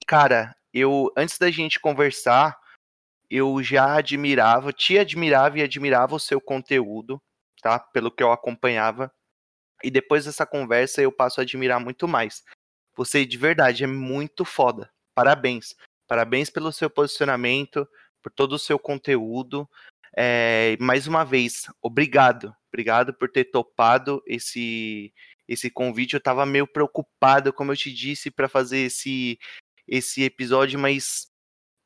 cara, 0.05 0.55
eu 0.73 1.11
antes 1.17 1.37
da 1.37 1.49
gente 1.49 1.79
conversar, 1.79 2.59
eu 3.29 3.61
já 3.63 3.95
admirava, 3.95 4.73
te 4.73 4.97
admirava 4.97 5.59
e 5.59 5.63
admirava 5.63 6.15
o 6.15 6.19
seu 6.19 6.41
conteúdo, 6.41 7.21
tá? 7.61 7.79
Pelo 7.79 8.11
que 8.11 8.21
eu 8.21 8.31
acompanhava. 8.31 9.11
E 9.83 9.91
depois 9.91 10.25
dessa 10.25 10.45
conversa 10.45 11.01
eu 11.01 11.11
passo 11.11 11.39
a 11.39 11.43
admirar 11.43 11.79
muito 11.79 12.07
mais. 12.07 12.43
Você 12.95 13.25
de 13.25 13.37
verdade 13.37 13.83
é 13.83 13.87
muito 13.87 14.45
foda. 14.45 14.89
Parabéns. 15.13 15.75
Parabéns 16.07 16.49
pelo 16.49 16.71
seu 16.71 16.89
posicionamento, 16.89 17.87
por 18.21 18.31
todo 18.31 18.53
o 18.53 18.59
seu 18.59 18.77
conteúdo. 18.79 19.67
É, 20.15 20.77
mais 20.79 21.07
uma 21.07 21.23
vez, 21.23 21.65
obrigado. 21.81 22.55
Obrigado 22.69 23.13
por 23.13 23.29
ter 23.29 23.45
topado 23.45 24.21
esse 24.25 25.13
esse 25.47 25.69
convite. 25.69 26.13
Eu 26.13 26.17
estava 26.19 26.45
meio 26.45 26.65
preocupado, 26.65 27.53
como 27.53 27.71
eu 27.71 27.77
te 27.77 27.93
disse, 27.93 28.31
para 28.31 28.49
fazer 28.49 28.79
esse 28.79 29.37
esse 29.87 30.23
episódio, 30.23 30.79
mas 30.79 31.27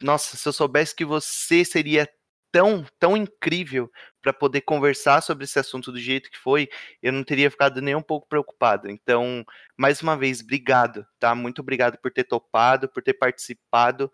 nossa, 0.02 0.38
se 0.38 0.48
eu 0.48 0.54
soubesse 0.54 0.96
que 0.96 1.04
você 1.04 1.66
seria 1.66 2.10
tão, 2.52 2.86
tão 3.00 3.16
incrível 3.16 3.90
para 4.22 4.34
poder 4.34 4.62
conversar 4.62 5.22
sobre 5.22 5.46
esse 5.46 5.60
assunto 5.60 5.92
do 5.92 6.00
jeito 6.00 6.30
que 6.30 6.38
foi, 6.38 6.70
eu 7.02 7.12
não 7.12 7.24
teria 7.24 7.50
ficado 7.50 7.82
nem 7.82 7.96
um 7.96 8.02
pouco 8.02 8.28
preocupado. 8.28 8.90
Então, 8.90 9.46
mais 9.78 10.02
uma 10.02 10.18
vez, 10.18 10.42
obrigado, 10.42 11.06
tá? 11.20 11.34
Muito 11.34 11.60
obrigado 11.62 11.98
por 11.98 12.12
ter 12.12 12.26
topado, 12.26 12.90
por 12.90 13.02
ter 13.02 13.14
participado. 13.14 14.12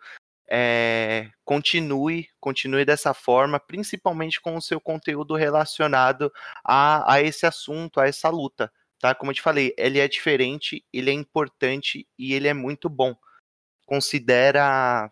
É, 0.47 1.29
continue, 1.43 2.27
continue 2.39 2.85
dessa 2.85 3.13
forma, 3.13 3.59
principalmente 3.59 4.39
com 4.39 4.55
o 4.55 4.61
seu 4.61 4.79
conteúdo 4.79 5.35
relacionado 5.35 6.31
a, 6.63 7.13
a 7.13 7.21
esse 7.21 7.47
assunto, 7.47 7.99
a 7.99 8.07
essa 8.07 8.29
luta, 8.29 8.71
tá? 8.99 9.15
Como 9.15 9.31
eu 9.31 9.35
te 9.35 9.41
falei, 9.41 9.73
ele 9.77 9.99
é 9.99 10.07
diferente, 10.07 10.85
ele 10.93 11.09
é 11.09 11.13
importante 11.13 12.07
e 12.17 12.33
ele 12.33 12.47
é 12.47 12.53
muito 12.53 12.89
bom. 12.89 13.15
Considera 13.87 15.11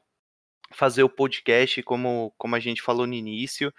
fazer 0.74 1.03
o 1.03 1.09
podcast, 1.09 1.82
como, 1.84 2.34
como 2.38 2.55
a 2.55 2.59
gente 2.59 2.82
falou 2.82 3.07
no 3.07 3.13
início. 3.13 3.74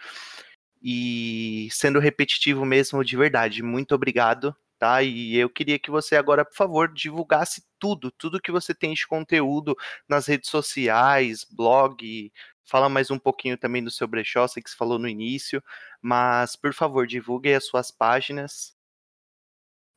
E 0.82 1.68
sendo 1.70 1.98
repetitivo 1.98 2.64
mesmo, 2.64 3.04
de 3.04 3.16
verdade, 3.16 3.62
muito 3.62 3.94
obrigado, 3.94 4.54
tá? 4.78 5.02
E 5.02 5.36
eu 5.36 5.48
queria 5.48 5.78
que 5.78 5.90
você 5.90 6.16
agora, 6.16 6.44
por 6.44 6.54
favor, 6.54 6.92
divulgasse 6.92 7.64
tudo, 7.78 8.10
tudo 8.10 8.40
que 8.40 8.52
você 8.52 8.74
tem 8.74 8.92
de 8.94 9.06
conteúdo 9.06 9.76
nas 10.08 10.26
redes 10.26 10.50
sociais, 10.50 11.46
blog. 11.50 12.30
Fala 12.66 12.88
mais 12.88 13.10
um 13.10 13.18
pouquinho 13.18 13.56
também 13.58 13.82
do 13.82 13.90
seu 13.90 14.06
brechó, 14.06 14.46
sei 14.46 14.62
que 14.62 14.70
você 14.70 14.76
falou 14.76 14.98
no 14.98 15.08
início, 15.08 15.62
mas 16.02 16.56
por 16.56 16.74
favor, 16.74 17.06
divulgue 17.06 17.54
as 17.54 17.66
suas 17.66 17.90
páginas 17.90 18.74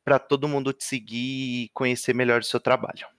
para 0.06 0.20
todo 0.20 0.48
mundo 0.48 0.72
te 0.72 0.86
seguir 0.86 1.66
e 1.66 1.70
conhecer 1.74 2.14
melhor 2.14 2.40
o 2.42 2.46
seu 2.46 2.62
trabalho. 2.62 3.17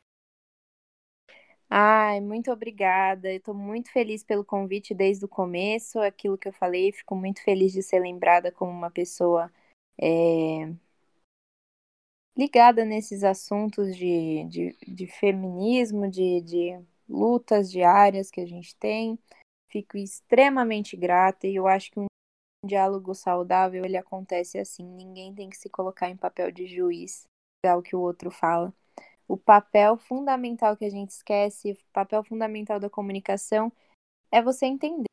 Ai, 1.70 2.20
muito 2.20 2.50
obrigada. 2.50 3.30
Eu 3.30 3.36
estou 3.38 3.54
muito 3.54 3.90
feliz 3.92 4.22
pelo 4.24 4.44
convite 4.44 4.94
desde 4.94 5.24
o 5.24 5.28
começo. 5.28 5.98
Aquilo 6.00 6.38
que 6.38 6.48
eu 6.48 6.52
falei, 6.52 6.92
fico 6.92 7.14
muito 7.14 7.42
feliz 7.42 7.72
de 7.72 7.82
ser 7.82 8.00
lembrada 8.00 8.50
como 8.50 8.70
uma 8.72 8.90
pessoa 8.90 9.52
é, 10.00 10.72
ligada 12.36 12.84
nesses 12.84 13.24
assuntos 13.24 13.96
de, 13.96 14.44
de, 14.44 14.76
de 14.86 15.06
feminismo, 15.06 16.08
de, 16.08 16.40
de 16.40 16.80
lutas 17.08 17.70
diárias 17.70 18.30
que 18.30 18.40
a 18.40 18.46
gente 18.46 18.74
tem. 18.76 19.18
Fico 19.68 19.98
extremamente 19.98 20.96
grata 20.96 21.46
e 21.46 21.56
eu 21.56 21.66
acho 21.66 21.90
que 21.90 22.00
um 22.00 22.06
diálogo 22.66 23.14
saudável 23.14 23.84
ele 23.84 23.96
acontece 23.96 24.58
assim. 24.58 24.84
Ninguém 24.84 25.34
tem 25.34 25.50
que 25.50 25.56
se 25.58 25.68
colocar 25.68 26.10
em 26.10 26.16
papel 26.16 26.50
de 26.52 26.66
juiz, 26.66 27.24
é 27.64 27.74
o 27.74 27.82
que 27.82 27.96
o 27.96 28.00
outro 28.00 28.30
fala 28.30 28.72
o 29.28 29.36
papel 29.36 29.98
fundamental 29.98 30.76
que 30.76 30.86
a 30.86 30.90
gente 30.90 31.10
esquece, 31.10 31.72
o 31.72 31.92
papel 31.92 32.24
fundamental 32.24 32.80
da 32.80 32.88
comunicação 32.88 33.70
é 34.32 34.40
você 34.42 34.66
entender. 34.66 35.06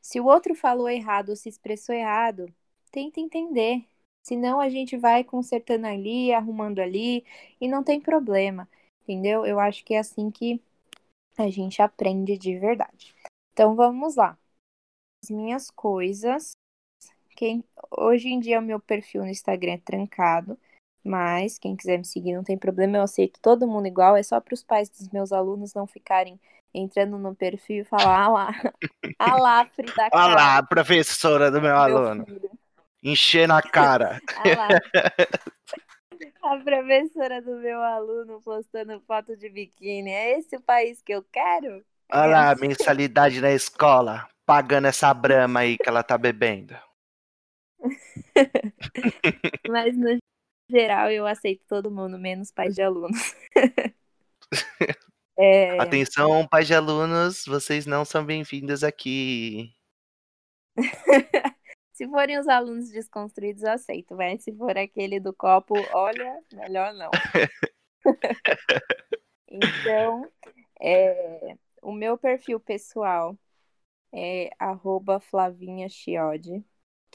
Se 0.00 0.18
o 0.18 0.24
outro 0.24 0.54
falou 0.54 0.88
errado 0.88 1.30
ou 1.30 1.36
se 1.36 1.48
expressou 1.48 1.94
errado, 1.94 2.52
tenta 2.90 3.20
entender. 3.20 3.86
Senão 4.26 4.58
a 4.58 4.68
gente 4.68 4.96
vai 4.96 5.22
consertando 5.22 5.86
ali, 5.86 6.32
arrumando 6.32 6.80
ali 6.80 7.24
e 7.60 7.68
não 7.68 7.84
tem 7.84 8.00
problema, 8.00 8.68
entendeu? 9.02 9.44
Eu 9.44 9.60
acho 9.60 9.84
que 9.84 9.94
é 9.94 9.98
assim 9.98 10.30
que 10.30 10.60
a 11.36 11.50
gente 11.50 11.82
aprende 11.82 12.38
de 12.38 12.58
verdade. 12.58 13.14
Então 13.52 13.76
vamos 13.76 14.16
lá. 14.16 14.38
As 15.22 15.30
minhas 15.30 15.70
coisas. 15.70 16.52
Quem... 17.36 17.62
Hoje 17.90 18.28
em 18.28 18.40
dia 18.40 18.58
o 18.58 18.62
meu 18.62 18.80
perfil 18.80 19.22
no 19.22 19.28
Instagram 19.28 19.74
é 19.74 19.78
trancado. 19.78 20.58
Mas 21.06 21.56
quem 21.56 21.76
quiser 21.76 21.98
me 21.98 22.04
seguir 22.04 22.34
não 22.34 22.42
tem 22.42 22.58
problema, 22.58 22.96
eu 22.96 23.02
aceito 23.02 23.38
todo 23.40 23.68
mundo 23.68 23.86
igual. 23.86 24.16
É 24.16 24.22
só 24.24 24.40
para 24.40 24.54
os 24.54 24.64
pais 24.64 24.90
dos 24.90 25.08
meus 25.10 25.30
alunos 25.32 25.72
não 25.72 25.86
ficarem 25.86 26.40
entrando 26.74 27.16
no 27.16 27.32
perfil 27.32 27.82
e 27.82 27.84
falar: 27.84 28.24
ah 28.24 28.28
lá, 28.28 28.50
ah 29.16 29.36
lá, 29.36 29.66
Frida 29.66 30.08
Ah 30.12 30.26
lá, 30.26 30.62
professora 30.64 31.48
do 31.48 31.62
meu, 31.62 31.70
meu 31.70 31.76
aluno. 31.76 32.24
Filho. 32.26 32.50
Encher 33.04 33.46
na 33.46 33.62
cara. 33.62 34.20
ah 34.34 34.48
lá. 34.56 34.68
A 36.42 36.56
professora 36.56 37.40
do 37.40 37.54
meu 37.58 37.80
aluno 37.80 38.42
postando 38.42 39.00
foto 39.06 39.36
de 39.36 39.48
biquíni. 39.48 40.10
É 40.10 40.36
esse 40.36 40.56
o 40.56 40.60
país 40.60 41.00
que 41.02 41.12
eu 41.12 41.22
quero? 41.22 41.84
Olha 42.12 42.26
lá, 42.26 42.54
mensalidade 42.56 43.40
na 43.40 43.52
escola, 43.52 44.28
pagando 44.44 44.88
essa 44.88 45.14
brama 45.14 45.60
aí 45.60 45.78
que 45.78 45.88
ela 45.88 46.02
tá 46.02 46.18
bebendo. 46.18 46.76
Mas 49.68 49.96
no 49.96 50.08
geral, 50.68 51.10
eu 51.10 51.26
aceito 51.26 51.62
todo 51.68 51.90
mundo, 51.90 52.18
menos 52.18 52.50
pais 52.50 52.74
de 52.74 52.82
alunos. 52.82 53.34
é... 55.38 55.80
Atenção, 55.80 56.46
pais 56.48 56.66
de 56.66 56.74
alunos, 56.74 57.44
vocês 57.46 57.86
não 57.86 58.04
são 58.04 58.24
bem-vindos 58.24 58.84
aqui. 58.84 59.72
Se 61.96 62.06
forem 62.08 62.38
os 62.38 62.46
alunos 62.46 62.90
desconstruídos, 62.90 63.62
eu 63.62 63.70
aceito, 63.70 64.14
mas 64.14 64.44
se 64.44 64.52
for 64.52 64.76
aquele 64.76 65.18
do 65.18 65.32
copo, 65.32 65.74
olha, 65.94 66.42
melhor 66.52 66.92
não. 66.92 67.10
então, 69.48 70.30
é, 70.78 71.56
o 71.80 71.92
meu 71.92 72.18
perfil 72.18 72.60
pessoal 72.60 73.34
é 74.12 74.50
arroba 74.58 75.20
Flavinha 75.20 75.88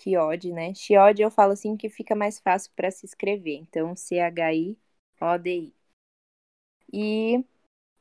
Chiode. 0.02 0.52
Né? 0.52 0.74
Chiodi 0.74 1.22
eu 1.22 1.32
falo 1.32 1.54
assim 1.54 1.78
que 1.78 1.89
fica 1.89 2.16
mais 2.16 2.39
fácil 2.39 2.72
para 2.76 2.91
se 2.91 3.06
escrever. 3.06 3.56
Então, 3.56 3.95
C-H-I-O-D-I. 3.95 5.74
E 6.93 7.45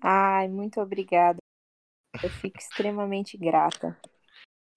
Ai, 0.01 0.47
muito 0.47 0.81
obrigada. 0.81 1.37
Eu 2.21 2.29
fico 2.29 2.57
extremamente 2.57 3.37
grata. 3.37 3.97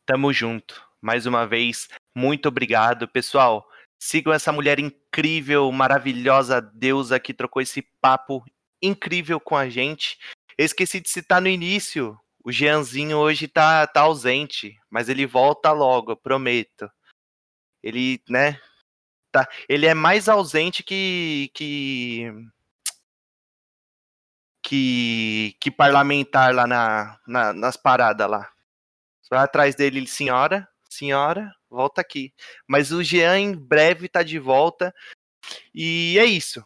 Tamo 0.07 0.33
junto. 0.33 0.89
Mais 1.01 1.27
uma 1.27 1.47
vez, 1.47 1.89
muito 2.15 2.49
obrigado. 2.49 3.09
Pessoal, 3.09 3.67
sigam 4.01 4.33
essa 4.33 4.51
mulher 4.51 4.81
incrível, 4.81 5.71
maravilhosa 5.71 6.61
deusa 6.61 7.21
que 7.21 7.35
trocou 7.35 7.61
esse 7.61 7.83
papo 8.01 8.43
incrível 8.83 9.39
com 9.39 9.57
a 9.57 9.69
gente. 9.69 10.19
Eu 10.57 10.65
esqueci 10.65 11.01
de 11.01 11.11
citar 11.11 11.41
no 11.43 11.49
início, 11.49 12.19
o 12.43 12.51
Jeanzinho 12.51 13.19
hoje 13.19 13.47
tá, 13.47 13.87
tá 13.87 14.01
ausente, 14.01 14.75
mas 14.91 15.09
ele 15.11 15.27
volta 15.27 15.71
logo, 15.73 16.17
prometo. 16.17 16.91
Ele, 17.83 18.23
né? 18.29 18.59
Tá, 19.31 19.47
ele 19.69 19.87
é 19.87 19.95
mais 19.95 20.29
ausente 20.29 20.83
que 20.83 21.51
que 21.55 22.33
que, 24.63 25.57
que 25.61 25.71
parlamentar 25.71 26.55
lá 26.55 26.67
na, 26.67 27.19
na 27.27 27.53
nas 27.53 27.77
paradas 27.77 28.29
lá. 28.29 28.51
Só 29.23 29.37
atrás 29.37 29.75
dele, 29.75 30.07
senhora, 30.07 30.69
senhora, 30.95 31.51
volta 31.69 32.01
aqui. 32.01 32.33
Mas 32.67 32.91
o 32.93 33.03
Jean 33.03 33.39
em 33.39 33.55
breve 33.55 34.09
tá 34.09 34.23
de 34.23 34.39
volta. 34.39 34.95
E 35.75 36.17
é 36.19 36.25
isso. 36.25 36.65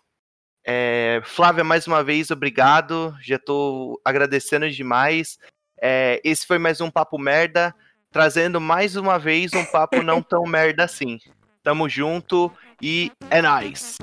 É, 0.67 1.21
Flávia, 1.25 1.63
mais 1.63 1.87
uma 1.87 2.03
vez, 2.03 2.31
obrigado. 2.31 3.15
Já 3.21 3.37
estou 3.37 4.01
agradecendo 4.05 4.69
demais. 4.71 5.39
É, 5.81 6.21
esse 6.25 6.47
foi 6.47 6.59
mais 6.59 6.81
um 6.81 6.91
Papo 6.91 7.19
Merda, 7.19 7.75
trazendo 8.11 8.61
mais 8.61 8.97
uma 8.97 9.19
vez 9.19 9.53
um 9.53 9.65
papo 9.65 10.03
não 10.03 10.23
tão 10.23 10.45
merda 10.49 10.85
assim. 10.85 11.19
Tamo 11.63 11.89
junto 11.89 12.53
e 12.81 13.11
é 13.29 13.43
nóis! 13.43 13.99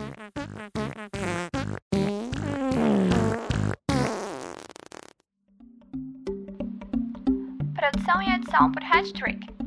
Produção 7.75 8.21
e 8.21 8.35
edição 8.35 8.71
por 8.71 8.83
Hattrick. 8.83 9.60